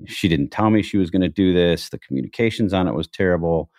she 0.06 0.30
didn't 0.30 0.50
tell 0.50 0.70
me 0.70 0.82
she 0.82 0.98
was 0.98 1.10
going 1.10 1.22
to 1.22 1.28
do 1.28 1.54
this. 1.54 1.90
The 1.90 2.00
communications 2.00 2.72
on 2.72 2.88
it 2.88 2.94
was 2.94 3.08
terrible. 3.08 3.70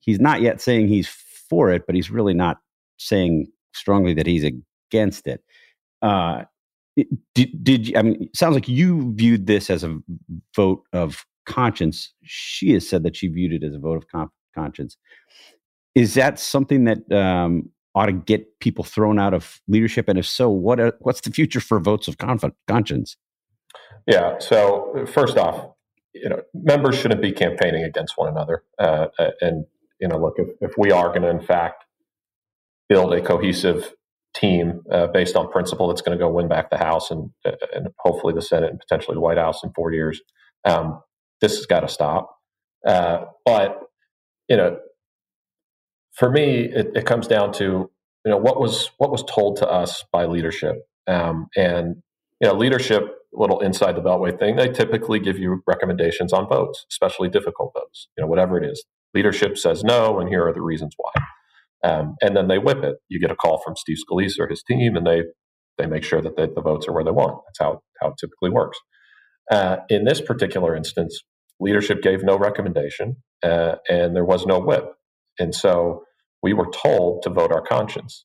He's 0.00 0.18
not 0.18 0.40
yet 0.40 0.60
saying 0.60 0.88
he's 0.88 1.06
for 1.06 1.70
it, 1.70 1.84
but 1.86 1.94
he's 1.94 2.10
really 2.10 2.34
not 2.34 2.56
saying 2.96 3.46
strongly 3.72 4.14
that 4.14 4.26
he's 4.26 4.44
against 4.44 5.28
it. 5.28 5.44
Uh, 6.00 6.42
did, 6.96 7.62
did 7.62 7.88
you, 7.88 7.96
I 7.96 8.02
mean, 8.02 8.28
sounds 8.34 8.54
like 8.54 8.68
you 8.68 9.12
viewed 9.14 9.46
this 9.46 9.70
as 9.70 9.84
a 9.84 9.96
vote 10.56 10.82
of 10.92 11.24
conscience. 11.46 12.12
She 12.24 12.72
has 12.72 12.88
said 12.88 13.04
that 13.04 13.14
she 13.14 13.28
viewed 13.28 13.52
it 13.52 13.64
as 13.64 13.74
a 13.74 13.78
vote 13.78 13.98
of 13.98 14.08
con- 14.08 14.30
conscience. 14.56 14.96
Is 15.94 16.14
that 16.14 16.40
something 16.40 16.84
that 16.84 17.12
um, 17.12 17.70
ought 17.94 18.06
to 18.06 18.12
get 18.12 18.58
people 18.60 18.84
thrown 18.84 19.18
out 19.18 19.34
of 19.34 19.60
leadership? 19.68 20.08
And 20.08 20.18
if 20.18 20.26
so, 20.26 20.48
what 20.48 20.80
are, 20.80 20.94
what's 21.00 21.20
the 21.20 21.30
future 21.30 21.60
for 21.60 21.78
votes 21.80 22.08
of 22.08 22.18
conf- 22.18 22.44
conscience? 22.66 23.16
Yeah. 24.06 24.38
So 24.38 25.06
first 25.12 25.36
off, 25.36 25.72
you 26.14 26.28
know, 26.28 26.42
members 26.54 26.98
shouldn't 26.98 27.22
be 27.22 27.32
campaigning 27.32 27.84
against 27.84 28.14
one 28.16 28.28
another. 28.28 28.64
Uh, 28.78 29.06
uh 29.18 29.30
and 29.40 29.64
you 30.00 30.08
know, 30.08 30.18
look, 30.18 30.34
if, 30.36 30.48
if 30.60 30.72
we 30.76 30.90
are 30.90 31.08
going 31.08 31.22
to 31.22 31.30
in 31.30 31.40
fact 31.40 31.84
build 32.88 33.14
a 33.14 33.20
cohesive 33.22 33.94
team 34.34 34.82
uh, 34.90 35.06
based 35.06 35.36
on 35.36 35.50
principle 35.50 35.88
that's 35.88 36.02
going 36.02 36.16
to 36.16 36.22
go 36.22 36.30
win 36.30 36.48
back 36.48 36.70
the 36.70 36.78
House 36.78 37.10
and 37.10 37.30
uh, 37.44 37.52
and 37.74 37.88
hopefully 37.98 38.34
the 38.34 38.42
Senate 38.42 38.70
and 38.70 38.80
potentially 38.80 39.14
the 39.14 39.20
White 39.20 39.38
House 39.38 39.62
in 39.62 39.72
four 39.74 39.92
years, 39.92 40.20
um, 40.64 41.00
this 41.40 41.56
has 41.56 41.66
got 41.66 41.80
to 41.80 41.88
stop. 41.88 42.34
Uh, 42.86 43.24
but 43.44 43.80
you 44.48 44.56
know, 44.56 44.78
for 46.12 46.30
me, 46.30 46.64
it, 46.64 46.92
it, 46.94 47.06
comes 47.06 47.26
down 47.26 47.52
to 47.54 47.64
you 48.24 48.30
know 48.30 48.36
what 48.36 48.60
was 48.60 48.90
what 48.98 49.10
was 49.10 49.24
told 49.24 49.56
to 49.58 49.68
us 49.68 50.04
by 50.12 50.26
leadership, 50.26 50.76
um, 51.06 51.48
and 51.56 51.96
you 52.40 52.48
know 52.48 52.54
leadership. 52.54 53.18
Little 53.34 53.60
inside 53.60 53.96
the 53.96 54.02
beltway 54.02 54.38
thing. 54.38 54.56
They 54.56 54.68
typically 54.68 55.18
give 55.18 55.38
you 55.38 55.62
recommendations 55.66 56.34
on 56.34 56.46
votes, 56.46 56.84
especially 56.90 57.30
difficult 57.30 57.72
votes. 57.72 58.08
You 58.14 58.22
know, 58.22 58.28
whatever 58.28 58.62
it 58.62 58.70
is. 58.70 58.84
Leadership 59.14 59.56
says 59.56 59.82
no, 59.82 60.20
and 60.20 60.28
here 60.28 60.46
are 60.46 60.52
the 60.52 60.60
reasons 60.60 60.94
why. 60.98 61.12
Um, 61.82 62.16
and 62.20 62.36
then 62.36 62.48
they 62.48 62.58
whip 62.58 62.84
it. 62.84 62.96
You 63.08 63.18
get 63.18 63.30
a 63.30 63.34
call 63.36 63.58
from 63.64 63.74
Steve 63.76 63.96
Scalise 63.96 64.38
or 64.38 64.48
his 64.48 64.62
team, 64.62 64.96
and 64.96 65.06
they 65.06 65.22
they 65.78 65.86
make 65.86 66.04
sure 66.04 66.20
that 66.20 66.36
the, 66.36 66.52
the 66.54 66.60
votes 66.60 66.86
are 66.86 66.92
where 66.92 67.04
they 67.04 67.10
want. 67.10 67.40
That's 67.46 67.58
how 67.58 67.82
how 68.00 68.08
it 68.08 68.14
typically 68.20 68.50
works. 68.50 68.78
Uh, 69.50 69.78
in 69.88 70.04
this 70.04 70.20
particular 70.20 70.76
instance, 70.76 71.22
leadership 71.58 72.02
gave 72.02 72.22
no 72.22 72.36
recommendation, 72.36 73.16
uh, 73.42 73.76
and 73.88 74.14
there 74.14 74.24
was 74.24 74.46
no 74.46 74.58
whip. 74.60 74.94
And 75.38 75.54
so 75.54 76.04
we 76.42 76.52
were 76.52 76.70
told 76.70 77.22
to 77.22 77.30
vote 77.30 77.52
our 77.52 77.62
conscience. 77.62 78.24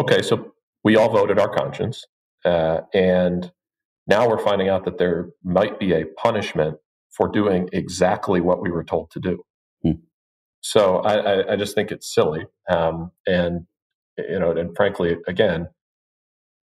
Okay, 0.00 0.22
so 0.22 0.52
we 0.84 0.96
all 0.96 1.10
voted 1.10 1.38
our 1.38 1.48
conscience. 1.48 2.04
Uh, 2.44 2.82
and 2.92 3.50
now 4.06 4.28
we're 4.28 4.42
finding 4.42 4.68
out 4.68 4.84
that 4.84 4.98
there 4.98 5.30
might 5.42 5.80
be 5.80 5.92
a 5.92 6.04
punishment 6.22 6.76
for 7.10 7.28
doing 7.28 7.68
exactly 7.72 8.40
what 8.40 8.60
we 8.60 8.70
were 8.70 8.84
told 8.84 9.10
to 9.12 9.20
do. 9.20 9.42
Hmm. 9.82 10.02
So 10.60 10.96
I, 10.98 11.14
I, 11.14 11.52
I, 11.52 11.56
just 11.56 11.74
think 11.74 11.90
it's 11.90 12.12
silly. 12.12 12.44
Um, 12.70 13.10
and, 13.26 13.66
you 14.18 14.38
know, 14.38 14.50
and 14.50 14.76
frankly, 14.76 15.16
again, 15.26 15.68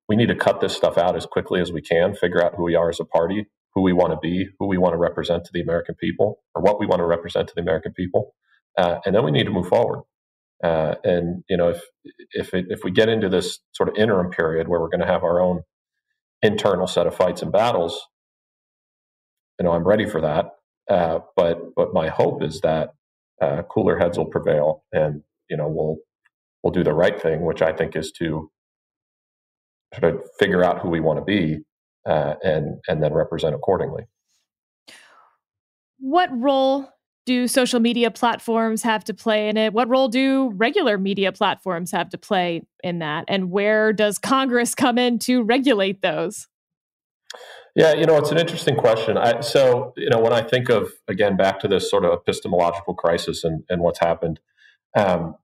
we 0.08 0.16
need 0.16 0.30
to 0.30 0.36
cut 0.36 0.60
this 0.60 0.76
stuff 0.76 0.98
out 0.98 1.16
as 1.16 1.26
quickly 1.26 1.62
as 1.62 1.72
we 1.72 1.82
can, 1.82 2.16
figure 2.16 2.44
out 2.44 2.56
who 2.56 2.64
we 2.64 2.76
are 2.76 2.90
as 2.90 3.00
a 3.00 3.06
party, 3.06 3.46
who 3.76 3.84
we 3.84 3.94
want 3.94 4.12
to 4.12 4.18
be, 4.22 4.48
who 4.58 4.68
we 4.68 4.78
want 4.78 4.94
to 4.94 4.98
represent 4.98 5.46
to 5.46 5.52
the 5.54 5.62
American 5.62 5.96
people, 5.96 6.40
or 6.56 6.64
what 6.64 6.80
we 6.80 6.88
want 6.88 7.00
to 7.00 7.06
represent 7.06 7.48
to 7.48 7.56
the 7.56 7.62
American 7.62 7.94
people. 7.94 8.34
Uh, 8.78 9.00
and 9.06 9.16
then 9.16 9.24
we 9.24 9.32
need 9.32 9.46
to 9.46 9.52
move 9.52 9.68
forward. 9.68 10.04
Uh, 10.64 10.96
and 11.04 11.44
you 11.50 11.56
know, 11.56 11.70
if 11.70 11.82
if 12.32 12.54
it, 12.54 12.66
if 12.70 12.84
we 12.84 12.92
get 12.92 13.10
into 13.10 13.30
this 13.30 13.60
sort 13.72 13.90
of 13.90 13.96
interim 13.96 14.30
period 14.30 14.68
where 14.68 14.80
we're 14.80 14.90
going 14.90 15.00
to 15.00 15.08
have 15.08 15.24
our 15.24 15.40
own 15.40 15.62
internal 16.42 16.88
set 16.88 17.08
of 17.08 17.16
fights 17.16 17.42
and 17.42 17.52
battles, 17.52 18.00
you 19.60 19.66
know, 19.66 19.72
I'm 19.72 19.88
ready 19.88 20.06
for 20.06 20.22
that. 20.22 20.52
Uh, 20.90 21.20
but 21.36 21.76
but 21.76 21.94
my 21.94 22.10
hope 22.10 22.44
is 22.44 22.60
that 22.62 22.90
uh, 23.42 23.62
cooler 23.70 23.98
heads 23.98 24.18
will 24.18 24.26
prevail, 24.26 24.84
and 24.92 25.22
you 25.50 25.56
know, 25.56 25.68
we'll 25.68 25.98
we'll 26.64 26.74
do 26.74 26.84
the 26.84 26.94
right 26.94 27.22
thing, 27.22 27.46
which 27.46 27.62
I 27.62 27.72
think 27.72 27.96
is 27.96 28.12
to 28.20 28.52
sort 29.98 30.14
of 30.14 30.22
figure 30.40 30.64
out 30.64 30.80
who 30.80 30.90
we 30.90 31.00
want 31.00 31.20
to 31.20 31.26
be, 31.26 31.60
uh, 32.06 32.36
and 32.44 32.80
and 32.88 33.02
then 33.02 33.14
represent 33.14 33.56
accordingly. 33.56 34.04
What 36.00 36.30
role 36.34 36.90
do 37.30 37.48
social 37.48 37.80
media 37.80 38.10
platforms 38.10 38.82
have 38.82 39.04
to 39.04 39.14
play 39.14 39.50
in 39.50 39.56
it? 39.56 39.72
What 39.72 39.88
role 39.88 40.08
do 40.08 40.50
regular 40.56 40.98
media 40.98 41.32
platforms 41.32 41.92
have 41.92 42.10
to 42.10 42.18
play 42.18 42.64
in 42.84 42.98
that? 43.00 43.26
And 43.28 43.52
where 43.52 43.94
does 43.94 44.18
Congress 44.18 44.74
come 44.74 44.98
in 44.98 45.20
to 45.20 45.44
regulate 45.44 46.02
those? 46.02 46.48
Yeah, 47.76 47.94
you 47.94 48.06
know, 48.06 48.18
it's 48.18 48.32
an 48.32 48.40
interesting 48.40 48.76
question. 48.76 49.16
I, 49.16 49.42
so, 49.42 49.94
you 49.96 50.10
know, 50.10 50.20
when 50.20 50.34
I 50.34 50.42
think 50.42 50.70
of, 50.70 50.92
again, 51.08 51.38
back 51.38 51.60
to 51.60 51.68
this 51.68 51.88
sort 51.88 52.04
of 52.04 52.12
epistemological 52.14 52.96
crisis 52.96 53.44
and, 53.44 53.64
and 53.70 53.84
what's 53.84 54.00
happened, 54.00 54.40
um, 54.98 55.36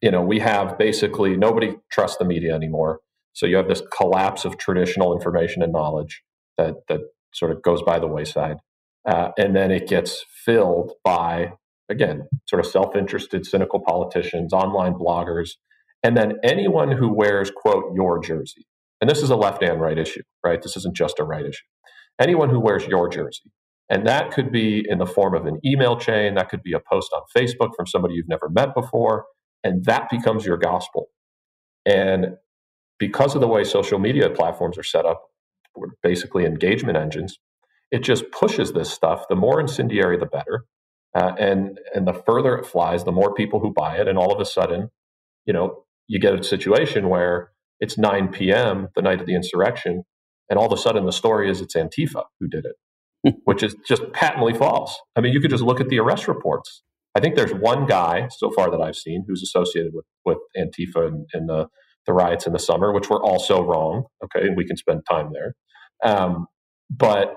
you 0.00 0.10
know, 0.10 0.22
we 0.22 0.38
have 0.38 0.78
basically 0.78 1.36
nobody 1.36 1.76
trusts 1.90 2.16
the 2.16 2.24
media 2.24 2.54
anymore. 2.54 3.00
So 3.34 3.44
you 3.44 3.56
have 3.56 3.68
this 3.68 3.82
collapse 3.94 4.46
of 4.46 4.56
traditional 4.56 5.14
information 5.14 5.62
and 5.62 5.74
knowledge 5.74 6.22
that 6.56 6.76
that 6.88 7.00
sort 7.34 7.50
of 7.50 7.62
goes 7.62 7.82
by 7.82 7.98
the 7.98 8.06
wayside, 8.06 8.56
uh, 9.06 9.30
and 9.38 9.54
then 9.54 9.70
it 9.70 9.88
gets 9.88 10.24
filled 10.44 10.92
by 11.04 11.52
again 11.90 12.28
sort 12.48 12.64
of 12.64 12.70
self-interested, 12.70 13.44
cynical 13.46 13.80
politicians, 13.80 14.52
online 14.52 14.94
bloggers, 14.94 15.50
and 16.02 16.16
then 16.16 16.34
anyone 16.42 16.92
who 16.92 17.12
wears 17.12 17.50
quote 17.50 17.94
your 17.94 18.20
jersey. 18.20 18.66
And 19.00 19.10
this 19.10 19.22
is 19.22 19.30
a 19.30 19.36
left 19.36 19.62
and 19.62 19.80
right 19.80 19.98
issue, 19.98 20.22
right? 20.44 20.62
This 20.62 20.76
isn't 20.76 20.96
just 20.96 21.18
a 21.18 21.24
right 21.24 21.44
issue. 21.44 21.64
Anyone 22.20 22.50
who 22.50 22.60
wears 22.60 22.86
your 22.86 23.08
jersey. 23.08 23.50
And 23.90 24.06
that 24.06 24.30
could 24.30 24.50
be 24.52 24.86
in 24.88 24.98
the 24.98 25.06
form 25.06 25.34
of 25.34 25.44
an 25.44 25.58
email 25.66 25.98
chain, 25.98 26.34
that 26.34 26.48
could 26.48 26.62
be 26.62 26.72
a 26.72 26.80
post 26.80 27.12
on 27.12 27.22
Facebook 27.36 27.70
from 27.76 27.86
somebody 27.86 28.14
you've 28.14 28.28
never 28.28 28.48
met 28.48 28.74
before, 28.74 29.26
and 29.64 29.84
that 29.84 30.08
becomes 30.08 30.46
your 30.46 30.56
gospel. 30.56 31.08
And 31.84 32.36
because 32.98 33.34
of 33.34 33.40
the 33.40 33.48
way 33.48 33.64
social 33.64 33.98
media 33.98 34.30
platforms 34.30 34.78
are 34.78 34.82
set 34.84 35.04
up, 35.04 35.24
we're 35.76 35.88
basically 36.02 36.44
engagement 36.46 36.96
engines, 36.96 37.38
it 37.92 38.02
just 38.02 38.30
pushes 38.32 38.72
this 38.72 38.90
stuff. 38.90 39.28
The 39.28 39.36
more 39.36 39.60
incendiary, 39.60 40.18
the 40.18 40.26
better. 40.26 40.64
Uh, 41.14 41.34
and 41.38 41.78
and 41.94 42.08
the 42.08 42.14
further 42.14 42.56
it 42.56 42.66
flies, 42.66 43.04
the 43.04 43.12
more 43.12 43.34
people 43.34 43.60
who 43.60 43.70
buy 43.72 43.98
it, 43.98 44.08
and 44.08 44.18
all 44.18 44.32
of 44.32 44.40
a 44.40 44.46
sudden, 44.46 44.88
you 45.44 45.52
know, 45.52 45.84
you 46.08 46.18
get 46.18 46.34
a 46.34 46.42
situation 46.42 47.10
where 47.10 47.50
it's 47.80 47.98
9 47.98 48.28
p.m. 48.28 48.88
the 48.96 49.02
night 49.02 49.20
of 49.20 49.26
the 49.26 49.34
insurrection, 49.34 50.04
and 50.48 50.58
all 50.58 50.66
of 50.66 50.72
a 50.72 50.80
sudden 50.80 51.04
the 51.04 51.12
story 51.12 51.50
is 51.50 51.60
it's 51.60 51.76
Antifa 51.76 52.24
who 52.40 52.48
did 52.48 52.64
it, 52.64 53.34
which 53.44 53.62
is 53.62 53.76
just 53.86 54.10
patently 54.14 54.54
false. 54.54 54.98
I 55.14 55.20
mean, 55.20 55.34
you 55.34 55.40
could 55.40 55.50
just 55.50 55.62
look 55.62 55.82
at 55.82 55.90
the 55.90 55.98
arrest 55.98 56.26
reports. 56.26 56.82
I 57.14 57.20
think 57.20 57.36
there's 57.36 57.52
one 57.52 57.84
guy 57.84 58.28
so 58.30 58.50
far 58.50 58.70
that 58.70 58.80
I've 58.80 58.96
seen 58.96 59.26
who's 59.28 59.42
associated 59.42 59.92
with 59.94 60.06
with 60.24 60.38
Antifa 60.56 61.06
and, 61.06 61.26
and 61.34 61.46
the 61.46 61.68
the 62.06 62.14
riots 62.14 62.46
in 62.46 62.54
the 62.54 62.58
summer, 62.58 62.90
which 62.90 63.10
were 63.10 63.22
also 63.22 63.62
wrong. 63.62 64.04
Okay, 64.24 64.46
and 64.46 64.56
we 64.56 64.64
can 64.64 64.78
spend 64.78 65.02
time 65.06 65.30
there, 65.34 65.54
um, 66.02 66.46
but 66.88 67.36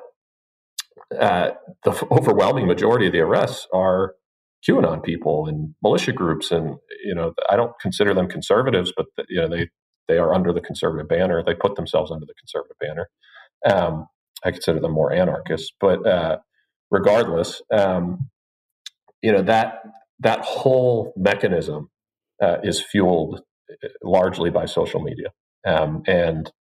uh, 1.19 1.51
the 1.83 2.07
overwhelming 2.11 2.67
majority 2.67 3.07
of 3.07 3.13
the 3.13 3.19
arrests 3.19 3.67
are 3.73 4.15
QAnon 4.67 5.03
people 5.03 5.45
and 5.47 5.75
militia 5.83 6.11
groups, 6.11 6.51
and 6.51 6.77
you 7.03 7.13
know 7.13 7.33
I 7.49 7.55
don't 7.55 7.73
consider 7.79 8.13
them 8.13 8.27
conservatives, 8.27 8.91
but 8.95 9.05
you 9.29 9.39
know 9.39 9.47
they 9.47 9.69
they 10.07 10.17
are 10.17 10.33
under 10.33 10.51
the 10.51 10.61
conservative 10.61 11.07
banner. 11.07 11.43
They 11.43 11.53
put 11.53 11.75
themselves 11.75 12.11
under 12.11 12.25
the 12.25 12.33
conservative 12.33 12.77
banner. 12.79 13.09
Um, 13.69 14.07
I 14.43 14.51
consider 14.51 14.79
them 14.79 14.91
more 14.91 15.11
anarchists, 15.11 15.71
but 15.79 16.05
uh, 16.05 16.37
regardless, 16.91 17.61
um, 17.71 18.29
you 19.21 19.31
know 19.31 19.43
that 19.43 19.81
that 20.19 20.41
whole 20.41 21.13
mechanism 21.15 21.89
uh, 22.41 22.57
is 22.63 22.81
fueled 22.81 23.41
uh, 23.71 23.87
largely 24.03 24.49
by 24.49 24.65
social 24.65 25.01
media, 25.01 25.27
um, 25.67 26.01
and 26.07 26.51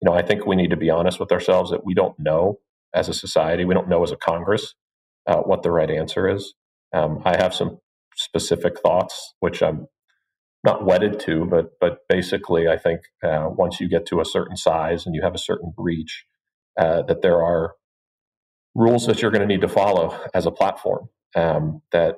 you 0.00 0.10
know 0.10 0.16
I 0.16 0.22
think 0.22 0.46
we 0.46 0.56
need 0.56 0.70
to 0.70 0.76
be 0.76 0.90
honest 0.90 1.20
with 1.20 1.32
ourselves 1.32 1.70
that 1.72 1.84
we 1.84 1.92
don't 1.92 2.18
know 2.18 2.58
as 2.94 3.08
a 3.08 3.14
society, 3.14 3.64
we 3.64 3.74
don't 3.74 3.88
know 3.88 4.02
as 4.02 4.12
a 4.12 4.16
Congress 4.16 4.74
uh, 5.26 5.38
what 5.38 5.62
the 5.62 5.70
right 5.70 5.90
answer 5.90 6.28
is. 6.28 6.54
Um, 6.94 7.22
I 7.24 7.36
have 7.36 7.54
some 7.54 7.78
specific 8.16 8.80
thoughts, 8.80 9.34
which 9.40 9.62
I'm 9.62 9.86
not 10.64 10.84
wedded 10.84 11.20
to, 11.20 11.46
but 11.46 11.72
but 11.80 11.98
basically, 12.08 12.68
I 12.68 12.76
think 12.76 13.00
uh, 13.22 13.48
once 13.50 13.80
you 13.80 13.88
get 13.88 14.06
to 14.06 14.20
a 14.20 14.24
certain 14.24 14.56
size 14.56 15.06
and 15.06 15.14
you 15.14 15.22
have 15.22 15.34
a 15.34 15.38
certain 15.38 15.72
reach, 15.78 16.24
uh, 16.78 17.02
that 17.02 17.22
there 17.22 17.42
are 17.42 17.74
rules 18.74 19.06
that 19.06 19.22
you're 19.22 19.30
going 19.30 19.42
to 19.42 19.46
need 19.46 19.62
to 19.62 19.68
follow 19.68 20.18
as 20.34 20.46
a 20.46 20.50
platform 20.50 21.08
um, 21.36 21.82
that 21.92 22.16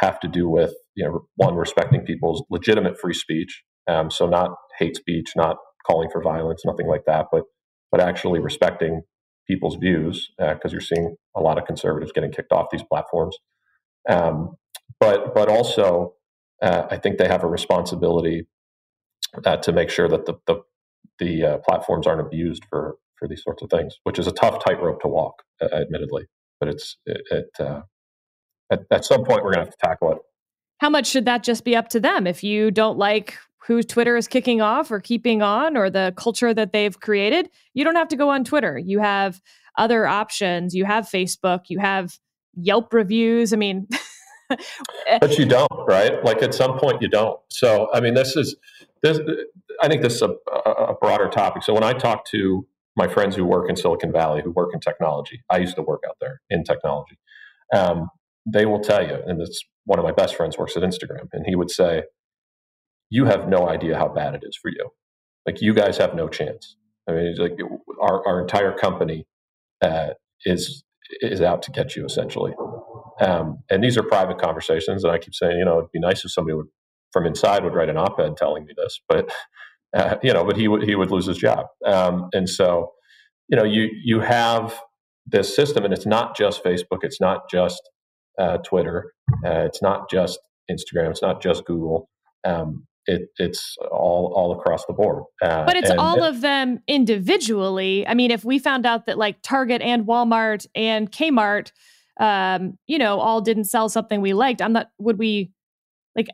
have 0.00 0.20
to 0.20 0.28
do 0.28 0.48
with 0.48 0.74
you 0.96 1.04
know 1.04 1.26
one 1.36 1.56
respecting 1.56 2.02
people's 2.02 2.44
legitimate 2.50 2.98
free 3.00 3.14
speech, 3.14 3.64
um, 3.88 4.10
so 4.10 4.26
not 4.28 4.52
hate 4.78 4.96
speech, 4.96 5.32
not 5.36 5.56
calling 5.86 6.08
for 6.10 6.22
violence, 6.22 6.62
nothing 6.64 6.88
like 6.88 7.04
that, 7.06 7.26
but 7.32 7.44
but 7.92 8.00
actually 8.00 8.40
respecting 8.40 9.02
people's 9.46 9.76
views 9.76 10.30
because 10.38 10.58
uh, 10.64 10.68
you're 10.70 10.80
seeing 10.80 11.16
a 11.36 11.40
lot 11.40 11.58
of 11.58 11.66
conservatives 11.66 12.12
getting 12.12 12.32
kicked 12.32 12.52
off 12.52 12.68
these 12.70 12.82
platforms. 12.82 13.36
Um, 14.08 14.56
but 15.00 15.34
but 15.34 15.48
also 15.48 16.14
uh, 16.62 16.86
I 16.90 16.96
think 16.96 17.18
they 17.18 17.28
have 17.28 17.44
a 17.44 17.48
responsibility 17.48 18.46
uh, 19.44 19.56
to 19.58 19.72
make 19.72 19.90
sure 19.90 20.08
that 20.08 20.26
the 20.26 20.34
the, 20.46 20.56
the 21.18 21.44
uh, 21.44 21.58
platforms 21.58 22.06
aren't 22.06 22.20
abused 22.20 22.64
for 22.68 22.96
for 23.18 23.28
these 23.28 23.42
sorts 23.42 23.62
of 23.62 23.70
things, 23.70 23.96
which 24.04 24.18
is 24.18 24.26
a 24.26 24.32
tough 24.32 24.64
tightrope 24.64 25.00
to 25.02 25.08
walk, 25.08 25.42
admittedly. 25.62 26.26
But 26.60 26.68
it's 26.70 26.96
it, 27.06 27.22
it 27.30 27.64
uh, 27.64 27.82
at, 28.70 28.80
at 28.90 29.04
some 29.04 29.24
point 29.24 29.44
we're 29.44 29.52
going 29.52 29.64
to 29.64 29.70
have 29.70 29.70
to 29.70 29.86
tackle 29.86 30.12
it. 30.12 30.18
How 30.78 30.90
much 30.90 31.06
should 31.06 31.24
that 31.26 31.42
just 31.42 31.64
be 31.64 31.76
up 31.76 31.88
to 31.90 32.00
them? 32.00 32.26
If 32.26 32.42
you 32.42 32.70
don't 32.70 32.98
like 32.98 33.38
who 33.66 33.82
Twitter 33.82 34.16
is 34.16 34.28
kicking 34.28 34.60
off 34.60 34.90
or 34.90 35.00
keeping 35.00 35.42
on 35.42 35.76
or 35.76 35.88
the 35.88 36.12
culture 36.16 36.52
that 36.52 36.72
they've 36.72 36.98
created, 37.00 37.48
you 37.72 37.84
don't 37.84 37.96
have 37.96 38.08
to 38.08 38.16
go 38.16 38.28
on 38.28 38.44
Twitter. 38.44 38.78
You 38.78 38.98
have 39.00 39.40
other 39.78 40.06
options. 40.06 40.74
You 40.74 40.84
have 40.84 41.06
Facebook. 41.06 41.64
You 41.68 41.78
have 41.78 42.18
Yelp 42.54 42.92
reviews. 42.92 43.52
I 43.52 43.56
mean, 43.56 43.88
but 45.20 45.38
you 45.38 45.46
don't, 45.46 45.70
right? 45.88 46.22
Like 46.24 46.42
at 46.42 46.54
some 46.54 46.78
point 46.78 47.00
you 47.00 47.08
don't. 47.08 47.40
So, 47.50 47.88
I 47.92 48.00
mean, 48.00 48.14
this 48.14 48.36
is 48.36 48.54
this. 49.02 49.18
I 49.82 49.88
think 49.88 50.02
this 50.02 50.14
is 50.16 50.22
a, 50.22 50.34
a 50.70 50.94
broader 50.94 51.28
topic. 51.28 51.62
So, 51.62 51.74
when 51.74 51.82
I 51.82 51.94
talk 51.94 52.26
to 52.26 52.66
my 52.96 53.08
friends 53.08 53.34
who 53.34 53.44
work 53.44 53.68
in 53.68 53.76
Silicon 53.76 54.12
Valley, 54.12 54.42
who 54.42 54.52
work 54.52 54.70
in 54.72 54.80
technology, 54.80 55.42
I 55.50 55.58
used 55.58 55.74
to 55.76 55.82
work 55.82 56.02
out 56.08 56.16
there 56.20 56.40
in 56.50 56.64
technology. 56.64 57.18
Um, 57.72 58.08
they 58.46 58.66
will 58.66 58.80
tell 58.80 59.04
you, 59.04 59.18
and 59.26 59.40
this 59.40 59.64
one 59.86 59.98
of 59.98 60.04
my 60.04 60.12
best 60.12 60.36
friends 60.36 60.56
works 60.58 60.76
at 60.76 60.82
Instagram, 60.82 61.28
and 61.32 61.44
he 61.46 61.56
would 61.56 61.70
say, 61.70 62.04
"You 63.10 63.26
have 63.26 63.48
no 63.48 63.68
idea 63.68 63.96
how 63.98 64.08
bad 64.08 64.34
it 64.34 64.42
is 64.44 64.56
for 64.60 64.70
you. 64.70 64.90
Like 65.46 65.60
you 65.60 65.74
guys 65.74 65.98
have 65.98 66.14
no 66.14 66.28
chance. 66.28 66.76
I 67.08 67.12
mean, 67.12 67.34
like 67.38 67.58
our 68.00 68.26
our 68.26 68.40
entire 68.40 68.72
company 68.72 69.26
uh, 69.82 70.10
is 70.44 70.84
is 71.20 71.40
out 71.40 71.62
to 71.62 71.70
get 71.70 71.96
you 71.96 72.04
essentially." 72.04 72.52
Um, 73.20 73.62
and 73.70 73.82
these 73.82 73.96
are 73.96 74.02
private 74.02 74.38
conversations. 74.38 75.04
And 75.04 75.12
I 75.12 75.18
keep 75.18 75.34
saying, 75.34 75.58
you 75.58 75.64
know, 75.64 75.78
it'd 75.78 75.92
be 75.92 76.00
nice 76.00 76.24
if 76.24 76.32
somebody 76.32 76.54
would, 76.54 76.66
from 77.12 77.26
inside 77.26 77.62
would 77.64 77.74
write 77.74 77.88
an 77.88 77.96
op-ed 77.96 78.36
telling 78.36 78.64
me 78.64 78.74
this, 78.76 79.00
but 79.08 79.32
uh, 79.96 80.16
you 80.22 80.32
know, 80.32 80.44
but 80.44 80.56
he 80.56 80.66
would 80.68 80.82
he 80.82 80.96
would 80.96 81.10
lose 81.10 81.26
his 81.26 81.38
job. 81.38 81.66
Um, 81.86 82.28
and 82.32 82.48
so, 82.48 82.92
you 83.48 83.56
know, 83.56 83.64
you 83.64 83.88
you 84.02 84.20
have 84.20 84.78
this 85.26 85.54
system, 85.54 85.84
and 85.84 85.94
it's 85.94 86.06
not 86.06 86.36
just 86.36 86.64
Facebook, 86.64 86.98
it's 87.02 87.20
not 87.20 87.48
just 87.48 87.80
uh, 88.38 88.58
Twitter, 88.58 89.12
uh, 89.44 89.60
it's 89.60 89.80
not 89.80 90.10
just 90.10 90.38
Instagram, 90.70 91.10
it's 91.10 91.22
not 91.22 91.40
just 91.40 91.64
Google. 91.64 92.08
Um, 92.44 92.86
it, 93.06 93.28
it's 93.38 93.76
all 93.90 94.32
all 94.34 94.58
across 94.58 94.84
the 94.86 94.92
board. 94.92 95.24
Uh, 95.42 95.64
but 95.64 95.76
it's 95.76 95.90
and, 95.90 95.98
all 95.98 96.22
of 96.22 96.40
them 96.40 96.80
individually. 96.86 98.06
I 98.06 98.14
mean, 98.14 98.30
if 98.30 98.44
we 98.44 98.58
found 98.58 98.86
out 98.86 99.06
that 99.06 99.18
like 99.18 99.42
Target 99.42 99.82
and 99.82 100.06
Walmart 100.06 100.66
and 100.74 101.10
Kmart 101.10 101.70
um, 102.20 102.78
you 102.86 102.98
know, 102.98 103.18
all 103.18 103.40
didn't 103.40 103.64
sell 103.64 103.88
something 103.88 104.20
we 104.20 104.32
liked. 104.32 104.62
I'm 104.62 104.72
not, 104.72 104.90
would 104.98 105.18
we, 105.18 105.50
like, 106.16 106.28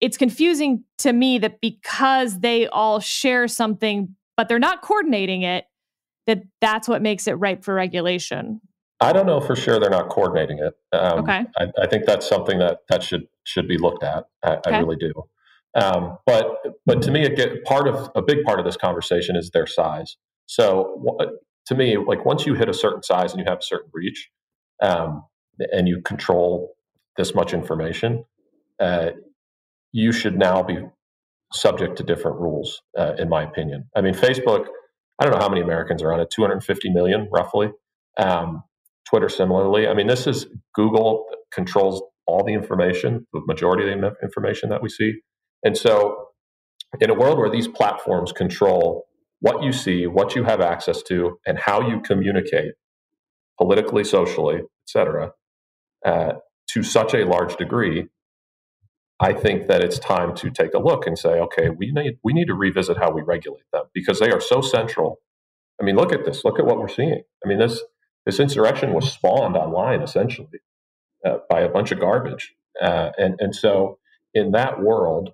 it's 0.00 0.16
confusing 0.16 0.84
to 0.98 1.12
me 1.12 1.38
that 1.38 1.60
because 1.60 2.40
they 2.40 2.66
all 2.66 2.98
share 2.98 3.46
something, 3.46 4.16
but 4.36 4.48
they're 4.48 4.58
not 4.58 4.82
coordinating 4.82 5.42
it, 5.42 5.64
that 6.26 6.42
that's 6.60 6.88
what 6.88 7.02
makes 7.02 7.26
it 7.26 7.32
ripe 7.32 7.64
for 7.64 7.74
regulation. 7.74 8.60
I 9.00 9.12
don't 9.12 9.26
know 9.26 9.40
for 9.40 9.56
sure 9.56 9.80
they're 9.80 9.90
not 9.90 10.08
coordinating 10.08 10.58
it. 10.58 10.74
Um, 10.92 11.20
okay. 11.20 11.44
I, 11.56 11.66
I, 11.82 11.86
think 11.88 12.04
that's 12.06 12.28
something 12.28 12.60
that 12.60 12.78
that 12.88 13.02
should 13.02 13.26
should 13.42 13.66
be 13.66 13.76
looked 13.76 14.04
at. 14.04 14.26
I, 14.44 14.56
okay. 14.56 14.76
I 14.76 14.78
really 14.78 14.94
do. 14.94 15.12
Um, 15.74 16.18
but 16.26 16.58
but 16.86 17.02
to 17.02 17.10
me, 17.10 17.28
get 17.30 17.64
part 17.64 17.88
of 17.88 18.10
a 18.14 18.22
big 18.22 18.44
part 18.44 18.58
of 18.58 18.64
this 18.66 18.76
conversation 18.76 19.36
is 19.36 19.50
their 19.50 19.66
size. 19.66 20.16
So 20.46 21.16
to 21.66 21.74
me, 21.74 21.96
like 21.96 22.24
once 22.24 22.46
you 22.46 22.54
hit 22.54 22.68
a 22.68 22.74
certain 22.74 23.02
size 23.02 23.32
and 23.32 23.40
you 23.40 23.46
have 23.48 23.58
a 23.58 23.62
certain 23.62 23.90
reach, 23.94 24.30
um, 24.82 25.24
and 25.72 25.88
you 25.88 26.02
control 26.02 26.74
this 27.16 27.34
much 27.34 27.54
information, 27.54 28.24
uh, 28.80 29.10
you 29.92 30.12
should 30.12 30.38
now 30.38 30.62
be 30.62 30.78
subject 31.52 31.96
to 31.96 32.02
different 32.02 32.38
rules, 32.40 32.82
uh, 32.98 33.14
in 33.18 33.28
my 33.28 33.42
opinion. 33.42 33.88
I 33.96 34.00
mean, 34.00 34.14
Facebook, 34.14 34.66
I 35.18 35.24
don't 35.24 35.34
know 35.34 35.40
how 35.40 35.48
many 35.48 35.60
Americans 35.60 36.02
are 36.02 36.12
on 36.12 36.20
it, 36.20 36.30
250 36.30 36.90
million 36.90 37.28
roughly. 37.32 37.70
Um, 38.16 38.62
Twitter, 39.08 39.28
similarly. 39.28 39.86
I 39.86 39.94
mean, 39.94 40.06
this 40.06 40.26
is 40.26 40.46
Google 40.74 41.26
controls 41.52 42.02
all 42.26 42.44
the 42.44 42.54
information, 42.54 43.26
the 43.32 43.42
majority 43.46 43.90
of 43.90 44.00
the 44.00 44.12
information 44.22 44.70
that 44.70 44.82
we 44.82 44.88
see. 44.88 45.20
And 45.62 45.76
so, 45.76 46.28
in 47.00 47.10
a 47.10 47.14
world 47.14 47.38
where 47.38 47.50
these 47.50 47.68
platforms 47.68 48.32
control 48.32 49.06
what 49.40 49.62
you 49.62 49.72
see, 49.72 50.06
what 50.06 50.34
you 50.36 50.44
have 50.44 50.60
access 50.60 51.02
to, 51.02 51.38
and 51.46 51.58
how 51.58 51.80
you 51.88 52.00
communicate 52.00 52.74
politically, 53.58 54.04
socially, 54.04 54.60
etc., 54.86 55.32
uh, 56.04 56.32
to 56.68 56.82
such 56.82 57.14
a 57.14 57.24
large 57.24 57.56
degree, 57.56 58.08
I 59.20 59.32
think 59.32 59.68
that 59.68 59.82
it's 59.82 59.98
time 59.98 60.34
to 60.36 60.50
take 60.50 60.74
a 60.74 60.78
look 60.78 61.06
and 61.06 61.16
say, 61.18 61.38
okay, 61.40 61.70
we 61.70 61.92
need 61.92 62.18
we 62.24 62.32
need 62.32 62.46
to 62.46 62.54
revisit 62.54 62.98
how 62.98 63.12
we 63.12 63.22
regulate 63.22 63.70
them 63.72 63.84
because 63.94 64.18
they 64.18 64.30
are 64.30 64.40
so 64.40 64.60
central. 64.60 65.20
I 65.80 65.84
mean, 65.84 65.96
look 65.96 66.12
at 66.12 66.24
this. 66.24 66.44
Look 66.44 66.58
at 66.58 66.66
what 66.66 66.78
we're 66.78 66.88
seeing. 66.88 67.22
I 67.44 67.48
mean, 67.48 67.58
this 67.58 67.82
this 68.26 68.40
insurrection 68.40 68.92
was 68.92 69.12
spawned 69.12 69.56
online 69.56 70.02
essentially 70.02 70.60
uh, 71.24 71.38
by 71.48 71.60
a 71.60 71.68
bunch 71.68 71.92
of 71.92 72.00
garbage, 72.00 72.54
uh, 72.80 73.10
and 73.16 73.36
and 73.38 73.54
so 73.54 73.98
in 74.34 74.52
that 74.52 74.82
world, 74.82 75.30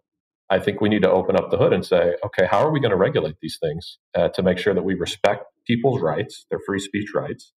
I 0.51 0.59
think 0.59 0.81
we 0.81 0.89
need 0.89 1.03
to 1.03 1.11
open 1.11 1.37
up 1.37 1.51
the 1.51 1.59
hood 1.59 1.73
and 1.73 1.85
say, 1.85 2.15
okay, 2.25 2.47
how 2.51 2.59
are 2.59 2.73
we 2.73 2.81
going 2.81 2.91
to 2.91 2.97
regulate 2.97 3.37
these 3.43 3.59
things 3.61 3.99
uh, 4.17 4.29
to 4.29 4.43
make 4.43 4.59
sure 4.59 4.75
that 4.75 4.85
we 4.85 4.95
respect 4.95 5.45
people's 5.67 6.01
rights, 6.01 6.47
their 6.51 6.61
free 6.65 6.79
speech 6.79 7.11
rights, 7.15 7.53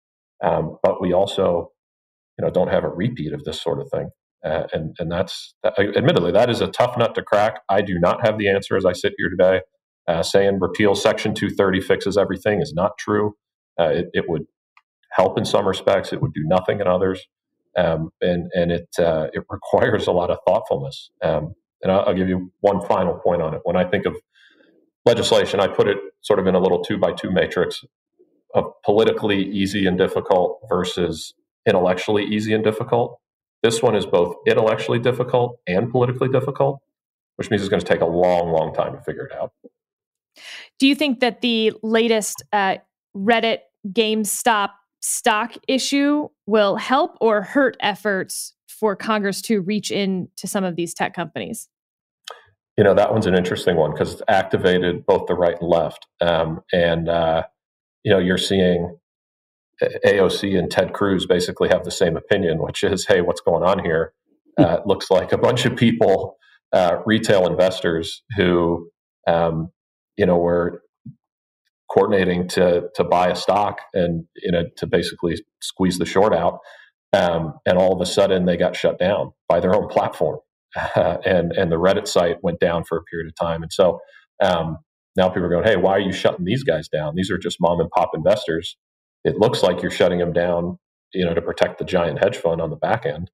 um, 0.43 0.79
but 0.83 1.01
we 1.01 1.13
also, 1.13 1.73
you 2.39 2.45
know, 2.45 2.51
don't 2.51 2.69
have 2.69 2.85
a 2.85 2.89
repeat 2.89 3.33
of 3.33 3.45
this 3.45 3.61
sort 3.61 3.81
of 3.81 3.89
thing. 3.91 4.11
Uh, 4.45 4.65
and 4.73 4.95
and 5.01 5.11
that's 5.11 5.55
admittedly 5.79 6.31
that 6.31 6.49
is 6.49 6.61
a 6.61 6.69
tough 6.69 6.97
nut 6.97 7.13
to 7.17 7.23
crack. 7.23 7.61
I 7.69 7.83
do 7.83 7.99
not 7.99 8.25
have 8.25 8.39
the 8.39 8.49
answer 8.49 8.77
as 8.77 8.85
I 8.85 8.93
sit 8.93 9.15
here 9.19 9.29
today. 9.29 9.63
Uh, 10.07 10.23
saying 10.23 10.59
repeal 10.61 10.95
Section 10.95 11.35
230 11.35 11.81
fixes 11.81 12.17
everything 12.17 12.63
is 12.63 12.73
not 12.73 12.97
true. 12.99 13.35
Uh, 13.79 13.89
it, 13.89 14.07
it, 14.15 14.25
would 14.27 14.47
help 15.11 15.37
in 15.37 15.45
some 15.45 15.69
respects. 15.69 16.15
It 16.15 16.23
would 16.23 16.33
do 16.33 16.45
nothing 16.45 16.81
in 16.81 16.87
others, 16.87 17.27
um, 17.77 18.11
and 18.21 18.51
and 18.55 18.71
it 18.71 18.89
uh, 18.99 19.27
it 19.35 19.43
requires 19.51 20.07
a 20.07 20.13
lot 20.13 20.31
of 20.31 20.39
thoughtfulness. 20.47 21.11
Um, 21.23 21.55
and 21.83 21.93
I'll, 21.93 22.15
give 22.15 22.29
you 22.29 22.53
one 22.61 22.85
final 22.87 23.15
point 23.15 23.43
on 23.43 23.55
it. 23.55 23.61
When 23.65 23.77
I 23.77 23.85
think 23.85 24.07
of 24.07 24.17
legislation, 25.05 25.61
I 25.61 25.69
put 25.69 25.89
it 25.89 25.99
sort 26.21 26.39
of 26.39 26.47
in 26.47 26.55
a 26.55 26.59
little 26.59 26.83
two 26.83 26.99
by 26.99 27.13
two 27.13 27.31
matrix 27.31 27.85
of 28.55 28.73
politically 28.85 29.45
easy 29.45 29.87
and 29.87 29.97
difficult 29.97 30.61
versus 30.69 31.35
intellectually 31.67 32.25
easy 32.25 32.53
and 32.53 32.65
difficult. 32.65 33.21
This 33.63 33.83
one 33.83 33.95
is 33.95 34.07
both 34.07 34.37
intellectually 34.47 34.99
difficult 34.99 35.59
and 35.67 35.91
politically 35.91 36.29
difficult, 36.29 36.81
which 37.37 37.51
means 37.51 37.63
it's 37.63 37.69
going 37.69 37.81
to 37.81 37.87
take 37.87 38.01
a 38.01 38.07
long, 38.07 38.53
long 38.53 38.75
time 38.75 38.95
to 38.95 39.01
figure 39.03 39.27
it 39.27 39.33
out. 39.33 39.53
Do 40.79 40.87
you 40.87 40.95
think 40.95 41.21
that 41.21 41.41
the 41.41 41.73
latest 41.83 42.45
uh, 42.53 42.77
Reddit 43.17 43.59
GameStop 43.89 44.71
stock 45.01 45.55
issue 45.67 46.29
will 46.47 46.77
help 46.77 47.17
or 47.21 47.43
hurt 47.43 47.77
efforts 47.81 48.55
for 48.79 48.97
Congress 48.97 49.43
to 49.43 49.61
reach 49.61 49.91
into 49.91 50.47
some 50.47 50.65
of 50.65 50.77
these 50.77 50.95
tech 50.95 51.15
companies? 51.15 51.69
You 52.77 52.85
know, 52.85 52.95
that 52.95 53.13
one's 53.13 53.27
an 53.27 53.35
interesting 53.35 53.77
one 53.77 53.93
because 53.93 54.13
it's 54.13 54.23
activated 54.29 55.05
both 55.05 55.27
the 55.27 55.35
right 55.35 55.57
and 55.61 55.69
left. 55.69 56.07
Um, 56.21 56.61
and, 56.73 57.09
uh, 57.09 57.45
you 58.05 58.13
know, 58.13 58.19
you're 58.19 58.39
seeing 58.39 58.97
AOC 59.83 60.59
and 60.59 60.71
Ted 60.71 60.93
Cruz 60.93 61.27
basically 61.27 61.69
have 61.69 61.85
the 61.85 61.91
same 61.91 62.17
opinion, 62.17 62.59
which 62.59 62.85
is, 62.85 63.07
hey, 63.07 63.21
what's 63.21 63.41
going 63.41 63.65
on 63.65 63.85
here? 63.85 64.13
Hmm. 64.57 64.65
Uh, 64.65 64.75
it 64.75 64.87
looks 64.87 65.11
like 65.11 65.33
a 65.33 65.39
bunch 65.39 65.65
of 65.67 65.77
people, 65.77 66.37
uh, 66.73 66.99
retail 67.05 67.47
investors 67.47 68.23
who, 68.37 68.91
um, 69.27 69.71
you 70.17 70.27
know, 70.27 70.39
were 70.39 70.83
coordinating 71.91 72.47
to 72.49 72.89
to 72.95 73.05
buy 73.05 73.29
a 73.29 73.37
stock 73.37 73.81
and 73.95 74.25
you 74.37 74.53
know 74.53 74.65
to 74.77 74.87
basically 74.87 75.37
squeeze 75.61 75.99
the 75.99 76.05
short 76.05 76.35
out, 76.35 76.59
um, 77.13 77.55
and 77.67 77.79
all 77.79 77.95
of 77.95 78.01
a 78.01 78.07
sudden 78.07 78.47
they 78.47 78.57
got 78.57 78.77
shut 78.77 78.99
down 78.99 79.33
by 79.49 79.61
their 79.61 79.75
own 79.75 79.89
platform, 79.89 80.39
and 80.97 81.53
and 81.53 81.73
the 81.73 81.77
Reddit 81.79 82.09
site 82.09 82.39
went 82.43 82.61
down 82.61 82.85
for 82.85 82.99
a 82.99 83.03
period 83.05 83.29
of 83.29 83.37
time, 83.37 83.63
and 83.63 83.73
so. 83.73 84.01
Um, 84.43 84.79
now 85.17 85.29
people 85.29 85.45
are 85.45 85.51
going, 85.51 85.65
hey, 85.65 85.77
why 85.77 85.93
are 85.93 86.01
you 86.01 86.13
shutting 86.13 86.45
these 86.45 86.65
guys 86.65 86.89
down? 86.89 87.15
These 87.17 87.31
are 87.31 87.39
just 87.39 87.59
mom 87.61 87.81
and 87.81 87.91
pop 87.91 88.11
investors 88.15 88.69
it 89.25 89.39
looks 89.39 89.63
like 89.63 89.83
you're 89.83 89.91
shutting 89.91 90.21
them 90.21 90.35
down, 90.35 90.79
you 91.15 91.25
know, 91.25 91.35
to 91.35 91.43
protect 91.43 91.79
the 91.79 91.87
giant 91.87 92.21
hedge 92.21 92.37
fund 92.39 92.61
on 92.61 92.71
the 92.71 92.77
back 92.77 93.07
end. 93.07 93.31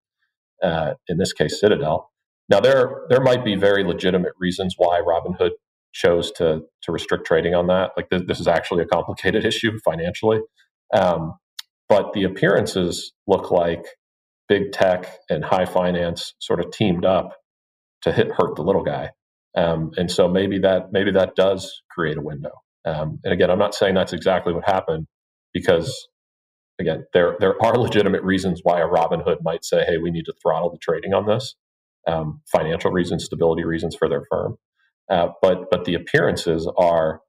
Uh, 0.62 0.94
in 1.08 1.18
this 1.18 1.32
case, 1.32 1.60
Citadel. 1.60 2.10
Now 2.50 2.60
there 2.60 3.02
there 3.10 3.20
might 3.22 3.44
be 3.44 3.56
very 3.56 3.84
legitimate 3.84 4.32
reasons 4.40 4.74
why 4.78 5.00
Robinhood 5.00 5.52
chose 5.92 6.32
to 6.32 6.62
to 6.82 6.92
restrict 6.92 7.26
trading 7.26 7.54
on 7.54 7.68
that. 7.68 7.92
Like 7.96 8.10
this, 8.10 8.22
this 8.26 8.40
is 8.40 8.48
actually 8.48 8.82
a 8.82 8.86
complicated 8.86 9.44
issue 9.50 9.78
financially, 9.84 10.40
um, 10.94 11.34
but 11.88 12.12
the 12.12 12.24
appearances 12.24 13.12
look 13.26 13.50
like 13.50 13.84
big 14.48 14.72
tech 14.72 15.18
and 15.30 15.44
high 15.44 15.66
finance 15.66 16.34
sort 16.40 16.60
of 16.60 16.70
teamed 16.72 17.04
up 17.04 17.34
to 18.02 18.12
hit 18.12 18.28
hurt 18.32 18.56
the 18.56 18.62
little 18.62 18.84
guy. 18.84 19.10
Um, 19.56 19.92
and 19.96 20.10
so 20.10 20.28
maybe 20.28 20.58
that 20.60 20.92
maybe 20.92 21.12
that 21.12 21.36
does 21.36 21.82
create 21.90 22.18
a 22.18 22.22
window. 22.22 22.50
Um, 22.84 23.20
and 23.24 23.32
again, 23.32 23.50
I'm 23.50 23.58
not 23.58 23.74
saying 23.74 23.94
that's 23.94 24.12
exactly 24.12 24.52
what 24.52 24.64
happened, 24.66 25.06
because 25.54 26.08
again, 26.80 27.06
there 27.14 27.36
there 27.40 27.62
are 27.62 27.76
legitimate 27.78 28.22
reasons 28.22 28.60
why 28.62 28.80
a 28.80 28.88
Robinhood 28.88 29.38
might 29.42 29.64
say, 29.64 29.84
"Hey, 29.84 29.98
we 29.98 30.10
need 30.10 30.26
to 30.26 30.34
throttle 30.42 30.70
the 30.70 30.78
trading 30.78 31.14
on 31.14 31.26
this." 31.26 31.54
Um, 32.06 32.42
financial 32.52 32.90
reasons, 32.92 33.24
stability 33.24 33.64
reasons 33.64 33.96
for 33.96 34.08
their 34.08 34.24
firm, 34.30 34.56
uh, 35.10 35.28
but 35.40 35.70
but 35.70 35.84
the 35.86 35.94
appearances 35.94 36.70
are 36.78 37.20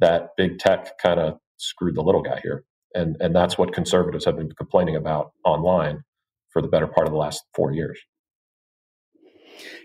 that 0.00 0.30
big 0.36 0.58
tech 0.58 0.98
kind 0.98 1.20
of 1.20 1.38
screwed 1.58 1.96
the 1.96 2.02
little 2.02 2.22
guy 2.22 2.40
here, 2.42 2.64
and 2.94 3.16
and 3.20 3.34
that's 3.34 3.58
what 3.58 3.72
conservatives 3.72 4.24
have 4.24 4.36
been 4.36 4.52
complaining 4.52 4.96
about 4.96 5.32
online 5.44 6.02
for 6.50 6.62
the 6.62 6.68
better 6.68 6.86
part 6.86 7.06
of 7.06 7.12
the 7.12 7.18
last 7.18 7.42
four 7.54 7.72
years. 7.72 7.98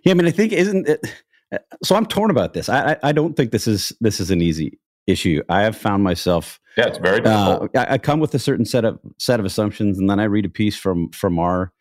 Yeah, 0.03 0.11
I 0.11 0.13
mean, 0.13 0.27
I 0.27 0.31
think 0.31 0.53
isn't 0.53 0.87
it? 0.87 1.05
So 1.83 1.95
I'm 1.95 2.05
torn 2.05 2.29
about 2.29 2.53
this. 2.53 2.69
I, 2.69 2.91
I, 2.91 2.97
I 3.03 3.11
don't 3.11 3.35
think 3.35 3.51
this 3.51 3.67
is 3.67 3.91
this 3.99 4.19
is 4.19 4.31
an 4.31 4.41
easy 4.41 4.79
issue. 5.07 5.41
I 5.49 5.61
have 5.61 5.75
found 5.75 6.03
myself. 6.03 6.59
Yeah, 6.77 6.87
it's 6.87 6.99
very 6.99 7.19
difficult. 7.21 7.75
Uh, 7.75 7.79
I, 7.79 7.93
I, 7.93 7.97
come 7.97 8.19
with 8.19 8.33
a 8.35 8.39
certain 8.39 8.65
set 8.65 8.85
of 8.85 8.99
set 9.17 9.39
of 9.39 9.45
assumptions, 9.45 9.97
and 9.97 10.09
then 10.09 10.19
I 10.19 10.25
read 10.25 10.45
a 10.45 10.49
piece 10.49 10.77
from 10.77 11.09
from 11.11 11.39
our 11.39 11.73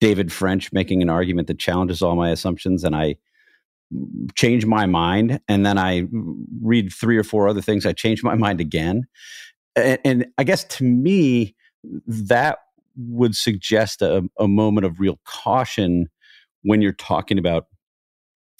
David 0.00 0.32
French 0.32 0.72
making 0.72 1.02
an 1.02 1.08
argument 1.08 1.46
that 1.48 1.58
challenges 1.58 2.02
all 2.02 2.16
my 2.16 2.30
assumptions, 2.30 2.84
and 2.84 2.96
I 2.96 3.16
change 4.34 4.66
my 4.66 4.86
mind, 4.86 5.40
and 5.48 5.64
then 5.64 5.78
I 5.78 6.06
read 6.60 6.92
three 6.92 7.16
or 7.16 7.24
four 7.24 7.48
other 7.48 7.62
things. 7.62 7.86
I 7.86 7.92
change 7.92 8.22
my 8.22 8.34
mind 8.46 8.60
again, 8.60 9.04
and, 9.76 9.98
and 10.04 10.26
I 10.38 10.44
guess 10.44 10.64
to 10.64 10.84
me 10.84 11.54
that 12.06 12.58
would 12.96 13.34
suggest 13.34 14.02
a, 14.02 14.28
a 14.38 14.46
moment 14.46 14.84
of 14.86 15.00
real 15.00 15.18
caution 15.24 16.08
when 16.62 16.82
you're 16.82 16.92
talking 16.92 17.38
about 17.38 17.66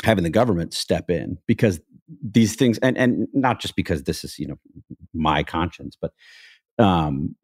having 0.05 0.25
the 0.25 0.31
government 0.31 0.75
step 0.75 1.11
in 1.11 1.39
because 1.47 1.81
these 2.23 2.57
things 2.57 2.79
and 2.79 2.99
and 2.99 3.29
not 3.33 3.61
just 3.61 3.77
because 3.77 4.03
this 4.05 4.25
is 4.25 4.39
you 4.39 4.47
know 4.47 4.59
my 5.15 5.43
conscience 5.43 5.97
but 6.01 6.13
um 6.79 7.37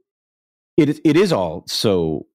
it 0.76 1.00
it 1.04 1.16
is 1.16 1.33
all 1.33 1.64
so 1.66 2.26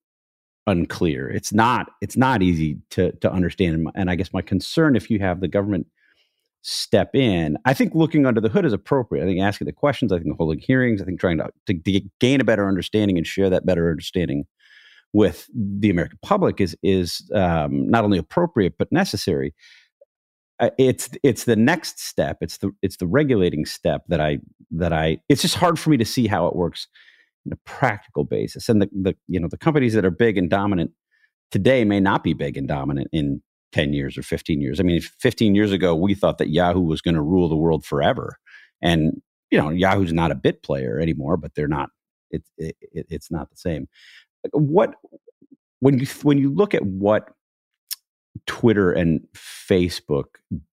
unclear. 0.66 1.28
It's 1.30 1.52
not 1.52 1.90
it's 2.00 2.16
not 2.16 2.42
easy 2.42 2.78
to 2.90 3.12
to 3.12 3.32
understand 3.32 3.88
and 3.94 4.10
i 4.10 4.14
guess 4.14 4.32
my 4.32 4.42
concern 4.42 4.96
if 4.96 5.10
you 5.10 5.18
have 5.18 5.40
the 5.40 5.48
government 5.48 5.86
step 6.66 7.14
in 7.14 7.58
i 7.64 7.74
think 7.74 7.94
looking 7.94 8.24
under 8.24 8.40
the 8.40 8.48
hood 8.48 8.64
is 8.64 8.72
appropriate. 8.72 9.22
I 9.22 9.26
think 9.26 9.40
asking 9.40 9.66
the 9.66 9.72
questions 9.72 10.12
i 10.12 10.18
think 10.18 10.36
holding 10.36 10.58
hearings 10.58 11.02
i 11.02 11.04
think 11.04 11.20
trying 11.20 11.38
to, 11.38 11.50
to, 11.66 11.74
to 11.74 12.00
gain 12.20 12.40
a 12.40 12.44
better 12.44 12.66
understanding 12.66 13.18
and 13.18 13.26
share 13.26 13.50
that 13.50 13.66
better 13.66 13.90
understanding 13.90 14.44
with 15.12 15.48
the 15.54 15.90
american 15.90 16.18
public 16.22 16.60
is 16.60 16.76
is 16.82 17.30
um, 17.34 17.88
not 17.88 18.04
only 18.04 18.18
appropriate 18.18 18.74
but 18.78 18.90
necessary. 18.92 19.54
It's 20.78 21.10
it's 21.22 21.44
the 21.44 21.56
next 21.56 22.00
step. 22.00 22.38
It's 22.40 22.58
the 22.58 22.70
it's 22.80 22.96
the 22.96 23.06
regulating 23.06 23.66
step 23.66 24.02
that 24.08 24.20
i 24.20 24.38
that 24.70 24.92
i 24.92 25.18
it's 25.28 25.42
just 25.42 25.56
hard 25.56 25.78
for 25.78 25.90
me 25.90 25.96
to 25.96 26.04
see 26.04 26.26
how 26.26 26.46
it 26.46 26.54
works 26.54 26.86
in 27.44 27.52
a 27.52 27.56
practical 27.64 28.24
basis. 28.24 28.68
And 28.68 28.80
the, 28.80 28.88
the 28.92 29.16
you 29.26 29.40
know 29.40 29.48
the 29.48 29.58
companies 29.58 29.94
that 29.94 30.04
are 30.04 30.10
big 30.10 30.38
and 30.38 30.48
dominant 30.48 30.92
today 31.50 31.84
may 31.84 32.00
not 32.00 32.22
be 32.22 32.34
big 32.34 32.56
and 32.56 32.68
dominant 32.68 33.08
in 33.12 33.42
10 33.74 33.92
years 33.92 34.16
or 34.16 34.22
15 34.22 34.60
years 34.60 34.78
i 34.78 34.82
mean 34.82 35.00
15 35.00 35.54
years 35.54 35.72
ago 35.72 35.94
we 35.94 36.14
thought 36.14 36.38
that 36.38 36.50
yahoo 36.50 36.80
was 36.80 37.00
going 37.00 37.14
to 37.14 37.22
rule 37.22 37.48
the 37.48 37.56
world 37.56 37.84
forever 37.84 38.38
and 38.80 39.20
you 39.50 39.58
know 39.58 39.70
yahoo's 39.70 40.12
not 40.12 40.30
a 40.30 40.36
bit 40.36 40.62
player 40.62 41.00
anymore 41.00 41.36
but 41.36 41.54
they're 41.54 41.68
not 41.68 41.90
it, 42.30 42.42
it, 42.56 42.76
it's 42.92 43.30
not 43.30 43.50
the 43.50 43.56
same 43.56 43.88
what 44.52 44.94
when 45.80 45.98
you 45.98 46.06
when 46.22 46.38
you 46.38 46.54
look 46.54 46.74
at 46.74 46.84
what 46.84 47.30
Twitter 48.46 48.92
and 48.92 49.26
Facebook 49.36 50.24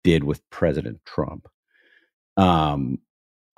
did 0.04 0.24
with 0.24 0.48
President 0.50 1.00
Trump. 1.06 1.48
Um, 2.38 3.00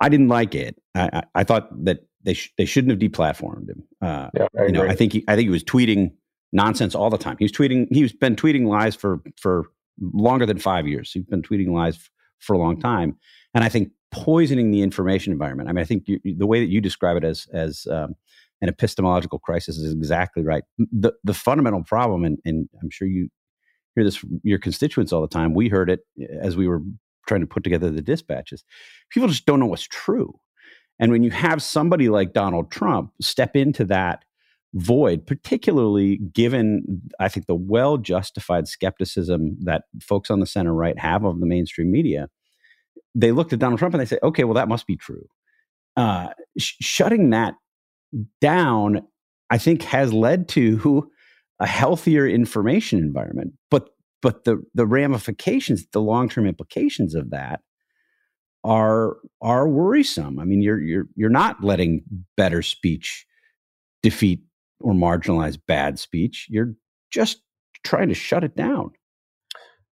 I 0.00 0.08
didn't 0.08 0.28
like 0.28 0.54
it. 0.54 0.76
I, 0.94 1.10
I, 1.12 1.22
I 1.36 1.44
thought 1.44 1.84
that 1.84 2.00
they 2.24 2.34
sh- 2.34 2.52
they 2.58 2.64
shouldn't 2.64 2.90
have 2.90 3.10
deplatformed 3.10 3.68
him. 3.68 3.84
Uh, 4.00 4.30
yeah, 4.34 4.46
I 4.58 4.66
you 4.66 4.72
know, 4.72 4.82
I 4.82 4.94
think 4.94 5.12
he, 5.12 5.24
I 5.28 5.36
think 5.36 5.46
he 5.46 5.50
was 5.50 5.64
tweeting 5.64 6.12
nonsense 6.52 6.94
all 6.94 7.10
the 7.10 7.18
time. 7.18 7.36
He 7.38 7.44
was 7.44 7.52
tweeting. 7.52 7.86
He's 7.90 8.12
been 8.12 8.36
tweeting 8.36 8.66
lies 8.66 8.94
for 8.94 9.20
for 9.36 9.66
longer 10.00 10.46
than 10.46 10.58
five 10.58 10.86
years. 10.86 11.12
He's 11.12 11.24
been 11.24 11.42
tweeting 11.42 11.72
lies 11.72 11.96
f- 11.96 12.10
for 12.40 12.54
a 12.54 12.58
long 12.58 12.80
time, 12.80 13.16
and 13.54 13.64
I 13.64 13.68
think 13.68 13.90
poisoning 14.10 14.70
the 14.70 14.82
information 14.82 15.32
environment. 15.32 15.68
I 15.68 15.72
mean, 15.72 15.82
I 15.82 15.86
think 15.86 16.04
you, 16.06 16.20
the 16.24 16.46
way 16.46 16.60
that 16.60 16.70
you 16.70 16.80
describe 16.80 17.16
it 17.16 17.24
as 17.24 17.46
as 17.52 17.86
um, 17.90 18.14
an 18.60 18.68
epistemological 18.68 19.38
crisis 19.38 19.78
is 19.78 19.92
exactly 19.92 20.42
right. 20.42 20.64
The 20.78 21.12
the 21.24 21.34
fundamental 21.34 21.82
problem, 21.82 22.24
and, 22.24 22.38
and 22.44 22.68
I'm 22.82 22.90
sure 22.90 23.08
you 23.08 23.28
hear 23.94 24.04
this 24.04 24.16
from 24.16 24.40
your 24.42 24.58
constituents 24.58 25.12
all 25.12 25.20
the 25.20 25.28
time. 25.28 25.54
We 25.54 25.68
heard 25.68 25.90
it 25.90 26.00
eh, 26.20 26.26
as 26.40 26.56
we 26.56 26.66
were 26.68 26.82
trying 27.26 27.40
to 27.40 27.46
put 27.46 27.64
together 27.64 27.90
the 27.90 28.02
dispatches. 28.02 28.64
People 29.10 29.28
just 29.28 29.46
don't 29.46 29.60
know 29.60 29.66
what's 29.66 29.86
true. 29.86 30.38
And 30.98 31.10
when 31.10 31.22
you 31.22 31.30
have 31.30 31.62
somebody 31.62 32.08
like 32.08 32.32
Donald 32.32 32.70
Trump 32.70 33.12
step 33.20 33.56
into 33.56 33.84
that 33.86 34.24
void, 34.74 35.26
particularly 35.26 36.16
given, 36.16 37.02
I 37.20 37.28
think, 37.28 37.46
the 37.46 37.54
well 37.54 37.98
justified 37.98 38.68
skepticism 38.68 39.56
that 39.62 39.84
folks 40.00 40.30
on 40.30 40.40
the 40.40 40.46
center 40.46 40.74
right 40.74 40.98
have 40.98 41.24
of 41.24 41.40
the 41.40 41.46
mainstream 41.46 41.90
media, 41.90 42.28
they 43.14 43.32
looked 43.32 43.52
at 43.52 43.58
Donald 43.58 43.78
Trump 43.78 43.94
and 43.94 44.00
they 44.00 44.06
say, 44.06 44.18
okay, 44.22 44.44
well, 44.44 44.54
that 44.54 44.68
must 44.68 44.86
be 44.86 44.96
true. 44.96 45.26
Uh, 45.96 46.28
sh- 46.58 46.74
shutting 46.80 47.30
that 47.30 47.54
down, 48.40 49.02
I 49.50 49.58
think, 49.58 49.82
has 49.82 50.12
led 50.12 50.48
to 50.50 51.10
a 51.60 51.66
healthier 51.66 52.26
information 52.26 52.98
environment. 52.98 53.52
But 53.70 53.90
but 54.22 54.44
the 54.44 54.62
the 54.74 54.86
ramifications, 54.86 55.86
the 55.92 56.00
long 56.00 56.28
term 56.28 56.46
implications 56.46 57.14
of 57.14 57.30
that 57.30 57.60
are 58.64 59.16
are 59.42 59.68
worrisome. 59.68 60.38
I 60.38 60.44
mean, 60.44 60.62
you're 60.62 60.80
you're 60.80 61.06
you're 61.14 61.30
not 61.30 61.62
letting 61.62 62.04
better 62.36 62.62
speech 62.62 63.26
defeat 64.02 64.40
or 64.82 64.92
marginalize 64.92 65.58
bad 65.66 65.98
speech. 65.98 66.46
You're 66.50 66.74
just 67.10 67.42
trying 67.84 68.08
to 68.08 68.14
shut 68.14 68.44
it 68.44 68.56
down. 68.56 68.92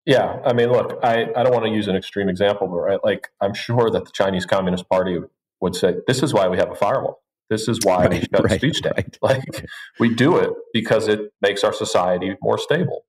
Yeah, 0.06 0.42
I 0.46 0.54
mean, 0.54 0.72
look, 0.72 0.98
I, 1.04 1.28
I 1.36 1.44
don't 1.44 1.54
want 1.54 1.66
to 1.66 1.72
use 1.72 1.88
an 1.88 1.96
extreme 1.96 2.30
example, 2.30 2.68
but 2.68 2.78
right, 2.78 3.00
like 3.04 3.30
I'm 3.42 3.54
sure 3.54 3.90
that 3.92 4.06
the 4.06 4.12
Chinese 4.12 4.46
Communist 4.46 4.90
Party 4.90 5.20
would 5.62 5.76
say, 5.76 5.96
"This 6.08 6.24
is 6.24 6.34
why 6.34 6.48
we 6.48 6.58
have 6.58 6.72
a 6.72 6.76
firewall. 6.76 7.22
This 7.50 7.68
is 7.68 7.80
why 7.84 8.06
right, 8.06 8.12
we 8.12 8.20
shut 8.22 8.44
right, 8.44 8.60
speech 8.60 8.82
down. 8.82 8.94
Right. 8.96 9.18
Like 9.22 9.66
we 10.00 10.14
do 10.14 10.38
it 10.38 10.52
because 10.74 11.08
it 11.08 11.32
makes 11.42 11.64
our 11.64 11.74
society 11.74 12.36
more 12.42 12.58
stable." 12.58 13.06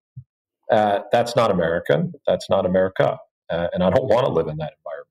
Uh, 0.70 1.00
that's 1.10 1.34
not 1.34 1.50
American. 1.50 2.12
That's 2.26 2.50
not 2.50 2.66
America, 2.66 3.18
uh, 3.48 3.68
and 3.72 3.82
I 3.82 3.90
don't 3.90 4.06
want 4.06 4.26
to 4.26 4.32
live 4.32 4.48
in 4.48 4.58
that 4.58 4.74
environment. 4.78 5.10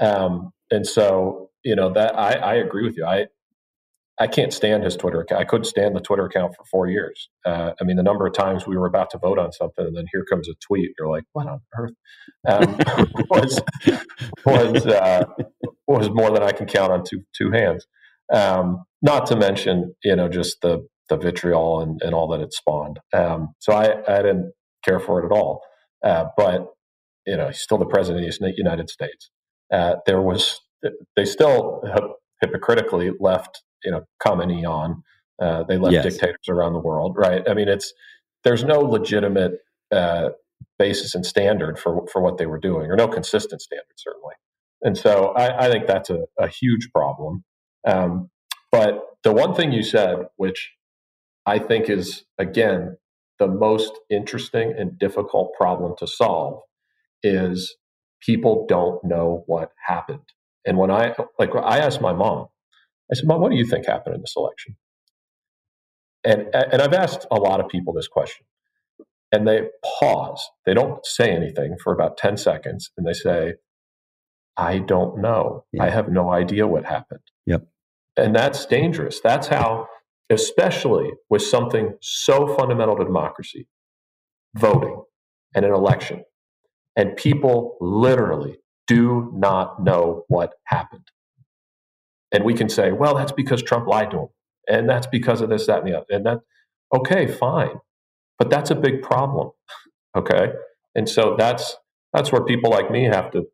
Um, 0.00 0.52
and 0.70 0.86
so, 0.86 1.50
you 1.64 1.76
know, 1.76 1.92
that 1.92 2.18
I, 2.18 2.32
I 2.34 2.54
agree 2.54 2.84
with 2.84 2.96
you. 2.96 3.06
I 3.06 3.26
I 4.18 4.28
can't 4.28 4.52
stand 4.52 4.84
his 4.84 4.96
Twitter 4.96 5.20
account. 5.20 5.40
I 5.40 5.44
couldn't 5.44 5.64
stand 5.64 5.96
the 5.96 6.00
Twitter 6.00 6.24
account 6.24 6.54
for 6.56 6.64
four 6.64 6.86
years. 6.86 7.28
Uh, 7.44 7.72
I 7.80 7.84
mean, 7.84 7.96
the 7.96 8.02
number 8.02 8.26
of 8.26 8.32
times 8.32 8.66
we 8.66 8.76
were 8.76 8.86
about 8.86 9.10
to 9.10 9.18
vote 9.18 9.38
on 9.38 9.50
something, 9.52 9.84
and 9.84 9.96
then 9.96 10.04
here 10.12 10.24
comes 10.24 10.48
a 10.48 10.54
tweet. 10.60 10.92
You're 10.98 11.08
like, 11.08 11.24
"What 11.32 11.48
on 11.48 11.60
earth?" 11.76 11.94
Um, 12.46 12.78
was 13.30 13.60
was 14.46 14.86
uh, 14.86 15.24
was 15.88 16.10
more 16.10 16.30
than 16.30 16.42
I 16.42 16.52
can 16.52 16.66
count 16.66 16.92
on 16.92 17.02
two 17.04 17.22
two 17.36 17.50
hands. 17.50 17.86
Um, 18.32 18.84
not 19.02 19.26
to 19.26 19.36
mention, 19.36 19.94
you 20.04 20.14
know, 20.14 20.28
just 20.28 20.60
the 20.62 20.86
the 21.08 21.16
vitriol 21.16 21.80
and, 21.80 22.00
and 22.02 22.14
all 22.14 22.28
that 22.28 22.40
it 22.40 22.52
spawned. 22.52 22.98
Um, 23.12 23.54
so 23.58 23.72
I, 23.72 24.00
I 24.08 24.22
didn't 24.22 24.52
care 24.84 24.98
for 24.98 25.22
it 25.22 25.26
at 25.26 25.32
all. 25.32 25.60
Uh, 26.04 26.26
but 26.36 26.68
you 27.26 27.36
know, 27.36 27.48
he's 27.48 27.60
still 27.60 27.78
the 27.78 27.86
president 27.86 28.26
of 28.26 28.38
the 28.38 28.52
United 28.56 28.90
States. 28.90 29.30
Uh, 29.72 29.96
there 30.06 30.20
was 30.20 30.60
they 31.16 31.24
still 31.24 31.82
hypocritically 32.40 33.10
left 33.18 33.62
you 33.84 33.90
know 33.90 34.04
Khamenei 34.24 34.68
on. 34.68 35.02
Uh, 35.40 35.64
they 35.64 35.76
left 35.76 35.92
yes. 35.92 36.04
dictators 36.04 36.48
around 36.48 36.74
the 36.74 36.78
world, 36.78 37.14
right? 37.16 37.42
I 37.48 37.54
mean, 37.54 37.68
it's 37.68 37.92
there's 38.44 38.62
no 38.64 38.80
legitimate 38.80 39.58
uh, 39.90 40.30
basis 40.78 41.14
and 41.14 41.24
standard 41.26 41.78
for 41.78 42.06
for 42.12 42.22
what 42.22 42.38
they 42.38 42.46
were 42.46 42.58
doing, 42.58 42.90
or 42.90 42.96
no 42.96 43.08
consistent 43.08 43.60
standard 43.60 43.94
certainly. 43.96 44.34
And 44.82 44.96
so 44.98 45.28
I, 45.28 45.66
I 45.66 45.70
think 45.70 45.86
that's 45.86 46.10
a, 46.10 46.24
a 46.38 46.46
huge 46.46 46.90
problem. 46.92 47.44
Um, 47.86 48.30
but 48.70 49.00
the 49.22 49.32
one 49.32 49.54
thing 49.54 49.72
you 49.72 49.82
said, 49.82 50.18
which 50.36 50.72
I 51.46 51.58
think 51.58 51.88
is 51.88 52.24
again 52.38 52.96
the 53.38 53.48
most 53.48 53.92
interesting 54.10 54.74
and 54.76 54.98
difficult 54.98 55.52
problem 55.58 55.94
to 55.98 56.06
solve, 56.06 56.60
is 57.22 57.76
people 58.20 58.66
don't 58.68 59.02
know 59.04 59.42
what 59.46 59.70
happened. 59.86 60.32
And 60.66 60.78
when 60.78 60.90
I 60.90 61.14
like, 61.38 61.50
I 61.54 61.78
asked 61.78 62.00
my 62.00 62.12
mom, 62.12 62.46
I 63.10 63.14
said, 63.14 63.26
Mom, 63.26 63.40
what 63.40 63.50
do 63.50 63.56
you 63.56 63.66
think 63.66 63.86
happened 63.86 64.14
in 64.14 64.20
this 64.20 64.34
election? 64.36 64.76
And, 66.24 66.46
and 66.54 66.80
I've 66.80 66.94
asked 66.94 67.26
a 67.30 67.36
lot 67.36 67.60
of 67.60 67.68
people 67.68 67.92
this 67.92 68.08
question, 68.08 68.46
and 69.30 69.46
they 69.46 69.68
pause. 70.00 70.42
They 70.64 70.72
don't 70.72 71.04
say 71.04 71.30
anything 71.30 71.76
for 71.82 71.92
about 71.92 72.16
10 72.16 72.38
seconds, 72.38 72.90
and 72.96 73.06
they 73.06 73.12
say, 73.12 73.54
I 74.56 74.78
don't 74.78 75.20
know. 75.20 75.64
Yeah. 75.72 75.84
I 75.84 75.90
have 75.90 76.08
no 76.08 76.30
idea 76.30 76.66
what 76.66 76.84
happened. 76.84 77.20
Yep. 77.46 77.66
And 78.16 78.34
that's 78.34 78.64
dangerous. 78.66 79.20
That's 79.20 79.48
how, 79.48 79.88
especially 80.30 81.10
with 81.28 81.42
something 81.42 81.94
so 82.00 82.56
fundamental 82.56 82.96
to 82.96 83.04
democracy, 83.04 83.66
voting 84.54 85.02
and 85.54 85.64
an 85.64 85.72
election, 85.72 86.24
and 86.96 87.16
people 87.16 87.76
literally 87.80 88.56
do 88.86 89.30
not 89.34 89.82
know 89.82 90.24
what 90.28 90.54
happened. 90.66 91.08
And 92.34 92.44
we 92.44 92.52
can 92.52 92.68
say, 92.68 92.90
well, 92.90 93.14
that's 93.14 93.30
because 93.30 93.62
Trump 93.62 93.86
lied 93.86 94.10
to 94.10 94.18
him. 94.18 94.28
And 94.68 94.88
that's 94.88 95.06
because 95.06 95.40
of 95.40 95.50
this, 95.50 95.66
that, 95.68 95.80
and 95.80 95.88
the 95.88 95.96
other. 95.96 96.06
And 96.10 96.26
that, 96.26 96.40
okay, 96.94 97.28
fine. 97.28 97.78
But 98.38 98.50
that's 98.50 98.70
a 98.70 98.74
big 98.74 99.02
problem. 99.02 99.50
okay. 100.16 100.48
And 100.96 101.08
so 101.08 101.36
that's 101.38 101.76
that's 102.12 102.32
where 102.32 102.44
people 102.44 102.70
like 102.70 102.90
me 102.90 103.04
have 103.04 103.30
to, 103.32 103.44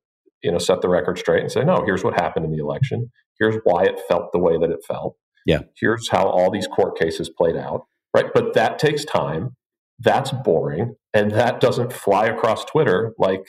you 0.43 0.51
know, 0.51 0.59
set 0.59 0.81
the 0.81 0.89
record 0.89 1.19
straight 1.19 1.43
and 1.43 1.53
say, 1.53 1.63
no, 1.63 1.83
here's 1.85 2.03
what 2.03 2.15
happened 2.15 2.47
in 2.47 2.53
the 2.53 2.63
election. 2.63 3.11
Here's 3.39 3.57
why 3.65 3.85
it 3.85 4.01
felt 4.09 4.33
the 4.33 4.39
way 4.39 4.59
that 4.59 4.71
it 4.71 4.81
felt. 4.87 5.17
Yeah. 5.47 5.61
Here's 5.79 6.09
how 6.09 6.27
all 6.27 6.51
these 6.51 6.67
court 6.67 6.99
cases 6.99 7.31
played 7.31 7.57
out. 7.57 7.85
Right. 8.15 8.27
But 8.33 8.55
that 8.55 8.79
takes 8.79 9.05
time. 9.05 9.57
That's 9.99 10.31
boring. 10.31 10.97
And 11.13 11.31
that 11.33 11.61
doesn't 11.61 11.93
fly 11.93 12.27
across 12.27 12.65
Twitter 12.65 13.13
like, 13.19 13.43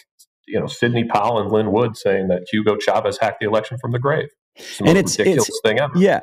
you 0.48 0.60
know, 0.60 0.68
Sidney 0.68 1.06
Powell 1.06 1.40
and 1.40 1.52
Lin 1.52 1.72
Wood 1.72 1.96
saying 1.96 2.28
that 2.28 2.44
Hugo 2.52 2.78
Chavez 2.78 3.20
hacked 3.22 3.40
the 3.40 3.48
election 3.48 3.78
from 3.80 3.92
the 3.92 4.00
grave 4.00 4.30
and 4.86 4.98
it's 4.98 5.18
ridiculous 5.18 5.50
it's, 5.50 5.62
thing 5.64 5.80
ever. 5.80 5.98
Yeah, 5.98 6.22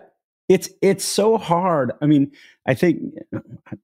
it's 0.49 0.71
it's 0.83 1.05
so 1.05 1.39
hard. 1.39 1.93
I 2.01 2.07
mean, 2.07 2.33
I 2.67 2.75
think 2.75 3.15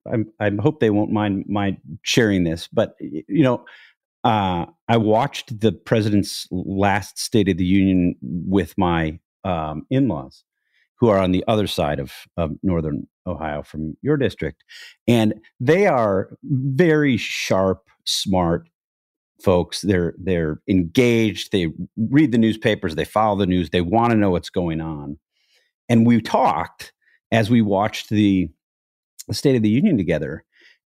I, 0.07 0.25
I 0.41 0.51
hope 0.61 0.81
they 0.81 0.91
won't 0.91 1.11
mind 1.11 1.45
my 1.49 1.77
sharing 2.03 2.45
this, 2.45 2.69
but 2.69 2.97
you 3.01 3.43
know, 3.43 3.65
uh, 4.25 4.67
I 4.89 4.97
watched 4.97 5.61
the 5.61 5.73
president's 5.73 6.49
last 6.51 7.19
State 7.19 7.49
of 7.49 7.59
the 7.59 7.65
Union 7.65 8.17
with 8.23 8.77
my 8.79 9.19
um, 9.45 9.87
in-laws, 9.91 10.45
who 10.99 11.09
are 11.09 11.19
on 11.19 11.33
the 11.33 11.45
other 11.47 11.67
side 11.67 12.01
of, 12.01 12.13
of 12.37 12.53
northern 12.63 13.07
Ohio 13.27 13.63
from 13.63 13.97
your 14.01 14.17
district, 14.17 14.65
and 15.07 15.35
they 15.61 15.87
are 15.87 16.31
very 16.43 17.17
sharp, 17.19 17.89
smart, 18.05 18.69
folks. 19.43 19.83
They're 19.83 20.15
they're 20.19 20.61
engaged. 20.69 21.53
They 21.53 21.69
read 21.97 22.33
the 22.33 22.39
newspapers. 22.39 22.95
They 22.95 23.05
follow 23.05 23.39
the 23.39 23.47
news. 23.47 23.71
They 23.71 23.81
want 23.81 24.11
to 24.11 24.17
know 24.17 24.31
what's 24.31 24.51
going 24.51 24.81
on. 24.81 25.19
And 25.89 26.07
we 26.07 26.21
talked 26.21 26.93
as 27.33 27.51
we 27.51 27.63
watched 27.63 28.11
the, 28.11 28.49
State 29.31 29.57
of 29.57 29.63
the 29.63 29.71
Union 29.71 29.97
together. 29.97 30.45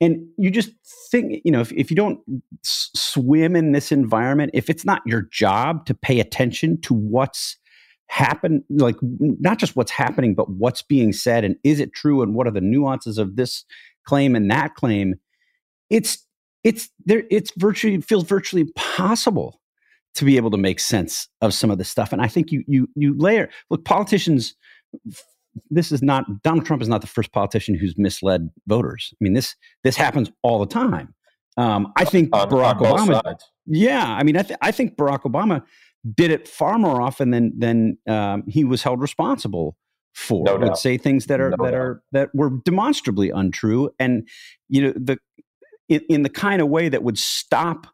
And 0.01 0.25
you 0.39 0.51
just 0.53 0.71
think, 1.11 1.43
you 1.45 1.51
know, 1.51 1.61
if, 1.61 1.73
if 1.73 1.91
you 1.91 1.97
don't 1.97 2.21
s- 2.65 2.91
swim 2.95 3.57
in 3.57 3.73
this 3.73 3.91
environment, 3.91 4.53
if 4.55 4.71
it's 4.71 4.85
not 4.85 5.03
your 5.05 5.23
job 5.33 5.85
to 5.87 5.95
pay 5.95 6.21
attention 6.21 6.81
to 6.83 6.95
what's 6.95 7.57
happened, 8.07 8.63
like 8.71 8.95
not 9.03 9.59
just 9.59 9.75
what's 9.75 9.91
happening, 9.91 10.35
but 10.37 10.49
what's 10.49 10.81
being 10.81 11.13
said, 11.13 11.45
and 11.45 11.57
is 11.65 11.81
it 11.81 11.93
true, 11.93 12.23
and 12.23 12.37
what 12.37 12.47
are 12.47 12.53
the 12.53 12.61
nuances 12.61 13.19
of 13.19 13.35
this 13.35 13.65
claim 14.05 14.37
and 14.37 14.51
that 14.51 14.75
claim, 14.75 15.17
it's 15.91 16.25
it's 16.65 16.89
there 17.05 17.25
it's 17.31 17.53
virtually 17.57 17.95
it 17.95 18.05
feels 18.05 18.25
virtually 18.25 18.63
impossible 18.63 19.61
to 20.15 20.25
be 20.25 20.37
able 20.37 20.51
to 20.51 20.57
make 20.57 20.81
sense 20.81 21.29
of 21.41 21.55
some 21.55 21.71
of 21.71 21.79
this 21.79 21.89
stuff. 21.89 22.13
And 22.13 22.23
i 22.23 22.29
think 22.29 22.51
you 22.53 22.65
you 22.67 22.89
you 22.95 23.17
layer 23.17 23.49
look 23.71 23.85
politicians 23.85 24.55
this 25.71 25.91
is 25.91 26.03
not 26.03 26.43
donald 26.43 26.67
trump 26.67 26.83
is 26.83 26.89
not 26.89 27.01
the 27.01 27.07
first 27.07 27.33
politician 27.33 27.75
who's 27.75 27.95
misled 27.97 28.51
voters. 28.67 29.13
I 29.15 29.17
mean 29.21 29.35
this 29.35 29.57
this 29.85 29.97
happens 29.97 30.31
all 30.43 30.61
the 30.61 30.67
time. 30.67 31.15
Um, 31.57 31.93
i 31.97 32.05
think 32.05 32.35
on, 32.35 32.49
barack 32.49 32.81
on 32.81 33.09
obama 33.09 33.35
yeah 33.67 34.07
i 34.07 34.23
mean 34.23 34.37
I, 34.37 34.43
th- 34.43 34.59
I 34.63 34.71
think 34.71 34.97
barack 34.97 35.23
obama 35.23 35.63
did 36.15 36.31
it 36.31 36.49
far 36.49 36.79
more 36.79 37.03
often 37.03 37.31
than 37.31 37.53
than 37.59 37.99
um, 38.09 38.45
he 38.47 38.65
was 38.65 38.83
held 38.83 39.01
responsible 39.01 39.77
for. 40.15 40.45
No 40.45 40.57
would 40.57 40.77
say 40.77 40.97
things 40.97 41.27
that 41.27 41.41
are 41.41 41.51
no 41.51 41.65
that 41.65 41.71
doubt. 41.73 41.81
are 41.81 42.03
that 42.13 42.35
were 42.35 42.51
demonstrably 42.65 43.31
untrue. 43.31 43.91
And 43.99 44.29
you 44.69 44.83
know 44.83 44.93
the 44.93 45.19
in, 45.91 46.01
in 46.09 46.23
the 46.23 46.31
kind 46.31 46.63
of 46.63 46.69
way 46.69 46.89
that 46.89 47.03
would 47.03 47.19
stop 47.19 47.89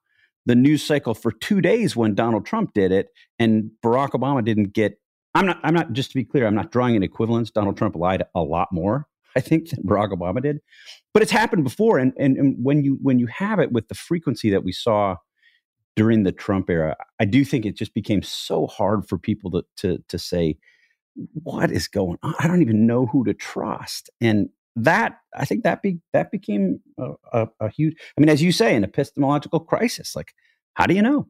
the 0.44 0.55
news 0.55 0.84
cycle 0.84 1.14
for 1.14 1.32
two 1.32 1.61
days 1.61 1.97
when 1.97 2.14
Donald 2.14 2.47
Trump 2.47 2.72
did 2.72 2.92
it 2.92 3.09
and 3.40 3.70
Barack 3.84 4.11
Obama 4.11 4.44
didn't 4.44 4.72
get. 4.72 5.01
I'm 5.34 5.44
not. 5.44 5.59
I'm 5.64 5.74
not. 5.74 5.92
Just 5.92 6.12
to 6.12 6.14
be 6.14 6.24
clear, 6.24 6.47
I'm 6.47 6.55
not 6.55 6.70
drawing 6.70 6.94
an 6.94 7.03
equivalence. 7.03 7.51
Donald 7.51 7.76
Trump 7.76 7.97
lied 7.97 8.22
a 8.34 8.40
lot 8.40 8.68
more, 8.70 9.07
I 9.36 9.40
think, 9.40 9.70
than 9.70 9.82
Barack 9.82 10.12
Obama 10.12 10.40
did. 10.40 10.61
But 11.12 11.22
it's 11.22 11.32
happened 11.32 11.64
before, 11.64 11.99
and 11.99 12.12
and, 12.16 12.36
and 12.36 12.57
when 12.62 12.84
you 12.84 12.99
when 13.03 13.18
you 13.18 13.26
have 13.26 13.59
it 13.59 13.72
with 13.72 13.88
the 13.88 13.94
frequency 13.94 14.51
that 14.51 14.62
we 14.64 14.72
saw 14.72 15.16
during 15.94 16.22
the 16.22 16.32
Trump 16.32 16.70
era, 16.70 16.97
I 17.18 17.24
do 17.24 17.44
think 17.44 17.66
it 17.66 17.76
just 17.76 17.92
became 17.92 18.22
so 18.22 18.66
hard 18.66 19.07
for 19.09 19.18
people 19.18 19.51
to 19.51 19.64
to 19.78 19.99
to 20.09 20.18
say 20.18 20.57
what 21.42 21.70
is 21.70 21.88
going 21.88 22.18
on. 22.22 22.34
I 22.38 22.47
don't 22.47 22.62
even 22.62 22.86
know 22.86 23.07
who 23.07 23.24
to 23.24 23.34
trust, 23.34 24.09
and 24.20 24.49
that 24.77 25.18
I 25.35 25.47
think 25.47 25.64
that 25.64 25.83
be 25.83 25.99
that 26.12 26.31
became 26.31 26.81
a, 26.99 27.12
a, 27.33 27.49
a, 27.61 27.68
huge. 27.70 27.97
I 28.16 28.20
mean, 28.20 28.29
as 28.29 28.43
you 28.43 28.53
say, 28.53 28.77
an 28.77 28.85
epistemological 28.85 29.61
crisis. 29.61 30.14
Like, 30.14 30.35
how 30.74 30.87
do 30.87 30.95
you 30.95 31.03
know? 31.03 31.29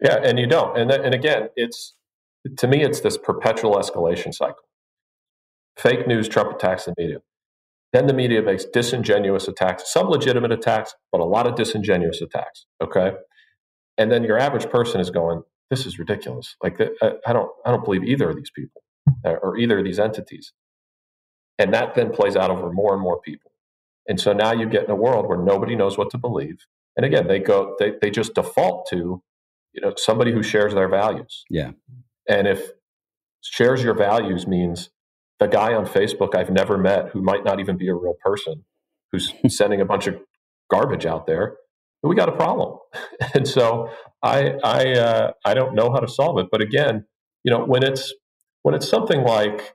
Yeah, 0.00 0.18
and 0.22 0.38
you 0.38 0.46
don't. 0.46 0.78
And 0.78 0.90
and 0.90 1.14
again, 1.14 1.48
it's 1.56 1.94
to 2.56 2.68
me, 2.68 2.82
it's 2.82 3.00
this 3.00 3.18
perpetual 3.18 3.74
escalation 3.74 4.32
cycle. 4.32 4.68
Fake 5.76 6.06
news, 6.06 6.28
Trump 6.28 6.52
attacks 6.52 6.84
the 6.84 6.94
media. 6.96 7.18
Then 7.92 8.06
the 8.06 8.14
media 8.14 8.40
makes 8.40 8.64
disingenuous 8.64 9.48
attacks, 9.48 9.92
some 9.92 10.08
legitimate 10.08 10.52
attacks, 10.52 10.94
but 11.10 11.20
a 11.20 11.24
lot 11.24 11.48
of 11.48 11.56
disingenuous 11.56 12.22
attacks. 12.22 12.66
Okay, 12.82 13.12
and 13.98 14.12
then 14.12 14.22
your 14.22 14.38
average 14.38 14.70
person 14.70 15.00
is 15.00 15.10
going, 15.10 15.42
"This 15.70 15.86
is 15.86 15.98
ridiculous. 15.98 16.54
Like, 16.62 16.80
I, 16.80 16.90
uh, 17.02 17.12
I 17.26 17.32
don't, 17.32 17.50
I 17.66 17.72
don't 17.72 17.84
believe 17.84 18.04
either 18.04 18.30
of 18.30 18.36
these 18.36 18.50
people 18.54 18.82
uh, 19.24 19.34
or 19.42 19.58
either 19.58 19.78
of 19.78 19.84
these 19.84 19.98
entities." 19.98 20.52
And 21.60 21.74
that 21.74 21.94
then 21.94 22.10
plays 22.10 22.36
out 22.36 22.50
over 22.50 22.72
more 22.72 22.94
and 22.94 23.02
more 23.02 23.20
people. 23.20 23.52
And 24.08 24.18
so 24.18 24.32
now 24.32 24.52
you 24.52 24.66
get 24.66 24.84
in 24.84 24.90
a 24.90 24.96
world 24.96 25.28
where 25.28 25.36
nobody 25.36 25.76
knows 25.76 25.98
what 25.98 26.08
to 26.10 26.18
believe. 26.18 26.64
And 26.96 27.04
again, 27.04 27.28
they 27.28 27.38
go 27.38 27.76
they, 27.78 27.92
they 28.00 28.10
just 28.10 28.34
default 28.34 28.88
to, 28.90 29.22
you 29.74 29.82
know, 29.82 29.92
somebody 29.96 30.32
who 30.32 30.42
shares 30.42 30.72
their 30.72 30.88
values. 30.88 31.44
Yeah. 31.50 31.72
And 32.26 32.48
if 32.48 32.70
shares 33.42 33.82
your 33.82 33.92
values 33.92 34.46
means 34.46 34.88
the 35.38 35.48
guy 35.48 35.74
on 35.74 35.84
Facebook 35.84 36.34
I've 36.34 36.50
never 36.50 36.78
met 36.78 37.10
who 37.10 37.20
might 37.20 37.44
not 37.44 37.60
even 37.60 37.76
be 37.76 37.88
a 37.88 37.94
real 37.94 38.14
person, 38.24 38.64
who's 39.12 39.34
sending 39.48 39.82
a 39.82 39.84
bunch 39.84 40.06
of 40.06 40.18
garbage 40.70 41.04
out 41.04 41.26
there, 41.26 41.58
we 42.02 42.16
got 42.16 42.30
a 42.30 42.36
problem. 42.36 42.78
and 43.34 43.46
so 43.46 43.90
I 44.22 44.54
I 44.64 44.92
uh, 44.92 45.32
I 45.44 45.52
don't 45.52 45.74
know 45.74 45.92
how 45.92 46.00
to 46.00 46.08
solve 46.08 46.38
it. 46.38 46.46
But 46.50 46.62
again, 46.62 47.04
you 47.44 47.52
know, 47.52 47.66
when 47.66 47.82
it's 47.82 48.14
when 48.62 48.74
it's 48.74 48.88
something 48.88 49.24
like 49.24 49.74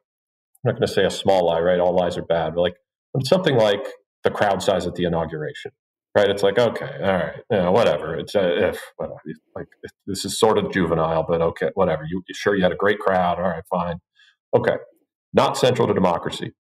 I'm 0.66 0.74
not 0.74 0.80
going 0.80 0.88
to 0.88 0.94
say 0.94 1.06
a 1.06 1.12
small 1.12 1.46
lie, 1.46 1.60
right? 1.60 1.80
All 1.80 1.94
lies 1.94 2.18
are 2.18 2.26
bad. 2.26 2.56
But 2.56 2.62
like 2.62 2.76
when 3.12 3.22
it's 3.22 3.30
something 3.30 3.56
like 3.56 3.86
the 4.24 4.32
crowd 4.32 4.64
size 4.64 4.88
at 4.88 4.96
the 4.96 5.04
inauguration, 5.04 5.72
right? 6.16 6.28
It's 6.28 6.42
like 6.42 6.58
okay, 6.58 6.90
all 7.04 7.14
right, 7.14 7.36
you 7.52 7.58
know, 7.58 7.72
whatever. 7.72 8.16
It's 8.16 8.36
uh, 8.36 8.50
if 8.58 8.82
whatever. 8.98 9.20
like 9.56 9.68
this 10.08 10.26
is 10.26 10.40
sort 10.40 10.58
of 10.58 10.72
juvenile, 10.72 11.24
but 11.28 11.42
okay, 11.42 11.70
whatever. 11.76 12.04
You 12.04 12.24
sure 12.34 12.56
you 12.56 12.64
had 12.64 12.72
a 12.72 12.76
great 12.78 12.98
crowd? 12.98 13.38
All 13.38 13.48
right, 13.48 13.64
fine. 13.70 14.00
Okay, 14.56 14.78
not 15.34 15.56
central 15.56 15.88
to 15.88 15.94
democracy. 15.94 16.54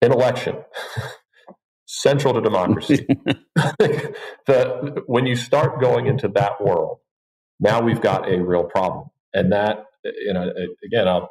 An 0.00 0.12
election. 0.12 0.56
central 1.86 2.34
to 2.34 2.40
democracy. 2.40 3.06
the, 3.54 5.02
when 5.06 5.26
you 5.26 5.36
start 5.36 5.80
going 5.80 6.06
into 6.06 6.28
that 6.28 6.60
world, 6.60 6.98
now 7.60 7.82
we've 7.82 8.00
got 8.00 8.30
a 8.30 8.42
real 8.42 8.64
problem. 8.64 9.08
And 9.34 9.52
that, 9.52 9.84
you 10.04 10.32
know, 10.32 10.50
again, 10.84 11.08
I'll 11.08 11.30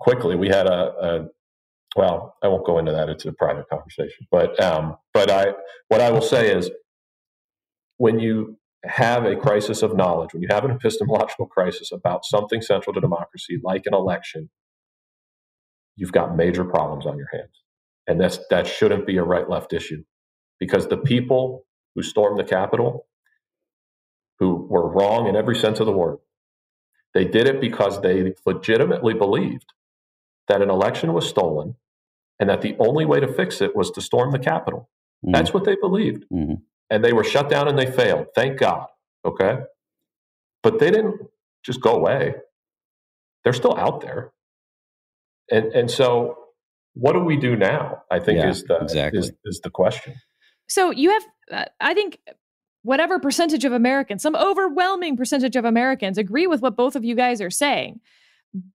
quickly, 0.00 0.36
we 0.36 0.48
had 0.48 0.66
a, 0.66 0.92
a 1.00 1.26
well, 1.96 2.36
I 2.42 2.48
won't 2.48 2.66
go 2.66 2.78
into 2.78 2.92
that. 2.92 3.08
It's 3.08 3.24
a 3.24 3.32
private 3.32 3.68
conversation. 3.68 4.26
But, 4.30 4.60
um, 4.60 4.96
but 5.12 5.30
I, 5.30 5.54
what 5.88 6.00
I 6.00 6.10
will 6.10 6.22
say 6.22 6.52
is 6.52 6.70
when 7.98 8.18
you 8.18 8.58
have 8.84 9.24
a 9.24 9.36
crisis 9.36 9.82
of 9.82 9.96
knowledge, 9.96 10.34
when 10.34 10.42
you 10.42 10.48
have 10.50 10.64
an 10.64 10.72
epistemological 10.72 11.46
crisis 11.46 11.92
about 11.92 12.24
something 12.24 12.60
central 12.60 12.92
to 12.94 13.00
democracy, 13.00 13.60
like 13.62 13.82
an 13.86 13.94
election, 13.94 14.50
you've 15.96 16.12
got 16.12 16.36
major 16.36 16.64
problems 16.64 17.06
on 17.06 17.16
your 17.16 17.28
hands. 17.32 17.62
And 18.06 18.20
that's, 18.20 18.38
that 18.50 18.66
shouldn't 18.66 19.06
be 19.06 19.16
a 19.16 19.22
right 19.22 19.48
left 19.48 19.72
issue 19.72 20.02
because 20.58 20.88
the 20.88 20.96
people 20.96 21.64
who 21.94 22.02
stormed 22.02 22.38
the 22.38 22.44
Capitol, 22.44 23.06
who 24.40 24.66
were 24.68 24.88
wrong 24.88 25.28
in 25.28 25.36
every 25.36 25.56
sense 25.56 25.80
of 25.80 25.86
the 25.86 25.92
word, 25.92 26.18
they 27.14 27.24
did 27.24 27.46
it 27.46 27.60
because 27.60 28.02
they 28.02 28.34
legitimately 28.44 29.14
believed 29.14 29.72
that 30.48 30.62
an 30.62 30.70
election 30.70 31.12
was 31.12 31.28
stolen 31.28 31.76
and 32.38 32.50
that 32.50 32.62
the 32.62 32.76
only 32.78 33.04
way 33.04 33.20
to 33.20 33.32
fix 33.32 33.60
it 33.60 33.74
was 33.74 33.90
to 33.92 34.00
storm 34.00 34.32
the 34.32 34.38
Capitol. 34.38 34.90
Mm-hmm. 35.24 35.32
That's 35.32 35.54
what 35.54 35.64
they 35.64 35.76
believed. 35.76 36.24
Mm-hmm. 36.32 36.54
And 36.90 37.04
they 37.04 37.12
were 37.12 37.24
shut 37.24 37.48
down 37.48 37.68
and 37.68 37.78
they 37.78 37.86
failed. 37.86 38.26
Thank 38.34 38.58
God. 38.58 38.86
Okay. 39.24 39.58
But 40.62 40.78
they 40.78 40.90
didn't 40.90 41.20
just 41.64 41.80
go 41.80 41.94
away. 41.94 42.34
They're 43.42 43.52
still 43.52 43.76
out 43.76 44.00
there. 44.00 44.32
And 45.50 45.66
and 45.72 45.90
so 45.90 46.38
what 46.94 47.12
do 47.12 47.20
we 47.20 47.36
do 47.36 47.56
now? 47.56 48.02
I 48.10 48.20
think 48.20 48.38
yeah, 48.38 48.50
is 48.50 48.64
the 48.64 48.76
exactly. 48.76 49.20
is, 49.20 49.32
is 49.44 49.60
the 49.62 49.70
question. 49.70 50.14
So 50.68 50.90
you 50.90 51.10
have, 51.10 51.24
uh, 51.50 51.64
I 51.80 51.92
think, 51.92 52.18
whatever 52.82 53.18
percentage 53.18 53.64
of 53.64 53.72
Americans, 53.72 54.22
some 54.22 54.36
overwhelming 54.36 55.16
percentage 55.16 55.56
of 55.56 55.64
Americans 55.64 56.16
agree 56.16 56.46
with 56.46 56.62
what 56.62 56.76
both 56.76 56.96
of 56.96 57.04
you 57.04 57.14
guys 57.14 57.40
are 57.40 57.50
saying. 57.50 58.00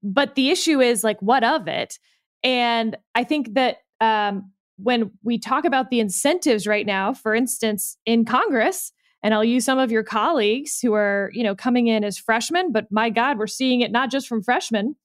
But 0.04 0.36
the 0.36 0.50
issue 0.50 0.82
is 0.82 1.04
like, 1.04 1.22
what 1.22 1.44
of 1.44 1.68
it? 1.68 2.00
And 2.44 2.98
I 3.16 3.24
think 3.24 3.54
that 3.54 3.78
um, 4.02 4.52
when 4.78 5.12
we 5.24 5.38
talk 5.38 5.66
about 5.66 5.90
the 5.90 6.00
incentives 6.00 6.68
right 6.68 6.86
now, 6.86 7.14
for 7.14 7.36
instance, 7.36 7.98
in 8.06 8.26
Congress, 8.26 8.92
and 9.22 9.34
I'll 9.34 9.44
use 9.44 9.66
some 9.66 9.80
of 9.80 9.92
your 9.92 10.04
colleagues 10.04 10.80
who 10.80 10.94
are, 10.94 11.30
you 11.34 11.44
know, 11.44 11.56
coming 11.56 11.88
in 11.88 12.04
as 12.04 12.18
freshmen, 12.18 12.72
but 12.72 12.88
my 12.92 13.10
God, 13.10 13.38
we're 13.38 13.48
seeing 13.48 13.82
it 13.82 13.92
not 13.92 14.10
just 14.10 14.28
from 14.28 14.42
freshmen. 14.42 14.96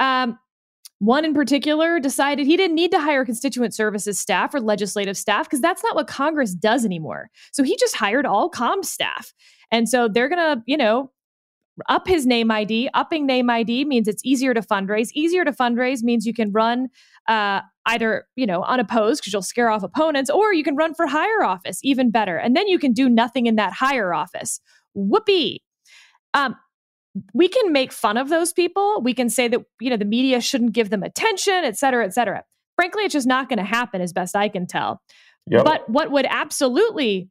Um, 0.00 0.38
one 1.02 1.24
in 1.24 1.34
particular 1.34 1.98
decided 1.98 2.46
he 2.46 2.56
didn't 2.56 2.76
need 2.76 2.92
to 2.92 3.00
hire 3.00 3.24
constituent 3.24 3.74
services 3.74 4.18
staff 4.18 4.54
or 4.54 4.60
legislative 4.60 5.16
staff 5.16 5.46
because 5.46 5.60
that's 5.60 5.82
not 5.82 5.96
what 5.96 6.06
Congress 6.06 6.54
does 6.54 6.84
anymore. 6.84 7.28
So 7.50 7.64
he 7.64 7.76
just 7.76 7.96
hired 7.96 8.24
all 8.24 8.48
com 8.48 8.84
staff. 8.84 9.34
And 9.72 9.88
so 9.88 10.06
they're 10.06 10.28
going 10.28 10.38
to, 10.38 10.62
you 10.66 10.76
know, 10.76 11.10
up 11.88 12.06
his 12.06 12.26
name 12.26 12.50
ID. 12.50 12.88
Upping 12.94 13.26
name 13.26 13.48
ID 13.48 13.84
means 13.84 14.08
it's 14.08 14.24
easier 14.24 14.54
to 14.54 14.60
fundraise. 14.60 15.08
Easier 15.14 15.44
to 15.44 15.52
fundraise 15.52 16.02
means 16.02 16.26
you 16.26 16.34
can 16.34 16.52
run 16.52 16.88
uh, 17.28 17.60
either, 17.86 18.26
you 18.36 18.46
know, 18.46 18.62
unopposed 18.64 19.22
because 19.22 19.32
you'll 19.32 19.42
scare 19.42 19.70
off 19.70 19.82
opponents, 19.82 20.30
or 20.30 20.52
you 20.52 20.64
can 20.64 20.76
run 20.76 20.94
for 20.94 21.06
higher 21.06 21.42
office, 21.42 21.80
even 21.82 22.10
better. 22.10 22.36
And 22.36 22.54
then 22.54 22.68
you 22.68 22.78
can 22.78 22.92
do 22.92 23.08
nothing 23.08 23.46
in 23.46 23.56
that 23.56 23.72
higher 23.72 24.12
office. 24.12 24.60
Whoopee. 24.94 25.62
Um, 26.34 26.56
we 27.34 27.48
can 27.48 27.72
make 27.72 27.92
fun 27.92 28.16
of 28.16 28.28
those 28.28 28.52
people. 28.52 29.02
We 29.02 29.14
can 29.14 29.28
say 29.28 29.48
that, 29.48 29.60
you 29.80 29.90
know, 29.90 29.96
the 29.96 30.04
media 30.04 30.40
shouldn't 30.40 30.72
give 30.72 30.90
them 30.90 31.02
attention, 31.02 31.64
et 31.64 31.76
cetera, 31.76 32.04
et 32.04 32.14
cetera. 32.14 32.42
Frankly, 32.76 33.04
it's 33.04 33.12
just 33.12 33.26
not 33.26 33.48
going 33.48 33.58
to 33.58 33.64
happen 33.64 34.00
as 34.00 34.12
best 34.12 34.34
I 34.34 34.48
can 34.48 34.66
tell. 34.66 35.02
Yep. 35.50 35.64
But 35.64 35.88
what 35.90 36.10
would 36.10 36.26
absolutely 36.28 37.28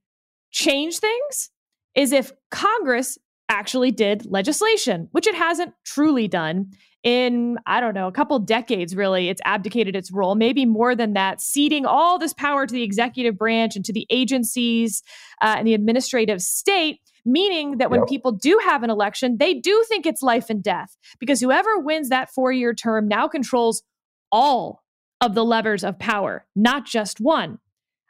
change 0.51 0.99
things 0.99 1.49
is 1.95 2.11
if 2.11 2.31
Congress 2.51 3.17
actually 3.51 3.91
did 3.91 4.25
legislation, 4.25 5.09
which 5.11 5.27
it 5.27 5.35
hasn't 5.35 5.73
truly 5.85 6.27
done 6.27 6.71
in, 7.03 7.57
I 7.65 7.81
don't 7.81 7.93
know, 7.93 8.07
a 8.07 8.11
couple 8.11 8.39
decades, 8.39 8.95
really. 8.95 9.27
It's 9.27 9.41
abdicated 9.43 9.95
its 9.95 10.11
role, 10.11 10.35
maybe 10.35 10.65
more 10.65 10.95
than 10.95 11.13
that, 11.13 11.41
ceding 11.41 11.85
all 11.85 12.17
this 12.17 12.33
power 12.33 12.65
to 12.65 12.73
the 12.73 12.83
executive 12.83 13.37
branch 13.37 13.75
and 13.75 13.83
to 13.85 13.93
the 13.93 14.07
agencies 14.09 15.03
uh, 15.41 15.55
and 15.57 15.67
the 15.67 15.73
administrative 15.73 16.41
state 16.41 16.99
meaning 17.23 17.77
that 17.77 17.91
when 17.91 17.99
yep. 17.99 18.09
people 18.09 18.31
do 18.31 18.59
have 18.65 18.81
an 18.81 18.89
election, 18.89 19.37
they 19.37 19.53
do 19.53 19.83
think 19.87 20.07
it's 20.07 20.23
life 20.23 20.49
and 20.49 20.63
death 20.63 20.97
because 21.19 21.39
whoever 21.39 21.77
wins 21.77 22.09
that 22.09 22.31
four 22.31 22.51
year 22.51 22.73
term 22.73 23.07
now 23.07 23.27
controls 23.27 23.83
all 24.31 24.81
of 25.19 25.35
the 25.35 25.45
levers 25.45 25.83
of 25.83 25.99
power, 25.99 26.45
not 26.55 26.85
just 26.85 27.19
one. 27.19 27.59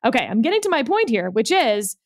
Okay, 0.05 0.25
I'm 0.25 0.41
getting 0.41 0.61
to 0.61 0.69
my 0.69 0.83
point 0.83 1.09
here, 1.09 1.29
which 1.29 1.51
is 1.51 1.97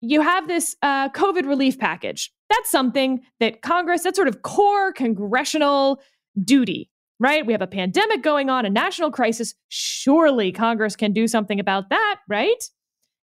you 0.00 0.20
have 0.22 0.48
this 0.48 0.76
uh, 0.82 1.08
COVID 1.10 1.46
relief 1.46 1.78
package. 1.78 2.32
That's 2.48 2.70
something 2.70 3.20
that 3.38 3.62
Congress, 3.62 4.02
that's 4.02 4.16
sort 4.16 4.28
of 4.28 4.42
core 4.42 4.92
congressional 4.92 6.00
duty, 6.42 6.90
right? 7.18 7.44
We 7.44 7.52
have 7.52 7.62
a 7.62 7.66
pandemic 7.66 8.22
going 8.22 8.50
on, 8.50 8.64
a 8.64 8.70
national 8.70 9.10
crisis. 9.10 9.54
Surely 9.68 10.52
Congress 10.52 10.96
can 10.96 11.12
do 11.12 11.28
something 11.28 11.60
about 11.60 11.90
that, 11.90 12.16
right? 12.28 12.64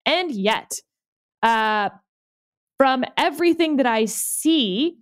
And 0.05 0.31
yet, 0.31 0.79
uh, 1.41 1.89
from 2.77 3.05
everything 3.17 3.77
that 3.77 3.85
I 3.85 4.05
see, 4.05 4.97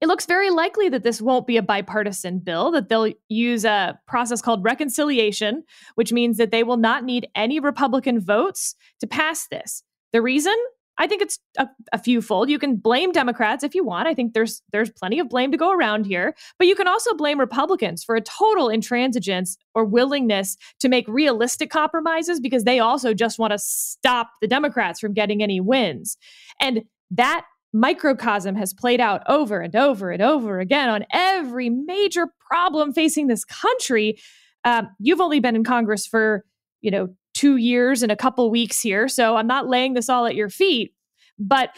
it 0.00 0.06
looks 0.06 0.26
very 0.26 0.50
likely 0.50 0.90
that 0.90 1.02
this 1.02 1.22
won't 1.22 1.46
be 1.46 1.56
a 1.56 1.62
bipartisan 1.62 2.40
bill, 2.40 2.70
that 2.72 2.90
they'll 2.90 3.10
use 3.28 3.64
a 3.64 3.98
process 4.06 4.42
called 4.42 4.62
reconciliation, 4.62 5.64
which 5.94 6.12
means 6.12 6.36
that 6.36 6.50
they 6.50 6.62
will 6.62 6.76
not 6.76 7.04
need 7.04 7.26
any 7.34 7.58
Republican 7.58 8.20
votes 8.20 8.74
to 9.00 9.06
pass 9.06 9.48
this. 9.48 9.82
The 10.14 10.22
reason? 10.22 10.54
I 10.96 11.08
think 11.08 11.22
it's 11.22 11.40
a, 11.58 11.66
a 11.92 11.98
few 11.98 12.22
fold. 12.22 12.48
You 12.48 12.60
can 12.60 12.76
blame 12.76 13.10
Democrats 13.10 13.64
if 13.64 13.74
you 13.74 13.84
want. 13.84 14.06
I 14.06 14.14
think 14.14 14.32
there's 14.32 14.62
there's 14.70 14.90
plenty 14.90 15.18
of 15.18 15.28
blame 15.28 15.50
to 15.50 15.58
go 15.58 15.72
around 15.72 16.06
here, 16.06 16.36
but 16.56 16.68
you 16.68 16.76
can 16.76 16.86
also 16.86 17.14
blame 17.14 17.40
Republicans 17.40 18.04
for 18.04 18.14
a 18.14 18.20
total 18.20 18.68
intransigence 18.68 19.56
or 19.74 19.84
willingness 19.84 20.56
to 20.78 20.88
make 20.88 21.08
realistic 21.08 21.68
compromises 21.68 22.38
because 22.38 22.62
they 22.62 22.78
also 22.78 23.12
just 23.12 23.40
want 23.40 23.50
to 23.50 23.58
stop 23.58 24.30
the 24.40 24.46
Democrats 24.46 25.00
from 25.00 25.14
getting 25.14 25.42
any 25.42 25.60
wins. 25.60 26.16
And 26.60 26.84
that 27.10 27.44
microcosm 27.72 28.54
has 28.54 28.72
played 28.72 29.00
out 29.00 29.22
over 29.26 29.60
and 29.60 29.74
over 29.74 30.12
and 30.12 30.22
over 30.22 30.60
again 30.60 30.88
on 30.88 31.04
every 31.12 31.70
major 31.70 32.28
problem 32.48 32.92
facing 32.92 33.26
this 33.26 33.44
country. 33.44 34.16
Um, 34.62 34.90
you've 35.00 35.20
only 35.20 35.40
been 35.40 35.56
in 35.56 35.64
Congress 35.64 36.06
for, 36.06 36.44
you 36.82 36.92
know, 36.92 37.08
two 37.44 37.56
years 37.56 38.02
and 38.02 38.10
a 38.10 38.16
couple 38.16 38.50
weeks 38.50 38.80
here. 38.80 39.06
So 39.06 39.36
I'm 39.36 39.46
not 39.46 39.68
laying 39.68 39.92
this 39.92 40.08
all 40.08 40.24
at 40.24 40.34
your 40.34 40.48
feet. 40.48 40.94
But 41.38 41.76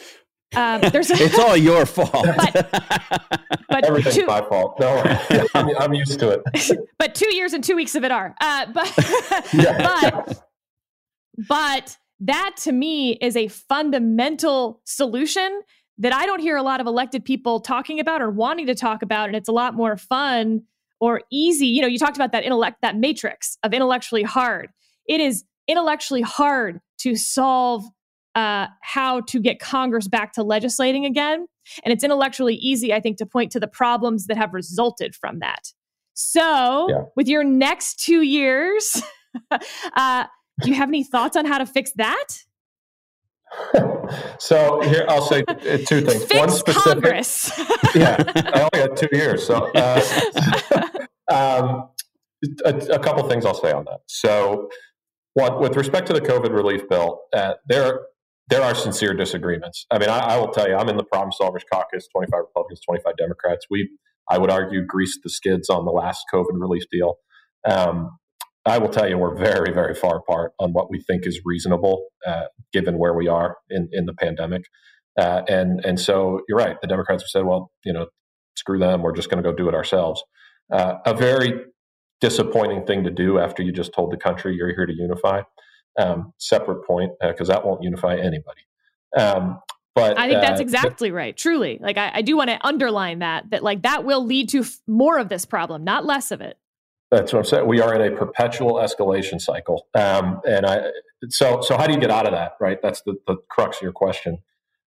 um, 0.54 0.80
there's 0.92 1.10
it's 1.10 1.38
all 1.38 1.56
your 1.56 1.84
fault. 1.96 2.12
But, 2.12 2.68
but 3.68 3.84
everything's 3.84 4.14
two, 4.14 4.26
my 4.26 4.42
fault. 4.42 4.78
No, 4.78 5.02
I'm, 5.54 5.76
I'm, 5.76 5.94
used 5.94 6.20
to 6.20 6.28
it. 6.28 6.78
but 6.98 7.16
two 7.16 7.34
years 7.34 7.52
and 7.52 7.64
two 7.64 7.74
weeks 7.74 7.96
of 7.96 8.04
it 8.04 8.12
are. 8.12 8.34
Uh, 8.40 8.66
but 8.72 8.92
but 9.52 10.42
but 11.48 11.96
that 12.20 12.54
to 12.58 12.72
me 12.72 13.14
is 13.14 13.36
a 13.36 13.48
fundamental 13.48 14.82
solution 14.84 15.62
that 15.98 16.12
I 16.12 16.26
don't 16.26 16.40
hear 16.40 16.56
a 16.56 16.62
lot 16.62 16.80
of 16.80 16.86
elected 16.86 17.24
people 17.24 17.58
talking 17.58 17.98
about 17.98 18.22
or 18.22 18.30
wanting 18.30 18.66
to 18.66 18.74
talk 18.74 19.02
about, 19.02 19.28
and 19.28 19.34
it's 19.34 19.48
a 19.48 19.52
lot 19.52 19.74
more 19.74 19.96
fun 19.96 20.62
or 21.00 21.22
easy. 21.32 21.66
You 21.66 21.80
know, 21.80 21.88
you 21.88 21.98
talked 21.98 22.16
about 22.16 22.32
that 22.32 22.44
intellect, 22.44 22.82
that 22.82 22.96
matrix 22.96 23.58
of 23.64 23.72
intellectually 23.72 24.22
hard 24.22 24.70
it 25.08 25.20
is 25.20 25.44
intellectually 25.68 26.22
hard 26.22 26.80
to 26.98 27.16
solve 27.16 27.84
uh, 28.34 28.66
how 28.82 29.22
to 29.22 29.40
get 29.40 29.58
Congress 29.58 30.08
back 30.08 30.32
to 30.34 30.42
legislating 30.42 31.04
again. 31.04 31.46
And 31.84 31.92
it's 31.92 32.04
intellectually 32.04 32.54
easy, 32.54 32.92
I 32.92 33.00
think, 33.00 33.16
to 33.18 33.26
point 33.26 33.50
to 33.52 33.60
the 33.60 33.66
problems 33.66 34.26
that 34.26 34.36
have 34.36 34.54
resulted 34.54 35.14
from 35.16 35.40
that. 35.40 35.72
So, 36.14 36.88
yeah. 36.88 37.02
with 37.16 37.28
your 37.28 37.44
next 37.44 38.00
two 38.00 38.22
years, 38.22 39.02
uh, 39.50 40.24
do 40.62 40.70
you 40.70 40.74
have 40.74 40.88
any 40.88 41.04
thoughts 41.04 41.36
on 41.36 41.44
how 41.44 41.58
to 41.58 41.66
fix 41.66 41.92
that? 41.96 42.26
so 44.38 44.80
here 44.82 45.04
I'll 45.08 45.22
say 45.22 45.42
two 45.42 46.00
things. 46.00 46.24
Fix 46.24 46.34
One 46.34 46.50
specific. 46.50 46.82
Congress. 46.82 47.52
yeah, 47.94 48.16
I 48.26 48.68
only 48.72 48.88
had 48.88 48.96
two 48.96 49.08
years, 49.12 49.46
so 49.46 49.70
uh, 49.74 50.00
um, 51.30 51.88
a, 52.64 52.74
a, 52.74 52.98
couple 52.98 53.28
things 53.28 53.44
I'll 53.44 53.54
say 53.54 53.72
on 53.72 53.84
that. 53.84 54.00
So, 54.06 54.68
what 55.36 55.60
with 55.60 55.76
respect 55.76 56.06
to 56.06 56.14
the 56.14 56.20
COVID 56.20 56.50
relief 56.50 56.88
bill, 56.88 57.20
uh, 57.34 57.54
there 57.68 58.00
there 58.48 58.62
are 58.62 58.74
sincere 58.74 59.12
disagreements. 59.12 59.84
I 59.90 59.98
mean, 59.98 60.08
I, 60.08 60.18
I, 60.18 60.38
will 60.38 60.48
tell 60.48 60.66
you, 60.66 60.74
I'm 60.76 60.88
in 60.88 60.96
the 60.96 61.04
Problem 61.04 61.30
Solvers 61.38 61.62
Caucus, 61.70 62.08
25 62.08 62.38
Republicans, 62.38 62.80
25 62.86 63.16
Democrats. 63.18 63.66
We, 63.68 63.90
I 64.30 64.38
would 64.38 64.50
argue, 64.50 64.86
greased 64.86 65.20
the 65.24 65.28
skids 65.28 65.68
on 65.68 65.84
the 65.84 65.90
last 65.90 66.24
COVID 66.32 66.52
relief 66.52 66.84
deal. 66.90 67.16
Um, 67.68 68.16
I 68.64 68.78
will 68.78 68.88
tell 68.88 69.08
you, 69.08 69.18
we're 69.18 69.36
very, 69.36 69.74
very 69.74 69.94
far 69.94 70.16
apart 70.16 70.52
on 70.58 70.72
what 70.72 70.90
we 70.90 71.02
think 71.02 71.26
is 71.26 71.40
reasonable, 71.44 72.06
uh, 72.26 72.44
given 72.72 72.98
where 72.98 73.14
we 73.14 73.28
are 73.28 73.56
in, 73.68 73.88
in 73.92 74.06
the 74.06 74.14
pandemic. 74.14 74.62
Uh, 75.18 75.42
and 75.48 75.84
and 75.84 76.00
so 76.00 76.40
you're 76.48 76.58
right. 76.58 76.80
The 76.80 76.86
Democrats 76.86 77.24
have 77.24 77.28
said, 77.28 77.44
well, 77.44 77.70
you 77.84 77.92
know, 77.92 78.06
screw 78.56 78.78
them. 78.78 79.02
We're 79.02 79.14
just 79.14 79.28
going 79.28 79.42
to 79.42 79.50
go 79.50 79.54
do 79.54 79.68
it 79.68 79.74
ourselves. 79.74 80.22
Uh, 80.72 80.94
a 81.04 81.14
very 81.14 81.52
disappointing 82.20 82.86
thing 82.86 83.04
to 83.04 83.10
do 83.10 83.38
after 83.38 83.62
you 83.62 83.72
just 83.72 83.92
told 83.92 84.12
the 84.12 84.16
country 84.16 84.54
you're 84.54 84.74
here 84.74 84.86
to 84.86 84.94
unify. 84.94 85.42
Um, 85.98 86.34
separate 86.38 86.86
point 86.86 87.12
because 87.22 87.48
uh, 87.48 87.54
that 87.54 87.66
won't 87.66 87.82
unify 87.82 88.16
anybody. 88.16 88.60
Um, 89.16 89.60
but 89.94 90.18
I 90.18 90.28
think 90.28 90.42
that's 90.42 90.60
uh, 90.60 90.62
exactly 90.62 91.10
right. 91.10 91.34
Truly, 91.34 91.78
like 91.80 91.96
I, 91.96 92.10
I 92.16 92.22
do 92.22 92.36
want 92.36 92.50
to 92.50 92.58
underline 92.66 93.20
that 93.20 93.48
that 93.48 93.62
like 93.62 93.82
that 93.82 94.04
will 94.04 94.22
lead 94.22 94.50
to 94.50 94.60
f- 94.60 94.76
more 94.86 95.18
of 95.18 95.30
this 95.30 95.46
problem, 95.46 95.84
not 95.84 96.04
less 96.04 96.30
of 96.30 96.42
it. 96.42 96.58
That's 97.10 97.32
what 97.32 97.38
I'm 97.38 97.44
saying. 97.46 97.66
We 97.66 97.80
are 97.80 97.94
in 97.94 98.12
a 98.12 98.14
perpetual 98.14 98.74
escalation 98.74 99.40
cycle, 99.40 99.86
um, 99.94 100.42
and 100.46 100.66
I. 100.66 100.90
So, 101.30 101.62
so 101.62 101.78
how 101.78 101.86
do 101.86 101.94
you 101.94 101.98
get 102.00 102.10
out 102.10 102.26
of 102.26 102.32
that? 102.32 102.52
Right. 102.60 102.78
That's 102.82 103.00
the, 103.06 103.14
the 103.26 103.36
crux 103.48 103.78
of 103.78 103.82
your 103.82 103.92
question. 103.92 104.38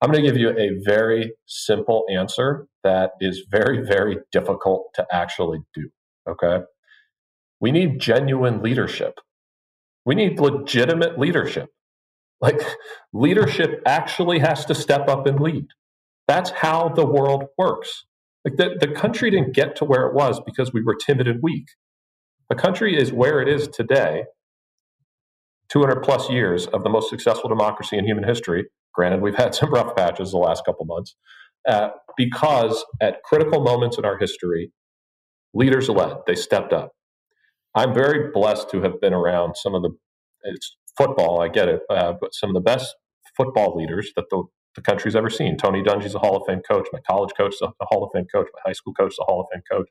I'm 0.01 0.11
going 0.11 0.23
to 0.23 0.29
give 0.29 0.39
you 0.39 0.49
a 0.49 0.71
very 0.83 1.33
simple 1.45 2.05
answer 2.11 2.67
that 2.83 3.11
is 3.21 3.45
very, 3.49 3.85
very 3.85 4.17
difficult 4.31 4.87
to 4.95 5.05
actually 5.11 5.59
do. 5.73 5.89
Okay. 6.27 6.65
We 7.65 7.71
need 7.71 7.99
genuine 7.99 8.61
leadership. 8.61 9.19
We 10.05 10.13
need 10.13 10.39
legitimate 10.39 11.17
leadership. 11.17 11.69
Like 12.39 12.61
leadership 13.11 13.81
actually 13.87 14.37
has 14.37 14.65
to 14.65 14.75
step 14.75 15.09
up 15.09 15.25
and 15.25 15.39
lead. 15.39 15.65
That's 16.27 16.51
how 16.51 16.89
the 16.89 17.07
world 17.07 17.45
works. 17.57 18.05
Like 18.45 18.57
the, 18.57 18.77
the 18.79 18.93
country 18.93 19.31
didn't 19.31 19.55
get 19.55 19.75
to 19.77 19.83
where 19.83 20.05
it 20.05 20.13
was 20.13 20.39
because 20.45 20.73
we 20.73 20.83
were 20.83 20.93
timid 20.93 21.27
and 21.27 21.41
weak. 21.41 21.65
The 22.49 22.55
country 22.55 22.95
is 22.95 23.11
where 23.11 23.41
it 23.41 23.49
is 23.49 23.67
today, 23.67 24.25
200 25.69 26.03
plus 26.03 26.29
years 26.29 26.67
of 26.67 26.83
the 26.83 26.89
most 26.91 27.09
successful 27.09 27.49
democracy 27.49 27.97
in 27.97 28.05
human 28.05 28.25
history. 28.25 28.65
Granted, 28.93 29.21
we've 29.23 29.37
had 29.37 29.55
some 29.59 29.73
rough 29.73 29.95
patches 29.95 30.29
the 30.29 30.37
last 30.37 30.63
couple 30.65 30.85
months, 30.85 31.15
uh, 31.67 31.89
because 32.15 32.85
at 33.01 33.23
critical 33.23 33.63
moments 33.63 33.97
in 33.97 34.05
our 34.05 34.19
history, 34.19 34.71
leaders 35.55 35.89
led, 35.89 36.17
they 36.27 36.35
stepped 36.35 36.71
up. 36.71 36.91
I'm 37.75 37.93
very 37.93 38.31
blessed 38.31 38.69
to 38.71 38.81
have 38.81 39.01
been 39.01 39.13
around 39.13 39.57
some 39.57 39.75
of 39.75 39.83
the, 39.83 39.91
it's 40.43 40.77
football, 40.97 41.41
I 41.41 41.49
get 41.49 41.67
it, 41.67 41.81
uh, 41.89 42.13
but 42.19 42.33
some 42.33 42.49
of 42.49 42.53
the 42.53 42.61
best 42.61 42.95
football 43.35 43.75
leaders 43.75 44.11
that 44.15 44.25
the, 44.31 44.43
the 44.75 44.81
country's 44.81 45.15
ever 45.15 45.29
seen. 45.29 45.57
Tony 45.57 45.83
Dungy's 45.83 46.15
a 46.15 46.19
Hall 46.19 46.37
of 46.37 46.43
Fame 46.47 46.61
coach. 46.67 46.87
My 46.93 46.99
college 47.09 47.31
coach 47.37 47.55
is 47.55 47.61
a 47.61 47.85
Hall 47.85 48.03
of 48.03 48.11
Fame 48.13 48.27
coach. 48.33 48.47
My 48.53 48.61
high 48.69 48.73
school 48.73 48.93
coach 48.93 49.13
is 49.13 49.19
a 49.21 49.25
Hall 49.25 49.41
of 49.41 49.47
Fame 49.53 49.63
coach. 49.69 49.89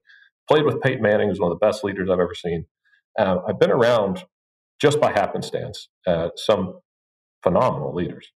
Played 0.49 0.65
with 0.65 0.81
Peyton 0.81 1.03
Manning, 1.03 1.29
who's 1.29 1.41
one 1.41 1.53
of 1.53 1.59
the 1.59 1.65
best 1.67 1.85
leaders 1.85 2.09
I've 2.11 2.21
ever 2.21 2.35
seen. 2.35 2.67
Uh, 3.19 3.39
I've 3.49 3.59
been 3.61 3.71
around 3.71 4.25
just 4.81 5.01
by 5.01 5.13
happenstance 5.13 5.89
uh, 6.07 6.31
some 6.37 6.81
phenomenal 7.43 7.95
leaders. 7.95 8.33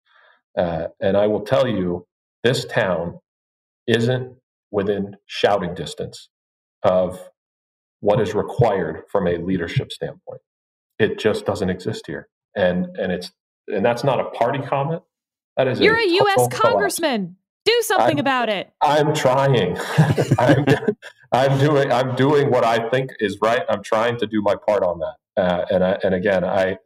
Uh, 0.57 0.87
and 0.99 1.17
I 1.17 1.27
will 1.27 1.41
tell 1.41 1.67
you, 1.67 2.07
this 2.43 2.65
town 2.65 3.19
isn't 3.87 4.35
within 4.71 5.15
shouting 5.25 5.73
distance 5.73 6.29
of 6.83 7.29
what 7.99 8.19
is 8.21 8.33
required 8.33 9.03
from 9.11 9.27
a 9.27 9.37
leadership 9.37 9.91
standpoint. 9.91 10.41
It 10.99 11.19
just 11.19 11.45
doesn't 11.45 11.69
exist 11.69 12.05
here. 12.07 12.27
And 12.55 12.87
and 12.97 13.11
it's 13.11 13.31
and 13.67 13.85
that's 13.85 14.03
not 14.03 14.19
a 14.19 14.25
party 14.31 14.59
comment. 14.59 15.01
That 15.57 15.67
is 15.67 15.79
You're 15.79 15.97
a, 15.97 16.03
a 16.03 16.19
US 16.21 16.47
congressman. 16.51 17.37
Do 17.65 17.81
something 17.81 18.17
I'm, 18.17 18.19
about 18.19 18.49
it. 18.49 18.71
I'm 18.81 19.13
trying. 19.15 19.75
I'm, 20.39 20.65
I'm 21.31 21.57
doing. 21.57 21.91
I'm 21.91 22.15
doing 22.15 22.51
what 22.51 22.63
I 22.63 22.89
think 22.89 23.11
is 23.19 23.39
right. 23.41 23.63
I'm 23.67 23.81
trying 23.81 24.17
to 24.19 24.27
do 24.27 24.41
my 24.41 24.55
part 24.67 24.83
on 24.83 24.99
that. 24.99 25.41
Uh, 25.41 25.65
and 25.71 25.83
I, 25.83 25.97
and 26.03 26.13
again, 26.13 26.43
I, 26.43 26.77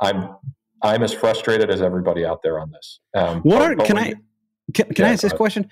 I'm 0.00 0.34
I'm 0.82 1.02
as 1.02 1.12
frustrated 1.12 1.70
as 1.70 1.82
everybody 1.82 2.24
out 2.24 2.42
there 2.42 2.58
on 2.58 2.72
this. 2.72 3.00
Um, 3.14 3.40
what 3.42 3.62
are 3.62 3.76
can 3.76 3.98
I 3.98 4.14
can, 4.72 4.86
can 4.86 5.04
yeah, 5.04 5.08
I 5.08 5.12
ask 5.12 5.22
this 5.22 5.32
question? 5.32 5.70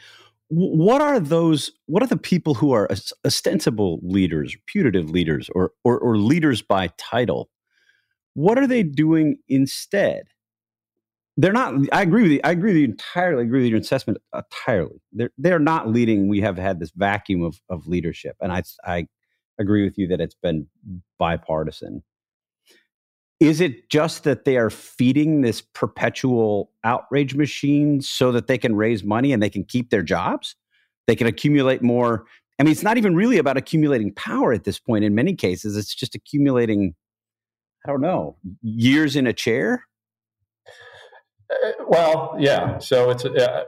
What 0.50 1.00
are 1.00 1.20
those? 1.20 1.70
What 1.86 2.02
are 2.02 2.08
the 2.08 2.16
people 2.16 2.54
who 2.54 2.72
are 2.72 2.88
ostensible 3.24 4.00
leaders, 4.02 4.56
putative 4.66 5.10
leaders, 5.10 5.48
or, 5.54 5.72
or, 5.84 5.98
or 5.98 6.16
leaders 6.18 6.60
by 6.60 6.90
title? 6.98 7.50
What 8.34 8.58
are 8.58 8.66
they 8.66 8.82
doing 8.82 9.38
instead? 9.48 10.24
they're 11.40 11.52
not. 11.52 11.74
I 11.92 12.02
agree 12.02 12.22
with 12.22 12.32
you. 12.32 12.40
I 12.44 12.50
agree 12.50 12.72
with 12.72 12.78
you 12.78 12.84
entirely. 12.84 13.42
I 13.42 13.46
agree 13.46 13.62
with 13.62 13.70
your 13.70 13.80
assessment 13.80 14.18
entirely. 14.34 15.00
They're 15.12 15.30
they're 15.38 15.58
not 15.58 15.88
leading. 15.88 16.28
We 16.28 16.40
have 16.42 16.58
had 16.58 16.80
this 16.80 16.90
vacuum 16.94 17.42
of 17.42 17.60
of 17.70 17.86
leadership, 17.86 18.36
and 18.40 18.52
I 18.52 18.62
I 18.84 19.06
agree 19.58 19.84
with 19.84 19.96
you 19.96 20.06
that 20.08 20.20
it's 20.20 20.34
been 20.34 20.66
bipartisan. 21.18 22.02
Is 23.40 23.60
it 23.60 23.88
just 23.88 24.24
that 24.24 24.44
they 24.44 24.58
are 24.58 24.70
feeding 24.70 25.40
this 25.40 25.62
perpetual 25.62 26.70
outrage 26.84 27.34
machine 27.34 28.02
so 28.02 28.32
that 28.32 28.46
they 28.46 28.58
can 28.58 28.76
raise 28.76 29.02
money 29.02 29.32
and 29.32 29.42
they 29.42 29.50
can 29.50 29.64
keep 29.64 29.90
their 29.90 30.02
jobs? 30.02 30.56
They 31.06 31.16
can 31.16 31.26
accumulate 31.26 31.82
more. 31.82 32.26
I 32.58 32.62
mean, 32.62 32.72
it's 32.72 32.82
not 32.82 32.98
even 32.98 33.16
really 33.16 33.38
about 33.38 33.56
accumulating 33.56 34.12
power 34.12 34.52
at 34.52 34.64
this 34.64 34.78
point. 34.78 35.04
In 35.04 35.14
many 35.14 35.34
cases, 35.34 35.76
it's 35.76 35.94
just 35.94 36.14
accumulating. 36.14 36.94
I 37.86 37.88
don't 37.88 38.02
know 38.02 38.36
years 38.60 39.16
in 39.16 39.26
a 39.26 39.32
chair 39.32 39.84
uh, 41.50 41.70
well, 41.88 42.36
yeah. 42.38 42.78
So 42.78 43.10
it's 43.10 43.24
uh, 43.24 43.64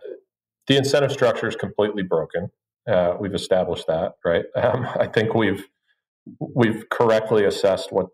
the 0.66 0.76
incentive 0.76 1.12
structure 1.12 1.48
is 1.48 1.56
completely 1.56 2.02
broken. 2.02 2.50
Uh, 2.88 3.14
we've 3.18 3.34
established 3.34 3.86
that, 3.86 4.14
right? 4.24 4.44
Um, 4.56 4.86
I 4.98 5.06
think 5.06 5.34
we've 5.34 5.66
we've 6.38 6.88
correctly 6.90 7.44
assessed 7.44 7.92
what 7.92 8.06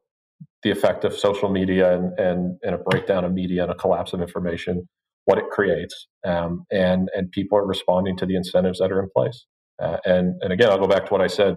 the 0.62 0.70
effect 0.70 1.04
of 1.04 1.14
social 1.18 1.50
media 1.50 1.94
and, 1.96 2.18
and, 2.18 2.58
and 2.62 2.74
a 2.74 2.78
breakdown 2.78 3.24
of 3.24 3.32
media 3.32 3.62
and 3.62 3.72
a 3.72 3.74
collapse 3.76 4.12
of 4.12 4.20
information, 4.20 4.88
what 5.26 5.38
it 5.38 5.44
creates, 5.50 6.08
um, 6.26 6.64
and 6.72 7.10
and 7.14 7.30
people 7.32 7.58
are 7.58 7.66
responding 7.66 8.16
to 8.16 8.26
the 8.26 8.36
incentives 8.36 8.78
that 8.80 8.92
are 8.92 9.00
in 9.00 9.08
place. 9.16 9.46
Uh, 9.82 9.98
and 10.04 10.36
and 10.42 10.52
again, 10.52 10.70
I'll 10.70 10.78
go 10.78 10.88
back 10.88 11.06
to 11.06 11.12
what 11.12 11.20
I 11.20 11.28
said 11.28 11.56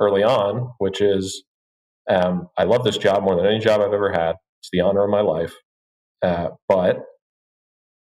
early 0.00 0.22
on, 0.22 0.72
which 0.78 1.00
is 1.00 1.44
um, 2.10 2.48
I 2.58 2.64
love 2.64 2.84
this 2.84 2.98
job 2.98 3.22
more 3.24 3.36
than 3.36 3.46
any 3.46 3.58
job 3.60 3.80
I've 3.80 3.92
ever 3.92 4.12
had. 4.12 4.36
It's 4.60 4.70
the 4.72 4.80
honor 4.80 5.04
of 5.04 5.10
my 5.10 5.20
life, 5.22 5.54
uh, 6.22 6.50
but 6.68 6.98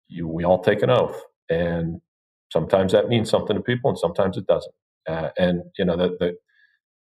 you, 0.09 0.27
we 0.27 0.45
all 0.45 0.61
take 0.63 0.83
an 0.83 0.89
oath, 0.91 1.21
and 1.49 2.01
sometimes 2.53 2.93
that 2.93 3.09
means 3.09 3.29
something 3.29 3.55
to 3.57 3.63
people, 3.63 3.91
and 3.91 3.99
sometimes 3.99 4.37
it 4.37 4.47
doesn't. 4.47 4.73
Uh, 5.09 5.29
and 5.37 5.61
you 5.77 5.85
know 5.85 5.97
the, 5.97 6.17
the 6.19 6.33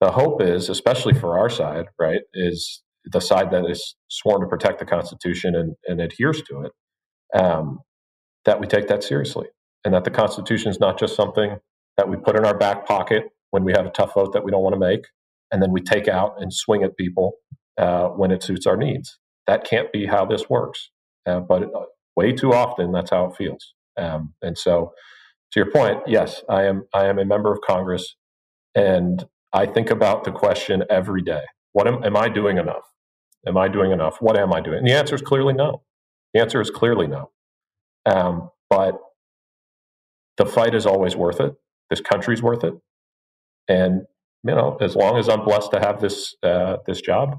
the 0.01 0.12
hope 0.12 0.42
is, 0.42 0.68
especially 0.68 1.14
for 1.14 1.38
our 1.38 1.49
side, 1.49 1.86
right, 1.99 2.20
is 2.34 2.82
the 3.05 3.20
side 3.20 3.51
that 3.53 3.68
is 3.68 3.97
sworn 4.09 4.40
to 4.40 4.47
protect 4.47 4.78
the 4.78 4.84
Constitution 4.84 5.55
and, 5.55 5.74
and 5.86 6.01
adheres 6.01 6.42
to 6.42 6.62
it, 6.62 7.40
um, 7.40 7.80
that 8.44 8.61
we 8.61 8.66
take 8.66 8.88
that 8.88 9.03
seriously, 9.03 9.47
and 9.84 9.94
that 9.94 10.05
the 10.05 10.11
Constitution 10.11 10.70
is 10.70 10.80
not 10.80 10.99
just 10.99 11.14
something 11.16 11.57
that 11.97 12.09
we 12.09 12.16
put 12.16 12.36
in 12.36 12.44
our 12.44 12.57
back 12.57 12.86
pocket 12.86 13.24
when 13.51 13.64
we 13.64 13.72
have 13.72 13.86
a 13.86 13.90
tough 13.90 14.14
vote 14.14 14.32
that 14.32 14.44
we 14.44 14.51
don't 14.51 14.62
want 14.62 14.74
to 14.74 14.80
make, 14.80 15.07
and 15.51 15.62
then 15.62 15.72
we 15.72 15.80
take 15.80 16.09
out 16.09 16.34
and 16.38 16.53
swing 16.53 16.82
at 16.82 16.97
people 16.97 17.34
uh, 17.78 18.09
when 18.09 18.30
it 18.30 18.42
suits 18.42 18.66
our 18.66 18.76
needs. 18.76 19.18
That 19.47 19.64
can't 19.64 19.92
be 19.92 20.07
how 20.07 20.26
this 20.26 20.51
works. 20.51 20.90
Uh, 21.24 21.40
but 21.40 21.70
way 22.16 22.32
too 22.32 22.53
often 22.53 22.92
that's 22.92 23.11
how 23.11 23.26
it 23.26 23.36
feels. 23.36 23.74
Um, 23.97 24.34
and 24.42 24.59
so, 24.59 24.92
to 25.53 25.61
your 25.61 25.70
point, 25.70 26.01
yes, 26.07 26.42
I 26.49 26.64
am. 26.64 26.84
I 26.92 27.07
am 27.07 27.18
a 27.18 27.24
member 27.24 27.53
of 27.53 27.61
Congress, 27.66 28.16
and 28.74 29.24
I 29.57 29.66
think 29.66 29.90
about 29.90 30.24
the 30.24 30.32
question 30.32 30.84
every 30.90 31.22
day: 31.22 31.42
What 31.72 31.86
am, 31.86 32.04
am 32.04 32.16
I 32.16 32.28
doing 32.28 32.59
enough? 32.59 32.84
Am 33.46 33.57
I 33.57 33.68
doing 33.68 33.92
enough? 33.92 34.16
What 34.20 34.38
am 34.38 34.52
I 34.52 34.61
doing? 34.61 34.78
And 34.78 34.86
the 34.86 34.92
answer 34.92 35.14
is 35.14 35.22
clearly 35.22 35.54
no. 35.54 35.82
The 36.34 36.40
answer 36.40 36.61
is 36.61 36.70
clearly 36.70 37.07
no. 37.07 37.30
Um, 38.04 38.50
but 38.68 38.98
the 40.36 40.46
fight 40.46 40.74
is 40.74 40.86
always 40.86 41.16
worth 41.16 41.40
it. 41.40 41.54
This 41.90 42.00
country's 42.00 42.42
worth 42.42 42.64
it, 42.64 42.74
and 43.68 44.02
you 44.44 44.54
know, 44.54 44.76
as 44.80 44.94
long 44.94 45.18
as 45.18 45.28
I'm 45.28 45.44
blessed 45.44 45.72
to 45.72 45.80
have 45.80 46.00
this 46.00 46.34
uh, 46.42 46.76
this 46.86 47.00
job, 47.00 47.38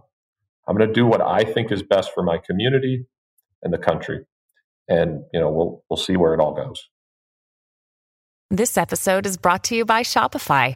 I'm 0.67 0.75
going 0.75 0.87
to 0.87 0.93
do 0.93 1.05
what 1.05 1.21
I 1.21 1.43
think 1.43 1.71
is 1.71 1.83
best 1.83 2.11
for 2.13 2.23
my 2.23 2.37
community 2.37 3.05
and 3.63 3.73
the 3.73 3.77
country 3.77 4.25
and 4.87 5.23
you 5.33 5.39
know 5.39 5.49
we'll 5.49 5.83
we'll 5.89 5.97
see 5.97 6.15
where 6.15 6.33
it 6.33 6.39
all 6.39 6.53
goes. 6.53 6.89
This 8.49 8.77
episode 8.77 9.25
is 9.25 9.37
brought 9.37 9.63
to 9.65 9.75
you 9.75 9.85
by 9.85 10.03
Shopify. 10.03 10.75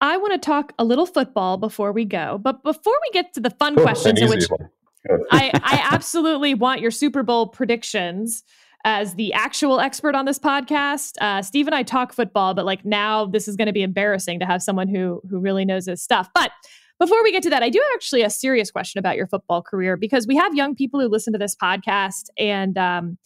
I 0.00 0.16
want 0.16 0.32
to 0.34 0.38
talk 0.38 0.72
a 0.78 0.84
little 0.84 1.06
football 1.06 1.56
before 1.56 1.92
we 1.92 2.04
go. 2.04 2.38
But 2.38 2.62
before 2.62 2.94
we 3.02 3.10
get 3.12 3.32
to 3.34 3.40
the 3.40 3.50
fun 3.50 3.76
questions, 3.76 4.20
in 4.20 4.28
which 4.28 4.44
I, 5.30 5.50
I 5.62 5.80
absolutely 5.90 6.54
want 6.54 6.80
your 6.80 6.90
Super 6.90 7.22
Bowl 7.22 7.46
predictions 7.48 8.44
as 8.84 9.14
the 9.14 9.32
actual 9.32 9.80
expert 9.80 10.14
on 10.14 10.26
this 10.26 10.38
podcast. 10.38 11.14
Uh, 11.20 11.42
Steve 11.42 11.66
and 11.66 11.74
I 11.74 11.82
talk 11.82 12.12
football, 12.12 12.54
but 12.54 12.64
like 12.64 12.84
now 12.84 13.26
this 13.26 13.48
is 13.48 13.56
going 13.56 13.66
to 13.66 13.72
be 13.72 13.82
embarrassing 13.82 14.38
to 14.40 14.46
have 14.46 14.62
someone 14.62 14.88
who 14.88 15.20
who 15.28 15.40
really 15.40 15.64
knows 15.64 15.86
his 15.86 16.02
stuff. 16.02 16.28
But 16.34 16.52
before 16.98 17.22
we 17.22 17.32
get 17.32 17.42
to 17.42 17.50
that, 17.50 17.62
I 17.62 17.68
do 17.68 17.82
actually 17.94 18.22
a 18.22 18.30
serious 18.30 18.70
question 18.70 18.98
about 18.98 19.16
your 19.16 19.26
football 19.26 19.60
career 19.60 19.96
because 19.96 20.26
we 20.26 20.36
have 20.36 20.54
young 20.54 20.74
people 20.74 21.00
who 21.00 21.08
listen 21.08 21.32
to 21.32 21.38
this 21.38 21.56
podcast, 21.56 22.28
and 22.38 22.78
um, 22.78 23.18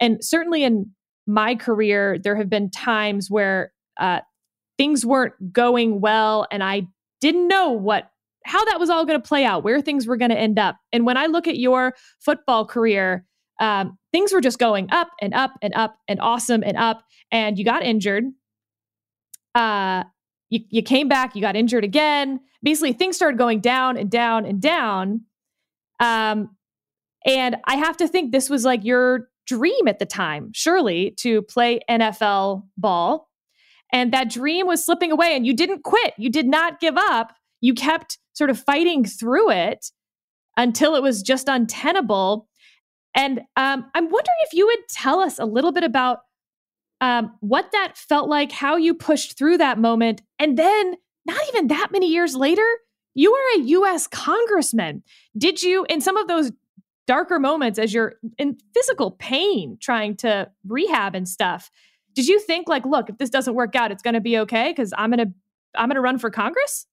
and 0.00 0.22
certainly 0.22 0.64
in 0.64 0.90
my 1.26 1.54
career, 1.54 2.18
there 2.22 2.36
have 2.36 2.50
been 2.50 2.70
times 2.70 3.30
where 3.30 3.72
uh, 3.98 4.20
things 4.78 5.04
weren't 5.04 5.52
going 5.52 6.00
well, 6.00 6.46
and 6.50 6.62
I 6.62 6.88
didn't 7.20 7.48
know 7.48 7.70
what 7.70 8.10
how 8.44 8.64
that 8.66 8.78
was 8.78 8.90
all 8.90 9.04
going 9.04 9.20
to 9.20 9.28
play 9.28 9.44
out, 9.44 9.64
where 9.64 9.80
things 9.80 10.06
were 10.06 10.16
going 10.16 10.30
to 10.30 10.38
end 10.38 10.56
up. 10.56 10.76
And 10.92 11.04
when 11.04 11.16
I 11.16 11.26
look 11.26 11.48
at 11.48 11.56
your 11.56 11.94
football 12.20 12.64
career, 12.64 13.24
um, 13.60 13.98
things 14.12 14.32
were 14.32 14.40
just 14.40 14.60
going 14.60 14.88
up 14.92 15.08
and 15.20 15.34
up 15.34 15.54
and 15.62 15.74
up 15.74 15.96
and 16.06 16.20
awesome 16.20 16.62
and 16.62 16.76
up. 16.76 17.02
And 17.32 17.58
you 17.58 17.64
got 17.64 17.82
injured. 17.82 18.24
Uh, 19.54 20.04
you, 20.48 20.60
you 20.68 20.82
came 20.82 21.08
back, 21.08 21.34
you 21.34 21.40
got 21.40 21.56
injured 21.56 21.82
again. 21.82 22.38
Basically, 22.62 22.92
things 22.92 23.16
started 23.16 23.36
going 23.36 23.60
down 23.60 23.96
and 23.96 24.10
down 24.10 24.46
and 24.46 24.60
down. 24.60 25.22
Um, 25.98 26.56
and 27.24 27.56
I 27.64 27.76
have 27.76 27.96
to 27.96 28.06
think 28.06 28.30
this 28.30 28.48
was 28.48 28.64
like 28.64 28.84
your 28.84 29.28
dream 29.46 29.88
at 29.88 29.98
the 29.98 30.06
time, 30.06 30.50
surely, 30.54 31.12
to 31.18 31.42
play 31.42 31.80
NFL 31.90 32.64
ball. 32.76 33.28
And 33.92 34.12
that 34.12 34.30
dream 34.30 34.66
was 34.66 34.84
slipping 34.84 35.12
away, 35.12 35.36
and 35.36 35.46
you 35.46 35.54
didn't 35.54 35.84
quit. 35.84 36.14
You 36.18 36.30
did 36.30 36.46
not 36.46 36.80
give 36.80 36.96
up. 36.96 37.32
You 37.60 37.74
kept 37.74 38.18
sort 38.32 38.50
of 38.50 38.58
fighting 38.58 39.04
through 39.04 39.50
it 39.50 39.86
until 40.56 40.94
it 40.94 41.02
was 41.02 41.22
just 41.22 41.48
untenable. 41.48 42.48
And 43.14 43.40
um, 43.56 43.86
I'm 43.94 44.04
wondering 44.04 44.36
if 44.42 44.52
you 44.52 44.66
would 44.66 44.88
tell 44.90 45.20
us 45.20 45.38
a 45.38 45.44
little 45.44 45.72
bit 45.72 45.84
about 45.84 46.18
um, 47.00 47.34
what 47.40 47.72
that 47.72 47.96
felt 47.96 48.28
like, 48.28 48.52
how 48.52 48.76
you 48.76 48.94
pushed 48.94 49.38
through 49.38 49.58
that 49.58 49.78
moment. 49.78 50.22
And 50.38 50.58
then, 50.58 50.96
not 51.26 51.40
even 51.48 51.68
that 51.68 51.88
many 51.92 52.08
years 52.08 52.34
later, 52.34 52.66
you 53.14 53.32
are 53.32 53.58
a 53.58 53.64
US 53.64 54.06
congressman. 54.06 55.02
Did 55.36 55.62
you, 55.62 55.86
in 55.88 56.00
some 56.00 56.16
of 56.16 56.28
those 56.28 56.52
darker 57.06 57.38
moments, 57.38 57.78
as 57.78 57.94
you're 57.94 58.14
in 58.38 58.58
physical 58.74 59.12
pain 59.12 59.78
trying 59.80 60.16
to 60.16 60.50
rehab 60.66 61.14
and 61.14 61.28
stuff, 61.28 61.70
did 62.16 62.26
you 62.26 62.40
think, 62.40 62.68
like, 62.68 62.84
look, 62.84 63.08
if 63.10 63.18
this 63.18 63.30
doesn't 63.30 63.54
work 63.54 63.76
out, 63.76 63.92
it's 63.92 64.02
going 64.02 64.14
to 64.14 64.20
be 64.20 64.38
okay 64.38 64.70
because 64.70 64.92
I'm 64.98 65.10
going 65.10 65.28
to 65.28 65.32
I'm 65.76 65.88
going 65.88 65.96
to 65.96 66.00
run 66.00 66.18
for 66.18 66.30
Congress? 66.30 66.86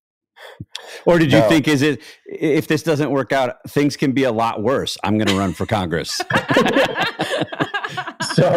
Or 1.06 1.18
did 1.20 1.32
you 1.32 1.40
no. 1.40 1.48
think 1.48 1.68
is 1.68 1.82
it 1.82 2.02
if 2.26 2.68
this 2.68 2.84
doesn't 2.84 3.10
work 3.12 3.32
out, 3.32 3.56
things 3.70 3.96
can 3.96 4.12
be 4.12 4.24
a 4.24 4.32
lot 4.32 4.62
worse? 4.62 4.98
I'm 5.04 5.18
going 5.18 5.28
to 5.28 5.38
run 5.38 5.54
for 5.54 5.66
Congress. 5.66 6.12
so 8.34 8.50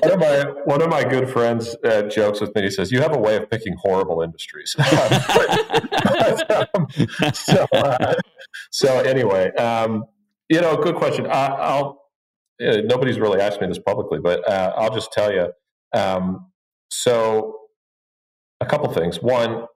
one 0.00 0.12
of 0.12 0.18
my 0.18 0.44
one 0.64 0.80
of 0.82 0.88
my 0.88 1.04
good 1.04 1.28
friends 1.28 1.76
uh, 1.84 2.02
jokes 2.02 2.40
with 2.40 2.54
me. 2.54 2.62
He 2.62 2.70
says, 2.70 2.90
"You 2.92 3.00
have 3.00 3.14
a 3.14 3.18
way 3.18 3.36
of 3.36 3.50
picking 3.50 3.74
horrible 3.78 4.22
industries." 4.22 4.74
so, 7.34 7.66
uh, 7.72 8.14
so 8.70 9.00
anyway, 9.00 9.52
um, 9.54 10.04
you 10.48 10.60
know, 10.60 10.76
good 10.76 10.94
question. 10.94 11.26
I, 11.26 11.80
will 11.80 12.02
uh, 12.64 12.82
nobody's 12.84 13.18
really 13.18 13.40
asked 13.40 13.60
me 13.60 13.66
this 13.66 13.80
publicly, 13.80 14.20
but 14.22 14.48
uh, 14.48 14.72
I'll 14.76 14.94
just 14.94 15.12
tell 15.12 15.32
you. 15.32 15.52
Um, 15.94 16.50
so, 16.90 17.56
a 18.60 18.66
couple 18.66 18.90
things. 18.92 19.20
One, 19.20 19.66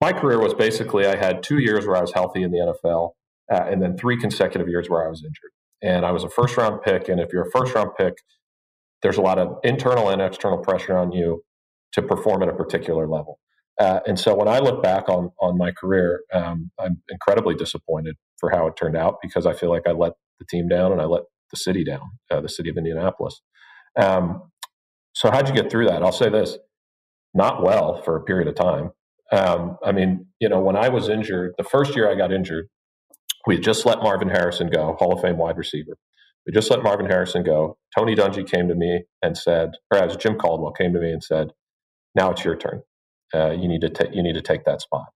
my 0.00 0.12
career 0.12 0.40
was 0.40 0.54
basically 0.54 1.06
I 1.06 1.16
had 1.16 1.42
two 1.42 1.58
years 1.58 1.86
where 1.86 1.96
I 1.96 2.00
was 2.00 2.12
healthy 2.12 2.42
in 2.42 2.50
the 2.50 2.58
NFL, 2.58 3.12
uh, 3.52 3.64
and 3.70 3.82
then 3.82 3.96
three 3.96 4.16
consecutive 4.16 4.68
years 4.68 4.88
where 4.88 5.04
I 5.06 5.08
was 5.08 5.22
injured. 5.22 5.50
And 5.82 6.04
I 6.04 6.12
was 6.12 6.24
a 6.24 6.30
first 6.30 6.56
round 6.56 6.82
pick. 6.82 7.08
And 7.08 7.20
if 7.20 7.32
you're 7.32 7.46
a 7.46 7.50
first 7.50 7.74
round 7.74 7.90
pick, 7.98 8.14
there's 9.02 9.18
a 9.18 9.22
lot 9.22 9.38
of 9.38 9.58
internal 9.62 10.08
and 10.08 10.20
external 10.20 10.58
pressure 10.58 10.96
on 10.96 11.12
you 11.12 11.42
to 11.92 12.02
perform 12.02 12.42
at 12.42 12.48
a 12.48 12.54
particular 12.54 13.06
level. 13.06 13.38
Uh, 13.78 14.00
and 14.06 14.18
so 14.18 14.34
when 14.34 14.48
I 14.48 14.58
look 14.58 14.82
back 14.82 15.08
on 15.08 15.30
on 15.40 15.58
my 15.58 15.70
career, 15.70 16.22
um, 16.32 16.70
I'm 16.78 17.02
incredibly 17.08 17.54
disappointed 17.54 18.16
for 18.38 18.50
how 18.50 18.66
it 18.66 18.74
turned 18.76 18.96
out 18.96 19.16
because 19.22 19.46
I 19.46 19.52
feel 19.52 19.70
like 19.70 19.86
I 19.86 19.92
let 19.92 20.12
the 20.38 20.46
team 20.46 20.68
down 20.68 20.92
and 20.92 21.00
I 21.00 21.04
let 21.04 21.22
the 21.50 21.56
city 21.56 21.84
down, 21.84 22.10
uh, 22.30 22.40
the 22.40 22.48
city 22.48 22.70
of 22.70 22.76
Indianapolis. 22.76 23.40
Um, 23.98 24.50
so 25.16 25.30
how'd 25.30 25.48
you 25.48 25.54
get 25.54 25.70
through 25.70 25.86
that? 25.86 26.02
I'll 26.02 26.12
say 26.12 26.28
this: 26.28 26.58
not 27.32 27.62
well 27.62 28.02
for 28.02 28.16
a 28.16 28.22
period 28.22 28.48
of 28.48 28.54
time. 28.54 28.90
Um, 29.32 29.78
I 29.82 29.90
mean, 29.90 30.26
you 30.40 30.48
know, 30.50 30.60
when 30.60 30.76
I 30.76 30.90
was 30.90 31.08
injured, 31.08 31.54
the 31.56 31.64
first 31.64 31.96
year 31.96 32.10
I 32.10 32.14
got 32.16 32.34
injured, 32.34 32.68
we 33.46 33.58
just 33.58 33.86
let 33.86 34.00
Marvin 34.02 34.28
Harrison 34.28 34.68
go, 34.68 34.94
Hall 34.98 35.14
of 35.14 35.22
Fame 35.22 35.38
wide 35.38 35.56
receiver. 35.56 35.96
We 36.46 36.52
just 36.52 36.70
let 36.70 36.82
Marvin 36.82 37.06
Harrison 37.06 37.44
go. 37.44 37.78
Tony 37.96 38.14
Dungy 38.14 38.46
came 38.46 38.68
to 38.68 38.74
me 38.74 39.04
and 39.22 39.38
said, 39.38 39.70
or 39.90 39.98
as 39.98 40.16
Jim 40.18 40.36
Caldwell 40.36 40.72
came 40.72 40.92
to 40.92 41.00
me 41.00 41.10
and 41.10 41.24
said, 41.24 41.52
"Now 42.14 42.32
it's 42.32 42.44
your 42.44 42.54
turn. 42.54 42.82
Uh, 43.34 43.52
you 43.52 43.68
need 43.68 43.80
to 43.80 43.88
take 43.88 44.14
you 44.14 44.22
need 44.22 44.34
to 44.34 44.42
take 44.42 44.66
that 44.66 44.82
spot." 44.82 45.06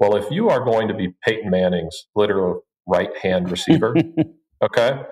Well, 0.00 0.16
if 0.16 0.32
you 0.32 0.48
are 0.48 0.64
going 0.64 0.88
to 0.88 0.94
be 0.94 1.14
Peyton 1.24 1.48
Manning's 1.48 2.08
literal 2.16 2.62
right 2.88 3.16
hand 3.22 3.52
receiver, 3.52 3.94
okay, 4.64 5.02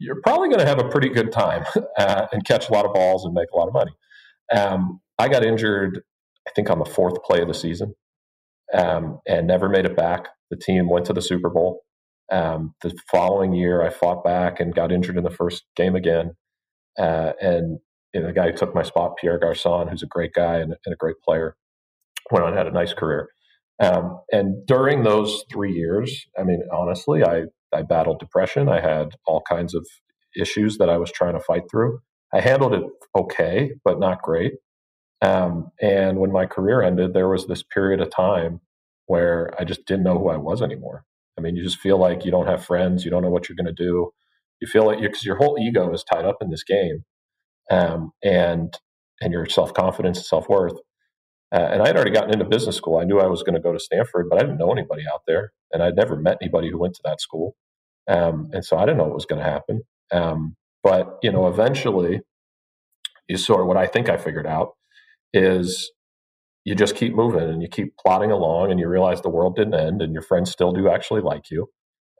you're 0.00 0.20
probably 0.22 0.48
going 0.48 0.60
to 0.60 0.66
have 0.66 0.80
a 0.80 0.88
pretty 0.88 1.08
good 1.08 1.30
time 1.30 1.64
uh, 1.98 2.26
and 2.32 2.44
catch 2.44 2.68
a 2.68 2.72
lot 2.72 2.84
of 2.84 2.92
balls 2.92 3.24
and 3.24 3.34
make 3.34 3.48
a 3.52 3.56
lot 3.56 3.68
of 3.68 3.74
money. 3.74 3.92
Um, 4.52 5.00
I 5.18 5.28
got 5.28 5.44
injured 5.44 6.02
I 6.46 6.50
think 6.54 6.70
on 6.70 6.78
the 6.78 6.84
fourth 6.84 7.22
play 7.22 7.42
of 7.42 7.48
the 7.48 7.54
season, 7.54 7.94
um, 8.74 9.20
and 9.26 9.46
never 9.46 9.68
made 9.68 9.84
it 9.84 9.96
back. 9.96 10.28
The 10.50 10.56
team 10.56 10.88
went 10.88 11.06
to 11.06 11.12
the 11.12 11.22
Super 11.22 11.50
Bowl. 11.50 11.82
Um, 12.32 12.74
the 12.82 12.96
following 13.10 13.52
year, 13.52 13.82
I 13.82 13.90
fought 13.90 14.24
back 14.24 14.60
and 14.60 14.74
got 14.74 14.92
injured 14.92 15.16
in 15.16 15.24
the 15.24 15.30
first 15.30 15.64
game 15.76 15.94
again. 15.94 16.32
Uh, 16.98 17.32
and 17.40 17.78
you 18.14 18.20
know, 18.20 18.28
the 18.28 18.32
guy 18.32 18.50
who 18.50 18.56
took 18.56 18.74
my 18.74 18.82
spot, 18.82 19.16
Pierre 19.20 19.38
Garcon, 19.38 19.88
who's 19.88 20.02
a 20.02 20.06
great 20.06 20.32
guy 20.32 20.56
and, 20.56 20.74
and 20.84 20.92
a 20.92 20.96
great 20.96 21.16
player, 21.24 21.56
went 22.30 22.44
on 22.44 22.50
and 22.50 22.58
had 22.58 22.66
a 22.66 22.72
nice 22.72 22.92
career. 22.92 23.28
Um, 23.80 24.20
and 24.32 24.66
during 24.66 25.02
those 25.02 25.44
three 25.50 25.72
years, 25.72 26.26
I 26.38 26.42
mean, 26.42 26.62
honestly, 26.72 27.22
I 27.24 27.44
I 27.74 27.82
battled 27.82 28.20
depression. 28.20 28.68
I 28.68 28.80
had 28.80 29.16
all 29.26 29.42
kinds 29.48 29.74
of 29.74 29.86
issues 30.36 30.78
that 30.78 30.88
I 30.88 30.96
was 30.96 31.10
trying 31.10 31.34
to 31.34 31.40
fight 31.40 31.64
through. 31.70 32.00
I 32.32 32.40
handled 32.40 32.74
it 32.74 32.84
okay, 33.16 33.72
but 33.84 33.98
not 33.98 34.22
great. 34.22 34.54
Um, 35.22 35.70
and 35.80 36.18
when 36.18 36.32
my 36.32 36.46
career 36.46 36.82
ended, 36.82 37.12
there 37.12 37.28
was 37.28 37.46
this 37.46 37.62
period 37.62 38.00
of 38.00 38.10
time 38.10 38.60
where 39.06 39.50
I 39.58 39.64
just 39.64 39.84
didn't 39.86 40.04
know 40.04 40.18
who 40.18 40.28
I 40.28 40.36
was 40.36 40.62
anymore. 40.62 41.04
I 41.38 41.42
mean, 41.42 41.56
you 41.56 41.62
just 41.62 41.78
feel 41.78 41.98
like 41.98 42.24
you 42.24 42.30
don't 42.30 42.46
have 42.46 42.64
friends, 42.64 43.04
you 43.04 43.10
don't 43.10 43.22
know 43.22 43.30
what 43.30 43.48
you're 43.48 43.56
going 43.56 43.74
to 43.74 43.84
do. 43.84 44.10
You 44.60 44.68
feel 44.68 44.86
like 44.86 45.00
because 45.00 45.24
your 45.24 45.36
whole 45.36 45.56
ego 45.58 45.92
is 45.92 46.04
tied 46.04 46.24
up 46.24 46.36
in 46.40 46.50
this 46.50 46.64
game, 46.64 47.04
um, 47.70 48.12
and 48.22 48.74
and 49.22 49.32
your 49.32 49.46
self 49.46 49.72
confidence 49.72 50.18
and 50.18 50.26
self 50.26 50.48
worth. 50.48 50.74
Uh, 51.52 51.68
and 51.72 51.82
I 51.82 51.88
had 51.88 51.96
already 51.96 52.12
gotten 52.12 52.32
into 52.32 52.44
business 52.44 52.76
school. 52.76 52.98
I 52.98 53.04
knew 53.04 53.18
I 53.18 53.26
was 53.26 53.42
going 53.42 53.54
to 53.54 53.60
go 53.60 53.72
to 53.72 53.80
Stanford, 53.80 54.28
but 54.30 54.38
I 54.38 54.42
didn't 54.42 54.58
know 54.58 54.72
anybody 54.72 55.04
out 55.12 55.22
there, 55.26 55.52
and 55.72 55.82
I'd 55.82 55.96
never 55.96 56.16
met 56.16 56.38
anybody 56.40 56.70
who 56.70 56.78
went 56.78 56.94
to 56.94 57.02
that 57.04 57.20
school. 57.20 57.56
Um, 58.08 58.50
and 58.52 58.64
so 58.64 58.76
I 58.76 58.82
didn't 58.82 58.98
know 58.98 59.04
what 59.04 59.14
was 59.14 59.26
going 59.26 59.42
to 59.42 59.50
happen. 59.50 59.82
Um, 60.12 60.56
but 60.82 61.18
you 61.22 61.32
know, 61.32 61.48
eventually, 61.48 62.20
you 63.28 63.36
sort 63.36 63.60
of 63.60 63.66
what 63.66 63.76
I 63.76 63.86
think 63.86 64.08
I 64.08 64.16
figured 64.16 64.46
out 64.46 64.74
is 65.32 65.90
you 66.64 66.74
just 66.74 66.94
keep 66.94 67.14
moving 67.14 67.48
and 67.48 67.62
you 67.62 67.68
keep 67.68 67.96
plodding 67.96 68.30
along 68.30 68.70
and 68.70 68.78
you 68.78 68.88
realize 68.88 69.20
the 69.22 69.28
world 69.28 69.56
didn't 69.56 69.74
end 69.74 70.02
and 70.02 70.12
your 70.12 70.22
friends 70.22 70.50
still 70.50 70.72
do 70.72 70.88
actually 70.88 71.20
like 71.20 71.50
you 71.50 71.68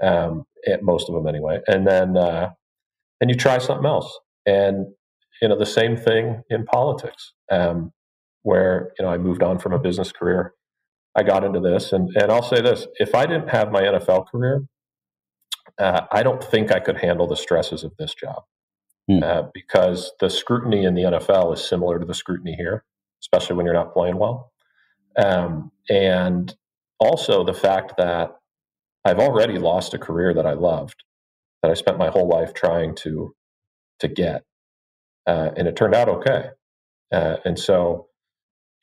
um, 0.02 0.44
most 0.82 1.08
of 1.08 1.14
them 1.14 1.26
anyway 1.26 1.60
and 1.66 1.86
then 1.86 2.16
uh, 2.16 2.50
and 3.20 3.30
you 3.30 3.36
try 3.36 3.58
something 3.58 3.86
else 3.86 4.18
and 4.46 4.86
you 5.42 5.48
know 5.48 5.58
the 5.58 5.66
same 5.66 5.96
thing 5.96 6.42
in 6.48 6.64
politics 6.64 7.32
um, 7.50 7.92
where 8.42 8.92
you 8.98 9.04
know 9.04 9.10
i 9.10 9.18
moved 9.18 9.42
on 9.42 9.58
from 9.58 9.72
a 9.72 9.78
business 9.78 10.12
career 10.12 10.54
i 11.16 11.22
got 11.22 11.44
into 11.44 11.60
this 11.60 11.92
and, 11.92 12.10
and 12.16 12.30
i'll 12.30 12.42
say 12.42 12.60
this 12.60 12.86
if 12.96 13.14
i 13.14 13.26
didn't 13.26 13.48
have 13.48 13.70
my 13.70 13.82
nfl 13.82 14.26
career 14.28 14.64
uh, 15.78 16.02
i 16.12 16.22
don't 16.22 16.42
think 16.42 16.72
i 16.72 16.80
could 16.80 16.98
handle 16.98 17.26
the 17.26 17.36
stresses 17.36 17.84
of 17.84 17.92
this 17.98 18.14
job 18.14 18.42
hmm. 19.08 19.22
uh, 19.22 19.42
because 19.52 20.12
the 20.20 20.30
scrutiny 20.30 20.84
in 20.84 20.94
the 20.94 21.02
nfl 21.02 21.52
is 21.52 21.66
similar 21.66 21.98
to 21.98 22.06
the 22.06 22.14
scrutiny 22.14 22.54
here 22.54 22.84
especially 23.22 23.56
when 23.56 23.66
you're 23.66 23.74
not 23.74 23.92
playing 23.92 24.18
well. 24.18 24.52
Um, 25.16 25.72
and 25.88 26.54
also 26.98 27.44
the 27.44 27.54
fact 27.54 27.94
that 27.98 28.32
I've 29.04 29.18
already 29.18 29.58
lost 29.58 29.94
a 29.94 29.98
career 29.98 30.34
that 30.34 30.46
I 30.46 30.52
loved, 30.52 31.04
that 31.62 31.70
I 31.70 31.74
spent 31.74 31.98
my 31.98 32.08
whole 32.08 32.28
life 32.28 32.54
trying 32.54 32.94
to 32.96 33.34
to 34.00 34.08
get, 34.08 34.44
uh, 35.26 35.50
and 35.56 35.68
it 35.68 35.76
turned 35.76 35.94
out 35.94 36.08
okay. 36.08 36.50
Uh, 37.12 37.36
and 37.44 37.58
so, 37.58 38.08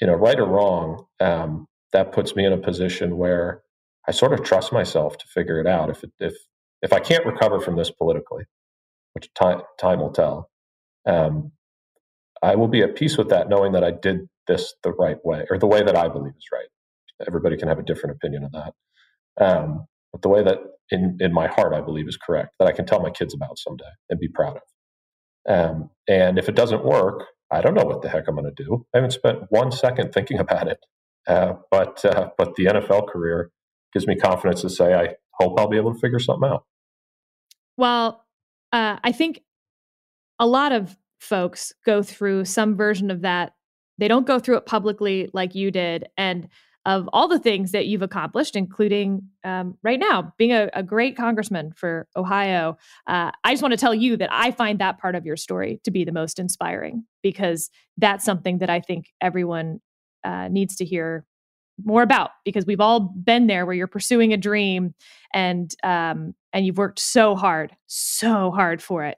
you 0.02 0.08
know, 0.08 0.14
right 0.14 0.40
or 0.40 0.46
wrong, 0.46 1.06
um, 1.20 1.68
that 1.94 2.12
puts 2.12 2.36
me 2.36 2.46
in 2.46 2.54
a 2.54 2.58
position 2.58 3.18
where 3.18 3.62
I 4.08 4.12
sort 4.12 4.34
of 4.34 4.44
trust 4.44 4.72
myself 4.74 5.18
to 5.18 5.28
figure 5.28 5.60
it 5.60 5.68
out. 5.68 5.90
If 5.90 6.04
it, 6.04 6.12
if 6.20 6.36
if 6.82 6.94
I 6.94 7.00
can't 7.00 7.26
recover 7.26 7.60
from 7.60 7.76
this 7.76 7.92
politically, 7.92 8.46
which 9.14 9.34
time 9.34 9.62
time 9.80 10.00
will 10.00 10.12
tell, 10.12 10.50
um, 11.08 11.52
I 12.44 12.56
will 12.56 12.68
be 12.68 12.84
at 12.84 12.96
peace 12.96 13.18
with 13.18 13.30
that, 13.30 13.50
knowing 13.50 13.74
that 13.74 13.84
I 13.84 13.92
did 13.92 14.30
this 14.48 14.74
the 14.84 14.92
right 14.94 15.18
way 15.26 15.46
or 15.50 15.58
the 15.58 15.68
way 15.68 15.84
that 15.84 15.96
I 15.98 16.08
believe 16.10 16.34
is 16.38 16.48
right. 16.54 16.68
Everybody 17.28 17.58
can 17.58 17.68
have 17.68 17.80
a 17.80 17.84
different 17.84 18.18
opinion 18.18 18.44
of 18.44 18.52
that, 18.54 18.74
um, 19.40 19.88
but 20.12 20.22
the 20.22 20.30
way 20.30 20.44
that 20.44 20.60
in 20.92 21.18
in 21.22 21.34
my 21.34 21.48
heart 21.48 21.74
I 21.74 21.82
believe 21.82 22.08
is 22.08 22.18
correct, 22.18 22.52
that 22.60 22.68
I 22.68 22.74
can 22.74 22.86
tell 22.86 23.02
my 23.02 23.12
kids 23.12 23.34
about 23.34 23.60
someday 23.60 23.86
and 24.10 24.20
be 24.20 24.30
proud 24.30 24.58
of. 24.58 24.64
Um, 25.50 25.90
and 26.08 26.40
if 26.40 26.50
it 26.50 26.56
doesn't 26.56 26.86
work, 26.86 27.26
I 27.52 27.62
don't 27.62 27.74
know 27.74 27.86
what 27.86 28.02
the 28.02 28.10
heck 28.10 28.28
I'm 28.28 28.36
going 28.36 28.54
to 28.54 28.64
do. 28.64 28.86
I 28.94 28.98
haven't 28.98 29.12
spent 29.12 29.40
one 29.50 29.72
second 29.72 30.14
thinking 30.14 30.40
about 30.48 30.68
it. 30.68 30.80
Uh, 31.28 31.54
but 31.70 32.04
uh, 32.06 32.30
but 32.38 32.56
the 32.56 32.66
NFL 32.66 33.10
career 33.10 33.52
gives 33.94 34.08
me 34.08 34.16
confidence 34.16 34.62
to 34.62 34.70
say 34.70 34.94
I 34.94 35.16
hope 35.34 35.60
I'll 35.60 35.68
be 35.68 35.78
able 35.78 35.94
to 35.94 36.00
figure 36.00 36.20
something 36.20 36.50
out. 36.50 36.64
Well, 37.76 38.26
uh, 38.72 38.98
I 39.04 39.12
think 39.12 39.42
a 40.40 40.48
lot 40.48 40.72
of 40.72 40.96
folks 41.20 41.74
go 41.86 42.02
through 42.02 42.46
some 42.46 42.76
version 42.76 43.12
of 43.12 43.22
that. 43.22 43.54
They 43.98 44.08
don't 44.08 44.26
go 44.26 44.40
through 44.40 44.58
it 44.58 44.66
publicly 44.66 45.30
like 45.34 45.54
you 45.54 45.70
did, 45.70 46.08
and 46.18 46.48
of 46.88 47.10
all 47.12 47.28
the 47.28 47.38
things 47.38 47.74
that 47.74 47.86
you've 47.86 48.02
accomplished, 48.02 48.56
including 48.56 49.22
um, 49.44 49.78
right 49.84 50.00
now 50.00 50.34
being 50.38 50.54
a, 50.54 50.70
a, 50.74 50.82
great 50.82 51.18
congressman 51.18 51.74
for 51.76 52.08
Ohio. 52.16 52.78
Uh, 53.06 53.30
I 53.44 53.52
just 53.52 53.62
want 53.62 53.74
to 53.74 53.78
tell 53.78 53.94
you 53.94 54.16
that 54.16 54.30
I 54.32 54.52
find 54.52 54.80
that 54.80 54.98
part 54.98 55.14
of 55.14 55.26
your 55.26 55.36
story 55.36 55.82
to 55.84 55.92
be 55.92 56.06
the 56.06 56.14
most 56.14 56.40
inspiring 56.40 57.04
because 57.22 57.70
that's 57.98 58.24
something 58.24 58.60
that 58.60 58.70
I 58.70 58.80
think 58.80 59.08
everyone 59.20 59.82
uh, 60.24 60.48
needs 60.48 60.78
to 60.78 60.86
hear 60.86 61.26
more 61.84 62.04
about 62.04 62.30
because 62.46 62.66
we've 62.66 62.80
all 62.80 63.02
been 63.02 63.48
there 63.48 63.66
where 63.66 63.76
you're 63.76 63.88
pursuing 63.88 64.32
a 64.32 64.38
dream 64.38 64.96
and 65.34 65.76
um, 65.84 66.36
and 66.54 66.66
you've 66.66 66.78
worked 66.78 67.00
so 67.00 67.36
hard, 67.36 67.76
so 67.88 68.50
hard 68.50 68.82
for 68.82 69.04
it. 69.04 69.18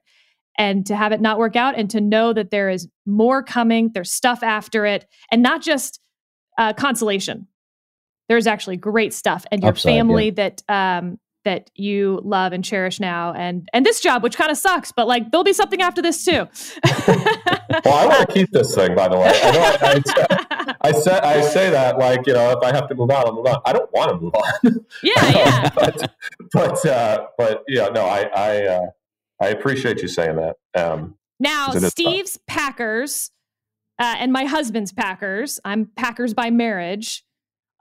And 0.58 0.88
to 0.88 0.96
have 0.96 1.12
it 1.12 1.22
not 1.22 1.38
work 1.38 1.56
out 1.56 1.78
and 1.78 1.88
to 1.92 2.02
know 2.02 2.34
that 2.34 2.50
there 2.50 2.70
is 2.72 2.88
more 3.06 3.44
coming, 3.44 3.92
there's 3.94 4.12
stuff 4.12 4.42
after 4.42 4.88
it, 4.88 5.06
and 5.32 5.44
not 5.44 5.62
just 5.62 6.02
uh, 6.58 6.74
consolation 6.74 7.48
there's 8.30 8.48
actually 8.48 8.78
great 8.78 9.14
stuff 9.14 9.46
and 9.52 9.62
your 9.62 9.72
Upside, 9.72 9.92
family 9.92 10.26
yeah. 10.28 10.32
that 10.36 10.64
um 10.70 11.20
that 11.46 11.72
you 11.76 12.20
love 12.24 12.52
and 12.54 12.64
cherish 12.64 13.00
now 13.00 13.34
and 13.34 13.68
and 13.74 13.86
this 13.86 14.00
job 14.00 14.24
which 14.24 14.38
kind 14.38 14.52
of 14.52 14.58
sucks 14.58 14.92
but 14.92 15.08
like 15.08 15.32
there'll 15.32 15.44
be 15.44 15.54
something 15.54 15.82
after 15.82 16.02
this 16.02 16.24
too. 16.24 16.48
Well 17.86 17.94
i 17.94 18.08
want 18.08 18.28
to 18.28 18.34
keep 18.34 18.50
this 18.50 18.74
thing 18.74 18.96
by 18.96 19.08
the 19.08 19.16
way. 19.16 19.28
I 19.28 19.80
I, 19.82 20.02
I, 20.50 20.76
I, 20.82 20.92
say 20.92 21.20
i 21.20 21.42
say 21.42 21.70
that 21.70 22.00
like 22.00 22.26
you 22.26 22.34
know 22.34 22.50
if 22.50 22.64
i 22.64 22.76
have 22.76 22.90
to 22.90 22.96
move 22.96 23.12
on 23.12 23.28
i'll 23.28 23.34
move 23.34 23.46
on. 23.46 23.58
I 23.64 23.74
don't 23.74 23.92
want 23.94 24.10
to 24.10 24.18
move 24.20 24.34
on. 24.34 24.86
Yeah 25.04 25.14
yeah. 25.30 25.70
But 25.76 26.14
but 26.52 26.86
uh 26.86 27.28
but 27.38 27.64
yeah 27.68 27.90
no 27.90 28.06
i 28.06 28.24
i 28.36 28.66
uh 28.66 28.86
i 29.40 29.50
appreciate 29.50 30.02
you 30.02 30.08
saying 30.08 30.36
that 30.38 30.56
um 30.76 31.16
now 31.40 31.70
steve's 31.72 32.40
packers 32.48 33.32
uh, 34.00 34.16
and 34.18 34.32
my 34.32 34.46
husband's 34.46 34.94
packers. 34.94 35.60
I'm 35.66 35.88
packers 35.98 36.34
by 36.34 36.50
marriage 36.52 37.26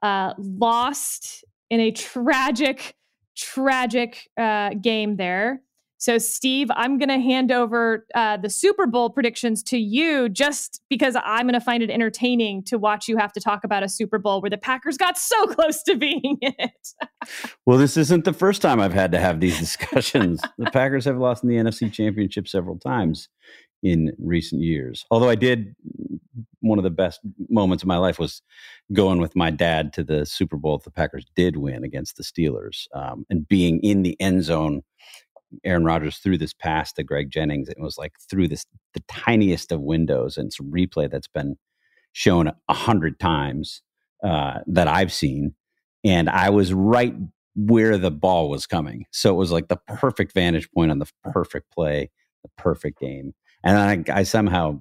uh, 0.03 0.34
lost 0.38 1.44
in 1.70 1.80
a 1.80 1.90
tragic, 1.90 2.94
tragic 3.36 4.28
uh, 4.38 4.70
game 4.80 5.16
there. 5.16 5.62
So, 6.01 6.16
Steve, 6.18 6.70
I'm 6.76 6.96
going 6.96 7.09
to 7.09 7.18
hand 7.18 7.51
over 7.51 8.07
uh, 8.14 8.36
the 8.36 8.49
Super 8.49 8.86
Bowl 8.86 9.11
predictions 9.11 9.64
to 9.64 9.78
you 9.78 10.28
just 10.28 10.80
because 10.88 11.16
I'm 11.24 11.42
going 11.42 11.55
to 11.55 11.61
find 11.61 11.82
it 11.82 11.90
entertaining 11.90 12.62
to 12.64 12.78
watch 12.78 13.09
you 13.09 13.16
have 13.16 13.32
to 13.32 13.40
talk 13.40 13.64
about 13.64 13.82
a 13.82 13.88
Super 13.88 14.16
Bowl 14.18 14.40
where 14.40 14.49
the 14.49 14.59
Packers 14.59 14.96
got 14.96 15.18
so 15.18 15.46
close 15.55 15.82
to 15.82 15.96
being 15.96 16.38
in 16.40 16.55
it. 16.57 16.94
well, 17.66 17.78
this 17.78 17.96
isn't 17.96 18.24
the 18.24 18.32
first 18.32 18.62
time 18.62 18.80
I've 18.80 18.94
had 18.94 19.11
to 19.11 19.18
have 19.18 19.40
these 19.40 19.59
discussions. 19.61 20.40
the 20.57 20.70
Packers 20.70 21.05
have 21.05 21.18
lost 21.18 21.42
in 21.42 21.49
the 21.49 21.57
NFC 21.57 21.92
Championship 21.92 22.46
several 22.46 22.78
times 22.78 23.28
in 23.83 24.12
recent 24.18 24.62
years. 24.62 25.05
Although 25.11 25.29
I 25.29 25.35
did, 25.35 25.74
one 26.61 26.79
of 26.79 26.85
the 26.85 26.91
best 26.91 27.20
moments 27.49 27.83
of 27.83 27.87
my 27.87 27.99
life 27.99 28.18
was 28.18 28.43
going 28.93 29.20
with 29.20 29.37
my 29.37 29.51
dad 29.51 29.93
to 29.95 30.05
the 30.05 30.26
Super 30.26 30.57
Bowl 30.57 30.76
if 30.76 30.85
the 30.85 30.91
Packers 30.91 31.26
did 31.37 31.57
win 31.57 31.85
against 31.85 32.16
the 32.16 32.22
Steelers 32.22 32.87
um, 32.95 33.24
and 33.31 33.47
being 33.47 33.81
in 33.81 34.03
the 34.03 34.20
end 34.20 34.45
zone. 34.45 34.83
Aaron 35.64 35.85
Rodgers 35.85 36.18
threw 36.18 36.37
this 36.37 36.53
pass 36.53 36.93
to 36.93 37.03
Greg 37.03 37.31
Jennings. 37.31 37.68
It 37.68 37.81
was 37.81 37.97
like 37.97 38.12
through 38.29 38.49
this 38.49 38.66
the 38.93 39.03
tiniest 39.09 39.72
of 39.72 39.81
windows, 39.81 40.37
and 40.37 40.53
a 40.53 40.62
replay 40.62 41.11
that's 41.11 41.29
been 41.29 41.57
shown 42.12 42.53
a 42.68 42.74
hundred 42.74 43.18
times 43.18 43.83
uh, 44.22 44.59
that 44.66 44.89
I've 44.89 45.12
seen. 45.12 45.55
And 46.05 46.29
I 46.29 46.51
was 46.51 46.74
right 46.74 47.14
where 47.57 47.97
the 47.97 48.11
ball 48.11 48.51
was 48.51 48.66
coming, 48.66 49.07
so 49.11 49.31
it 49.31 49.39
was 49.39 49.51
like 49.51 49.68
the 49.68 49.81
perfect 49.89 50.35
vantage 50.35 50.70
point 50.70 50.91
on 50.91 50.99
the 50.99 51.11
perfect 51.24 51.72
play, 51.72 52.11
the 52.43 52.51
perfect 52.59 53.01
game. 53.01 53.35
And 53.64 54.06
I, 54.09 54.20
I 54.20 54.22
somehow 54.22 54.80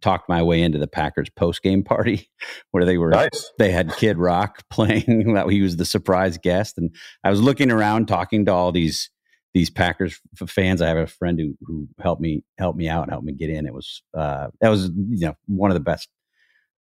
talked 0.00 0.28
my 0.28 0.42
way 0.42 0.62
into 0.62 0.78
the 0.78 0.86
Packers 0.86 1.28
post 1.30 1.62
game 1.62 1.84
party 1.84 2.30
where 2.70 2.84
they 2.84 2.98
were 2.98 3.10
nice. 3.10 3.52
they 3.58 3.70
had 3.70 3.94
Kid 3.96 4.18
Rock 4.18 4.62
playing 4.70 5.34
that 5.34 5.48
he 5.48 5.60
was 5.60 5.76
the 5.76 5.84
surprise 5.84 6.38
guest 6.38 6.78
and 6.78 6.94
I 7.22 7.30
was 7.30 7.42
looking 7.42 7.70
around 7.70 8.08
talking 8.08 8.46
to 8.46 8.52
all 8.52 8.72
these 8.72 9.10
these 9.52 9.68
Packers 9.70 10.18
fans 10.48 10.80
I 10.80 10.88
have 10.88 10.96
a 10.96 11.06
friend 11.06 11.38
who 11.38 11.54
who 11.66 11.86
helped 12.00 12.22
me 12.22 12.44
help 12.58 12.76
me 12.76 12.88
out 12.88 13.02
and 13.02 13.12
helped 13.12 13.26
me 13.26 13.34
get 13.34 13.50
in 13.50 13.66
it 13.66 13.74
was 13.74 14.02
uh 14.16 14.48
that 14.62 14.70
was 14.70 14.86
you 14.86 15.26
know 15.26 15.34
one 15.46 15.70
of 15.70 15.74
the 15.74 15.80
best 15.80 16.08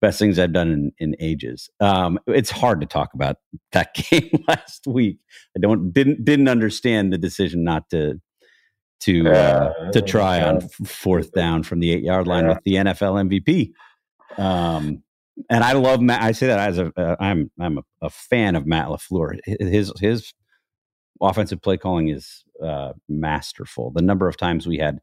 best 0.02 0.18
things 0.20 0.40
I've 0.40 0.52
done 0.52 0.72
in, 0.72 0.92
in 0.98 1.16
ages. 1.20 1.70
Um, 1.80 2.20
it's 2.28 2.50
hard 2.50 2.82
to 2.82 2.88
talk 2.88 3.14
about 3.14 3.38
that 3.72 3.94
game 4.12 4.44
last 4.48 4.88
week. 4.88 5.20
I 5.56 5.60
don't 5.62 5.94
didn't 5.94 6.26
didn't 6.26 6.50
understand 6.50 7.14
the 7.14 7.18
decision 7.18 7.64
not 7.64 7.90
to 7.92 8.20
to 9.02 9.30
uh, 9.30 9.92
to 9.92 10.02
try 10.02 10.42
on 10.42 10.62
fourth 10.86 11.32
down 11.32 11.64
from 11.64 11.80
the 11.80 11.92
eight 11.92 12.04
yard 12.04 12.28
line 12.28 12.48
with 12.48 12.60
the 12.64 12.76
NFL 12.76 13.30
MVP. 13.30 13.72
Um, 14.40 15.04
and 15.50 15.64
I 15.64 15.74
love 15.74 16.02
Matt. 16.02 16.22
I 16.22 16.32
say 16.32 16.48
that 16.48 16.60
as 16.60 16.78
a 16.78 16.92
uh, 16.98 17.16
I'm 17.20 17.52
I'm 17.60 17.80
a, 17.80 17.84
a, 18.02 18.10
fan 18.10 18.56
of 18.56 18.66
Matt 18.66 18.88
LaFleur. 18.88 19.40
His 19.46 19.92
his 20.00 20.34
offensive 21.22 21.62
play 21.62 21.78
calling 21.78 22.10
is 22.10 22.44
uh, 22.64 22.94
masterful. 23.10 23.92
The 23.92 24.02
number 24.02 24.28
of 24.28 24.38
times 24.38 24.68
we 24.68 24.78
had 24.78 25.00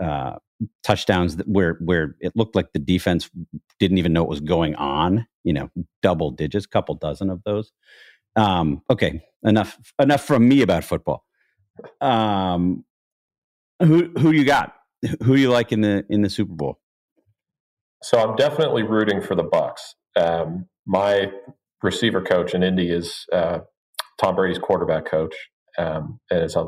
uh, 0.00 0.36
touchdowns 0.82 1.36
that 1.36 1.48
where 1.48 1.74
where 1.80 2.16
it 2.20 2.32
looked 2.36 2.54
like 2.54 2.72
the 2.72 2.78
defense 2.78 3.30
didn't 3.78 3.98
even 3.98 4.12
know 4.12 4.22
what 4.22 4.30
was 4.30 4.40
going 4.40 4.74
on. 4.76 5.26
You 5.42 5.52
know, 5.52 5.70
double 6.02 6.30
digits, 6.30 6.66
couple 6.66 6.94
dozen 6.94 7.30
of 7.30 7.42
those. 7.44 7.72
Um, 8.36 8.82
okay, 8.90 9.22
enough 9.42 9.78
enough 10.00 10.24
from 10.24 10.48
me 10.48 10.62
about 10.62 10.84
football. 10.84 11.24
Um, 12.00 12.84
who 13.80 14.10
who 14.18 14.30
you 14.30 14.44
got? 14.44 14.74
Who 15.22 15.34
you 15.34 15.50
like 15.50 15.72
in 15.72 15.82
the 15.82 16.04
in 16.08 16.22
the 16.22 16.30
Super 16.30 16.54
Bowl? 16.54 16.80
So 18.02 18.18
I'm 18.18 18.36
definitely 18.36 18.82
rooting 18.82 19.20
for 19.20 19.34
the 19.34 19.44
Bucs. 19.44 19.94
Um, 20.16 20.66
my 20.86 21.30
receiver 21.82 22.22
coach 22.22 22.54
in 22.54 22.62
Indy 22.62 22.90
is 22.90 23.26
uh, 23.32 23.60
Tom 24.20 24.36
Brady's 24.36 24.58
quarterback 24.58 25.06
coach, 25.06 25.34
um, 25.78 26.20
and 26.30 26.42
is 26.44 26.56
a, 26.56 26.64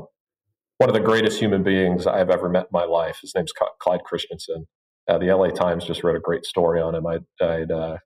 one 0.79 0.89
of 0.89 0.95
the 0.95 1.01
greatest 1.01 1.39
human 1.39 1.63
beings 1.63 2.07
I've 2.07 2.31
ever 2.31 2.49
met 2.49 2.65
in 2.65 2.69
my 2.73 2.85
life. 2.85 3.19
His 3.23 3.35
name's 3.35 3.53
Clyde 3.81 4.05
Christensen. 4.05 4.67
Uh, 5.09 5.19
the 5.19 5.35
LA 5.35 5.49
Times 5.49 5.85
just 5.85 6.05
wrote 6.05 6.17
a 6.17 6.21
great 6.21 6.45
story 6.45 6.81
on 6.81 6.95
him. 6.95 7.07
I 7.07 7.19
I'd, 7.43 7.71
uh, 7.71 7.97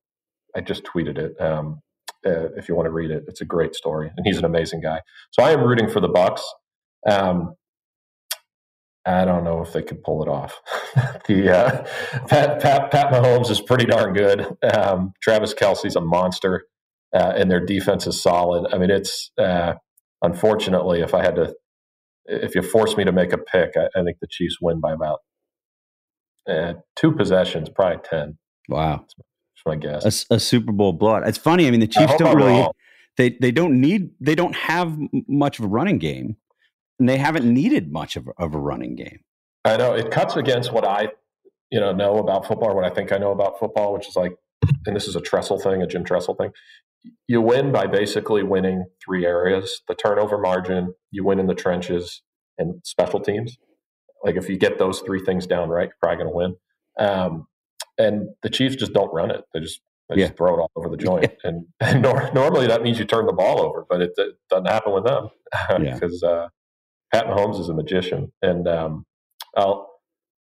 I 0.56 0.60
just 0.60 0.84
tweeted 0.84 1.18
it. 1.18 1.40
Um, 1.40 1.80
uh, 2.24 2.52
if 2.56 2.68
you 2.68 2.76
want 2.76 2.86
to 2.86 2.92
read 2.92 3.10
it, 3.10 3.24
it's 3.26 3.40
a 3.40 3.44
great 3.44 3.74
story, 3.74 4.10
and 4.16 4.24
he's 4.24 4.38
an 4.38 4.44
amazing 4.44 4.80
guy. 4.80 5.00
So 5.32 5.42
I 5.42 5.50
am 5.50 5.62
rooting 5.62 5.90
for 5.90 6.00
the 6.00 6.08
Bucs. 6.08 6.42
Um, 7.08 7.54
I 9.04 9.24
don't 9.24 9.42
know 9.42 9.62
if 9.62 9.72
they 9.72 9.82
could 9.82 10.02
pull 10.02 10.22
it 10.22 10.28
off. 10.28 10.60
the 11.26 11.50
uh, 11.50 11.82
Pat, 12.28 12.60
Pat, 12.60 12.90
Pat 12.90 13.12
Mahomes 13.12 13.50
is 13.50 13.60
pretty 13.60 13.84
darn 13.84 14.12
good. 14.12 14.46
Um, 14.62 15.12
Travis 15.20 15.54
Kelce's 15.54 15.96
a 15.96 16.00
monster, 16.00 16.66
uh, 17.14 17.32
and 17.36 17.50
their 17.50 17.64
defense 17.64 18.06
is 18.06 18.22
solid. 18.22 18.72
I 18.72 18.78
mean, 18.78 18.90
it's 18.90 19.32
uh, 19.38 19.74
unfortunately, 20.22 21.00
if 21.00 21.14
I 21.14 21.22
had 21.22 21.34
to, 21.36 21.54
if 22.26 22.54
you 22.54 22.62
force 22.62 22.96
me 22.96 23.04
to 23.04 23.12
make 23.12 23.32
a 23.32 23.38
pick, 23.38 23.72
I, 23.76 23.86
I 23.98 24.04
think 24.04 24.18
the 24.20 24.28
Chiefs 24.30 24.58
win 24.60 24.80
by 24.80 24.92
about 24.92 25.18
uh, 26.48 26.74
two 26.94 27.12
possessions, 27.12 27.68
probably 27.68 28.02
ten. 28.08 28.38
Wow, 28.68 29.04
that's 29.08 29.66
my 29.66 29.76
guess. 29.76 30.26
A, 30.30 30.34
a 30.36 30.40
Super 30.40 30.70
Bowl 30.70 30.92
blood. 30.92 31.26
It's 31.26 31.38
funny. 31.38 31.66
I 31.66 31.72
mean, 31.72 31.80
the 31.80 31.88
Chiefs 31.88 32.14
don't 32.18 32.36
really. 32.36 32.68
They 33.16 33.36
they 33.40 33.50
don't 33.50 33.80
need. 33.80 34.10
They 34.20 34.36
don't 34.36 34.54
have 34.54 34.96
much 35.26 35.58
of 35.58 35.64
a 35.64 35.68
running 35.68 35.98
game 35.98 36.36
and 36.98 37.08
they 37.08 37.16
haven't 37.16 37.52
needed 37.52 37.92
much 37.92 38.16
of, 38.16 38.28
of 38.38 38.54
a 38.54 38.58
running 38.58 38.94
game. 38.94 39.20
I 39.64 39.76
know 39.76 39.94
it 39.94 40.10
cuts 40.10 40.36
against 40.36 40.72
what 40.72 40.84
I, 40.84 41.08
you 41.70 41.80
know, 41.80 41.92
know 41.92 42.18
about 42.18 42.46
football 42.46 42.70
or 42.70 42.74
what 42.74 42.84
I 42.84 42.90
think 42.90 43.12
I 43.12 43.18
know 43.18 43.30
about 43.30 43.58
football, 43.58 43.92
which 43.92 44.08
is 44.08 44.16
like, 44.16 44.32
and 44.86 44.94
this 44.94 45.08
is 45.08 45.16
a 45.16 45.20
Tressel 45.20 45.58
thing, 45.58 45.82
a 45.82 45.86
Jim 45.86 46.04
Tressel 46.04 46.34
thing. 46.34 46.50
You 47.26 47.40
win 47.40 47.72
by 47.72 47.86
basically 47.86 48.42
winning 48.42 48.84
three 49.04 49.26
areas: 49.26 49.82
the 49.88 49.94
turnover 49.94 50.38
margin, 50.38 50.94
you 51.10 51.24
win 51.24 51.40
in 51.40 51.46
the 51.46 51.54
trenches, 51.54 52.22
and 52.58 52.80
special 52.84 53.20
teams. 53.20 53.56
Like 54.22 54.36
if 54.36 54.48
you 54.48 54.56
get 54.56 54.78
those 54.78 55.00
three 55.00 55.24
things 55.24 55.46
down 55.46 55.68
right, 55.68 55.88
you're 55.88 55.96
probably 56.00 56.24
going 56.24 56.30
to 56.30 56.36
win. 56.36 56.56
Um, 56.98 57.46
and 57.98 58.28
the 58.42 58.50
Chiefs 58.50 58.76
just 58.76 58.92
don't 58.92 59.12
run 59.12 59.30
it. 59.30 59.42
They 59.52 59.60
just 59.60 59.80
they 60.08 60.16
yeah. 60.16 60.26
just 60.26 60.36
throw 60.36 60.54
it 60.54 60.60
all 60.60 60.70
over 60.76 60.88
the 60.88 60.96
joint, 61.04 61.24
yeah. 61.24 61.50
and, 61.50 61.66
and 61.80 62.02
nor- 62.02 62.30
normally 62.32 62.66
that 62.66 62.82
means 62.82 62.98
you 62.98 63.04
turn 63.04 63.26
the 63.26 63.32
ball 63.32 63.60
over, 63.60 63.84
but 63.88 64.00
it, 64.00 64.12
it 64.16 64.34
doesn't 64.50 64.66
happen 64.66 64.92
with 64.92 65.04
them 65.04 65.28
because 65.78 66.22
uh, 66.22 66.48
Pat 67.12 67.26
Mahomes 67.26 67.60
is 67.60 67.68
a 67.68 67.74
magician. 67.74 68.32
And 68.42 68.66
um, 68.66 69.04
I'll 69.56 69.88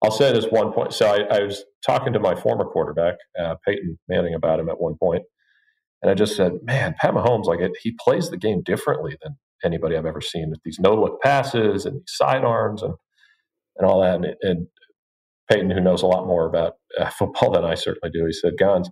I'll 0.03 0.11
say 0.11 0.34
this 0.34 0.45
one 0.45 0.74
point. 0.74 0.93
So 0.93 1.05
I, 1.05 1.38
I 1.38 1.43
was 1.43 1.63
talking 1.86 2.13
to 2.13 2.19
my 2.19 2.34
former 2.34 2.65
quarterback, 2.65 3.15
uh, 3.39 3.55
Peyton 3.65 3.99
Manning, 4.07 4.34
about 4.34 4.59
him 4.59 4.69
at 4.69 4.82
one 4.82 4.95
point, 4.99 5.24
and 6.01 6.09
I 6.09 6.15
just 6.15 6.36
said, 6.36 6.53
"Man, 6.63 6.95
Pat 6.99 7.13
Mahomes, 7.13 7.45
like 7.45 7.59
it, 7.59 7.72
he 7.82 7.95
plays 7.99 8.30
the 8.30 8.38
game 8.38 8.63
differently 8.63 9.15
than 9.22 9.38
anybody 9.63 9.95
I've 9.95 10.05
ever 10.05 10.22
seen 10.22 10.49
with 10.49 10.59
these 10.65 10.80
no 10.80 10.95
look 10.95 11.22
passes 11.22 11.86
and 11.86 11.97
these 11.97 12.03
sidearms 12.07 12.82
and 12.82 12.95
and 13.78 13.88
all 13.88 14.01
that." 14.01 14.15
And, 14.15 14.36
and 14.41 14.67
Peyton, 15.49 15.69
who 15.69 15.82
knows 15.82 16.01
a 16.01 16.07
lot 16.07 16.26
more 16.26 16.47
about 16.47 16.74
uh, 16.99 17.09
football 17.19 17.51
than 17.51 17.65
I 17.65 17.76
certainly 17.76 18.11
do, 18.11 18.26
he 18.26 18.34
said, 18.34 18.53
"Guns, 18.57 18.89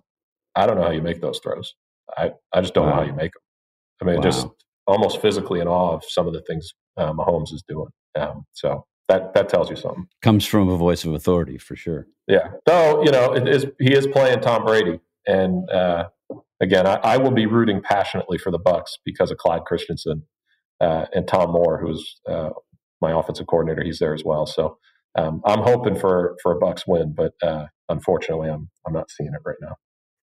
I 0.54 0.66
don't 0.66 0.76
know 0.76 0.84
how 0.84 0.90
you 0.90 1.02
make 1.02 1.20
those 1.20 1.40
throws. 1.42 1.74
I, 2.16 2.32
I 2.52 2.60
just 2.60 2.74
don't 2.74 2.86
wow. 2.86 2.90
know 2.90 2.96
how 2.96 3.06
you 3.06 3.14
make 3.14 3.32
them. 3.32 3.42
I 4.02 4.04
mean, 4.04 4.16
wow. 4.16 4.22
just 4.22 4.46
almost 4.86 5.20
physically 5.20 5.60
in 5.60 5.68
awe 5.68 5.94
of 5.94 6.04
some 6.04 6.26
of 6.26 6.34
the 6.34 6.42
things 6.42 6.72
uh, 6.96 7.12
Mahomes 7.12 7.52
is 7.52 7.62
doing. 7.68 7.88
Um, 8.18 8.46
so 8.52 8.86
that 9.08 9.34
that 9.34 9.48
tells 9.48 9.70
you 9.70 9.76
something. 9.76 10.06
Comes 10.22 10.46
from 10.46 10.68
a 10.68 10.76
voice 10.76 11.04
of 11.04 11.14
authority 11.14 11.58
for 11.58 11.76
sure. 11.76 12.06
Yeah. 12.26 12.48
So 12.68 13.04
you 13.04 13.10
know, 13.10 13.32
it 13.34 13.48
is, 13.48 13.66
he 13.78 13.92
is 13.92 14.06
playing 14.06 14.40
Tom 14.40 14.64
Brady, 14.64 15.00
and 15.26 15.68
uh, 15.70 16.08
again, 16.60 16.86
I, 16.86 16.94
I, 17.02 17.16
will 17.16 17.30
be 17.30 17.46
rooting 17.46 17.82
passionately 17.82 18.38
for 18.38 18.50
the 18.50 18.58
Bucs 18.58 18.98
because 19.04 19.30
of 19.30 19.38
Clyde 19.38 19.64
Christensen 19.64 20.22
uh, 20.80 21.06
and 21.12 21.26
Tom 21.26 21.52
Moore, 21.52 21.80
who's 21.80 22.20
uh, 22.28 22.50
my 23.00 23.18
offensive 23.18 23.46
coordinator. 23.46 23.82
He's 23.82 23.98
there 23.98 24.14
as 24.14 24.24
well. 24.24 24.46
So 24.46 24.78
um, 25.16 25.40
I'm 25.44 25.62
hoping 25.62 25.96
for 25.96 26.36
for 26.42 26.52
a 26.52 26.60
Bucs 26.60 26.82
win, 26.86 27.14
but 27.14 27.32
uh, 27.42 27.66
unfortunately, 27.88 28.48
I'm 28.48 28.70
I'm 28.86 28.92
not 28.92 29.10
seeing 29.10 29.32
it 29.34 29.40
right 29.44 29.58
now 29.60 29.76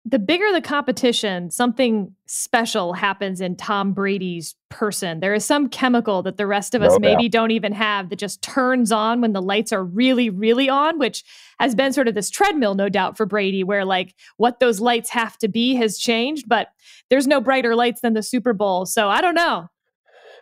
the 0.07 0.19
bigger 0.19 0.51
the 0.53 0.63
competition, 0.63 1.51
something 1.51 2.15
special 2.27 2.95
happens 2.95 3.41
in 3.41 3.55
Tom 3.55 3.93
Brady's 3.93 4.55
person. 4.71 5.21
There 5.21 5.35
is 5.35 5.45
some 5.45 5.69
chemical 5.69 6.23
that 6.23 6.39
the 6.39 6.47
rest 6.47 6.75
of 6.75 6.83
us 6.83 6.93
no 6.93 6.99
maybe 6.99 7.29
don't 7.29 7.51
even 7.51 7.73
have 7.73 8.09
that 8.09 8.19
just 8.19 8.41
turns 8.41 8.93
on 8.93 9.21
when 9.21 9.35
the 9.35 9.43
lights 9.43 9.73
are 9.73 9.85
really, 9.85 10.31
really 10.31 10.71
on, 10.71 10.99
which 10.99 11.23
has 11.59 11.75
been 11.75 11.93
sort 11.93 12.09
of 12.09 12.15
this 12.15 12.31
treadmill, 12.31 12.75
no 12.75 12.89
doubt, 12.89 13.19
for 13.19 13.27
Brady, 13.27 13.63
where 13.63 13.85
like 13.85 14.15
what 14.39 14.59
those 14.59 14.81
lights 14.81 15.11
have 15.11 15.37
to 15.39 15.49
be 15.49 15.75
has 15.75 15.99
changed, 15.99 16.49
but 16.49 16.69
there's 17.11 17.27
no 17.27 17.41
brighter 17.41 17.77
lights 17.77 18.01
than 18.01 18.15
the 18.15 18.23
Super 18.23 18.55
Bowl. 18.55 18.87
So 18.87 19.11
I 19.11 19.21
don't 19.21 19.35
know. 19.35 19.69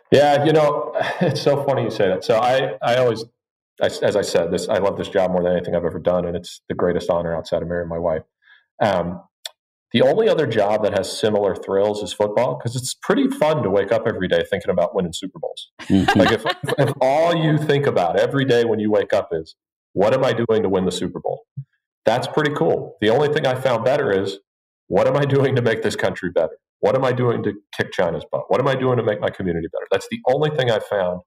Yeah, 0.09 0.45
you 0.45 0.53
know, 0.53 0.93
it's 1.21 1.41
so 1.41 1.63
funny 1.65 1.83
you 1.83 1.91
say 1.91 2.07
that. 2.07 2.23
So 2.23 2.39
I, 2.39 2.77
I 2.81 2.95
always, 2.95 3.25
as 3.81 4.15
I 4.15 4.21
said, 4.21 4.51
this 4.51 4.69
I 4.69 4.77
love 4.77 4.97
this 4.97 5.09
job 5.09 5.31
more 5.31 5.43
than 5.43 5.51
anything 5.51 5.75
I've 5.75 5.85
ever 5.85 5.99
done, 5.99 6.25
and 6.25 6.37
it's 6.37 6.61
the 6.69 6.75
greatest 6.75 7.09
honor 7.09 7.35
outside 7.35 7.61
of 7.61 7.67
marrying 7.67 7.89
my 7.89 7.99
wife. 7.99 8.23
Um, 8.81 9.21
the 9.91 10.01
only 10.01 10.29
other 10.29 10.45
job 10.45 10.83
that 10.83 10.95
has 10.97 11.19
similar 11.19 11.55
thrills 11.55 12.03
is 12.03 12.13
football 12.13 12.57
because 12.57 12.75
it's 12.75 12.93
pretty 12.93 13.27
fun 13.27 13.63
to 13.63 13.69
wake 13.69 13.91
up 13.91 14.03
every 14.07 14.27
day 14.27 14.43
thinking 14.49 14.69
about 14.69 14.93
winning 14.93 15.13
Super 15.13 15.39
Bowls. 15.39 15.71
Mm-hmm. 15.83 16.19
like 16.19 16.31
if, 16.31 16.45
if 16.77 16.93
all 17.01 17.35
you 17.35 17.57
think 17.57 17.87
about 17.87 18.19
every 18.19 18.45
day 18.45 18.65
when 18.65 18.79
you 18.79 18.91
wake 18.91 19.13
up 19.13 19.29
is 19.31 19.55
what 19.93 20.13
am 20.13 20.23
I 20.23 20.33
doing 20.33 20.61
to 20.63 20.69
win 20.69 20.85
the 20.85 20.91
Super 20.91 21.19
Bowl? 21.19 21.45
That's 22.05 22.27
pretty 22.27 22.53
cool. 22.53 22.97
The 23.01 23.09
only 23.09 23.29
thing 23.29 23.47
I 23.47 23.55
found 23.55 23.83
better 23.83 24.11
is 24.11 24.37
what 24.87 25.07
am 25.07 25.17
I 25.17 25.25
doing 25.25 25.55
to 25.55 25.61
make 25.61 25.81
this 25.81 25.95
country 25.95 26.29
better? 26.31 26.57
What 26.79 26.95
am 26.95 27.03
I 27.03 27.11
doing 27.11 27.43
to 27.43 27.53
kick 27.75 27.91
China's 27.91 28.25
butt? 28.31 28.43
What 28.47 28.59
am 28.59 28.67
I 28.67 28.75
doing 28.75 28.97
to 28.97 29.03
make 29.03 29.19
my 29.19 29.29
community 29.29 29.67
better? 29.71 29.85
That's 29.91 30.07
the 30.09 30.19
only 30.27 30.49
thing 30.51 30.71
I 30.71 30.79
found 30.79 31.21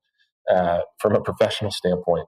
uh, 0.50 0.80
from 0.98 1.14
a 1.14 1.20
professional 1.20 1.70
standpoint 1.70 2.26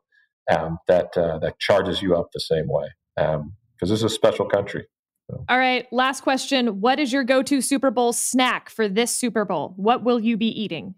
um, 0.50 0.78
that 0.88 1.16
uh, 1.16 1.38
that 1.38 1.58
charges 1.58 2.02
you 2.02 2.14
up 2.14 2.28
the 2.32 2.40
same 2.40 2.66
way 2.68 2.88
because 3.16 3.40
um, 3.40 3.52
this 3.80 3.90
is 3.90 4.02
a 4.02 4.08
special 4.08 4.46
country. 4.46 4.86
So. 5.30 5.44
All 5.48 5.58
right, 5.58 5.90
last 5.90 6.20
question. 6.22 6.80
What 6.80 6.98
is 7.00 7.12
your 7.12 7.24
go 7.24 7.42
to 7.42 7.60
Super 7.60 7.90
Bowl 7.90 8.12
snack 8.12 8.68
for 8.68 8.88
this 8.88 9.16
Super 9.16 9.44
Bowl? 9.44 9.72
What 9.76 10.04
will 10.04 10.20
you 10.20 10.36
be 10.36 10.48
eating? 10.48 10.94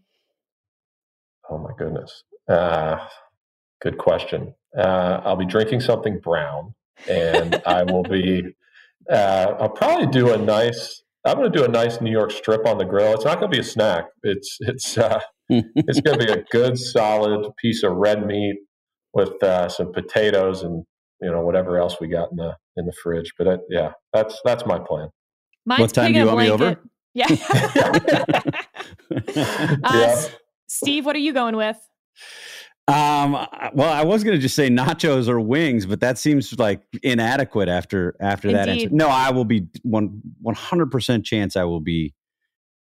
Oh, 1.49 1.59
my 1.59 1.71
goodness. 1.79 2.25
Uh, 2.49 3.07
good 3.81 3.99
question. 3.99 4.55
Uh, 4.77 5.21
I'll 5.25 5.37
be 5.37 5.47
drinking 5.47 5.81
something 5.81 6.19
brown, 6.19 6.75
and 7.09 7.63
I 7.67 7.85
will 7.85 8.03
be, 8.03 8.43
uh, 9.11 9.55
I'll 9.61 9.69
probably 9.69 10.07
do 10.07 10.33
a 10.33 10.39
nice, 10.39 11.03
I'm 11.25 11.37
going 11.37 11.51
to 11.51 11.59
do 11.59 11.65
a 11.65 11.69
nice 11.69 12.01
New 12.01 12.11
York 12.11 12.33
strip 12.33 12.67
on 12.67 12.79
the 12.79 12.85
grill. 12.85 13.15
It's 13.15 13.25
not 13.25 13.39
going 13.39 13.51
to 13.51 13.57
be 13.57 13.61
a 13.61 13.65
snack. 13.65 14.07
It's, 14.25 14.59
it's, 14.61 14.99
uh, 14.99 15.21
it's 15.49 16.01
going 16.01 16.19
to 16.19 16.27
be 16.27 16.33
a 16.33 16.43
good, 16.51 16.77
solid 16.77 17.49
piece 17.59 17.85
of 17.85 17.93
red 17.93 18.27
meat 18.27 18.57
with 19.15 19.41
uh, 19.43 19.69
some 19.69 19.93
potatoes 19.93 20.63
and 20.63 20.85
you 21.21 21.31
know 21.31 21.41
whatever 21.41 21.79
else 21.79 21.97
we 22.01 22.09
got 22.09 22.31
in 22.31 22.37
the 22.37 22.57
in 22.77 22.87
the 22.87 22.93
fridge. 23.03 23.33
But 23.39 23.49
I, 23.49 23.57
yeah, 23.69 23.93
that's 24.13 24.41
that's 24.45 24.67
my 24.67 24.79
plan. 24.79 25.09
Mine's 25.65 25.81
what 25.81 25.95
time 25.95 26.13
do 26.13 26.19
you 26.19 26.27
want 26.27 26.39
me 26.39 26.51
over? 26.51 26.81
Yeah. 27.17 27.29
uh, 27.31 28.51
yeah. 29.83 30.25
Steve, 30.69 31.07
what 31.07 31.17
are 31.17 31.21
you 31.21 31.33
going 31.33 31.57
with? 31.57 31.79
Um, 32.89 33.33
well, 33.73 33.91
I 33.91 34.05
was 34.05 34.23
going 34.23 34.37
to 34.37 34.41
just 34.41 34.55
say 34.55 34.69
nachos 34.69 35.27
or 35.27 35.41
wings, 35.41 35.87
but 35.87 36.01
that 36.01 36.19
seems 36.19 36.57
like 36.59 36.83
inadequate 37.03 37.71
after 37.71 38.15
after 38.21 38.49
Indeed. 38.49 38.59
that 38.59 38.69
answer. 38.69 38.89
No, 38.91 39.09
I 39.09 39.31
will 39.31 39.47
be 39.47 39.67
one 39.83 40.21
one 40.43 40.55
hundred 40.55 40.91
percent 40.91 41.25
chance 41.25 41.57
I 41.57 41.65
will 41.65 41.81
be 41.81 42.15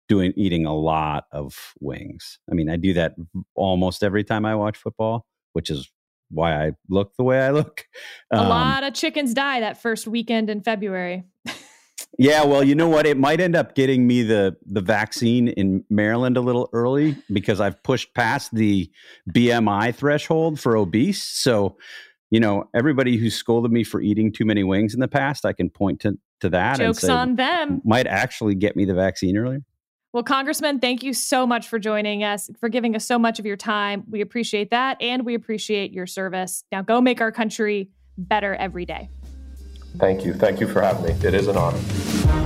doing 0.08 0.32
eating 0.36 0.64
a 0.66 0.74
lot 0.74 1.24
of 1.32 1.74
wings. 1.80 2.38
I 2.50 2.54
mean, 2.54 2.70
I 2.70 2.76
do 2.76 2.92
that 2.92 3.16
almost 3.54 4.04
every 4.04 4.22
time 4.22 4.44
I 4.44 4.54
watch 4.54 4.76
football, 4.76 5.26
which 5.54 5.70
is 5.70 5.90
why 6.30 6.66
I 6.66 6.72
look 6.88 7.12
the 7.16 7.24
way 7.24 7.40
I 7.40 7.50
look. 7.50 7.84
Um, 8.30 8.46
a 8.46 8.48
lot 8.48 8.84
of 8.84 8.94
chickens 8.94 9.34
die 9.34 9.60
that 9.60 9.80
first 9.80 10.06
weekend 10.06 10.50
in 10.50 10.60
February. 10.60 11.24
yeah, 12.18 12.44
well, 12.44 12.64
you 12.64 12.74
know 12.74 12.88
what? 12.88 13.06
It 13.06 13.18
might 13.18 13.40
end 13.40 13.54
up 13.54 13.74
getting 13.74 14.06
me 14.06 14.22
the 14.22 14.56
the 14.66 14.80
vaccine 14.80 15.48
in 15.48 15.84
Maryland 15.90 16.36
a 16.36 16.40
little 16.40 16.68
early 16.72 17.16
because 17.32 17.60
I've 17.60 17.82
pushed 17.82 18.14
past 18.14 18.54
the 18.54 18.90
BMI 19.30 19.94
threshold 19.94 20.58
for 20.58 20.76
obese. 20.76 21.22
So, 21.22 21.76
you 22.30 22.40
know, 22.40 22.68
everybody 22.74 23.16
who 23.16 23.30
scolded 23.30 23.70
me 23.70 23.84
for 23.84 24.00
eating 24.00 24.32
too 24.32 24.44
many 24.44 24.64
wings 24.64 24.94
in 24.94 25.00
the 25.00 25.08
past, 25.08 25.44
I 25.44 25.52
can 25.52 25.70
point 25.70 26.00
to 26.00 26.18
to 26.40 26.48
that. 26.50 26.78
Jokes 26.78 27.02
and 27.02 27.08
say, 27.08 27.12
on 27.12 27.36
them. 27.36 27.82
Might 27.84 28.06
actually 28.06 28.54
get 28.54 28.76
me 28.76 28.84
the 28.84 28.94
vaccine 28.94 29.36
earlier. 29.36 29.62
Well, 30.16 30.22
Congressman, 30.22 30.80
thank 30.80 31.02
you 31.02 31.12
so 31.12 31.46
much 31.46 31.68
for 31.68 31.78
joining 31.78 32.24
us, 32.24 32.48
for 32.58 32.70
giving 32.70 32.96
us 32.96 33.04
so 33.04 33.18
much 33.18 33.38
of 33.38 33.44
your 33.44 33.58
time. 33.58 34.02
We 34.08 34.22
appreciate 34.22 34.70
that 34.70 34.96
and 34.98 35.26
we 35.26 35.34
appreciate 35.34 35.92
your 35.92 36.06
service. 36.06 36.64
Now 36.72 36.80
go 36.80 37.02
make 37.02 37.20
our 37.20 37.30
country 37.30 37.90
better 38.16 38.54
every 38.54 38.86
day. 38.86 39.10
Thank 39.98 40.24
you. 40.24 40.32
Thank 40.32 40.58
you 40.58 40.68
for 40.68 40.80
having 40.80 41.02
me. 41.02 41.10
It 41.22 41.34
is 41.34 41.48
an 41.48 41.58
honor. 41.58 42.45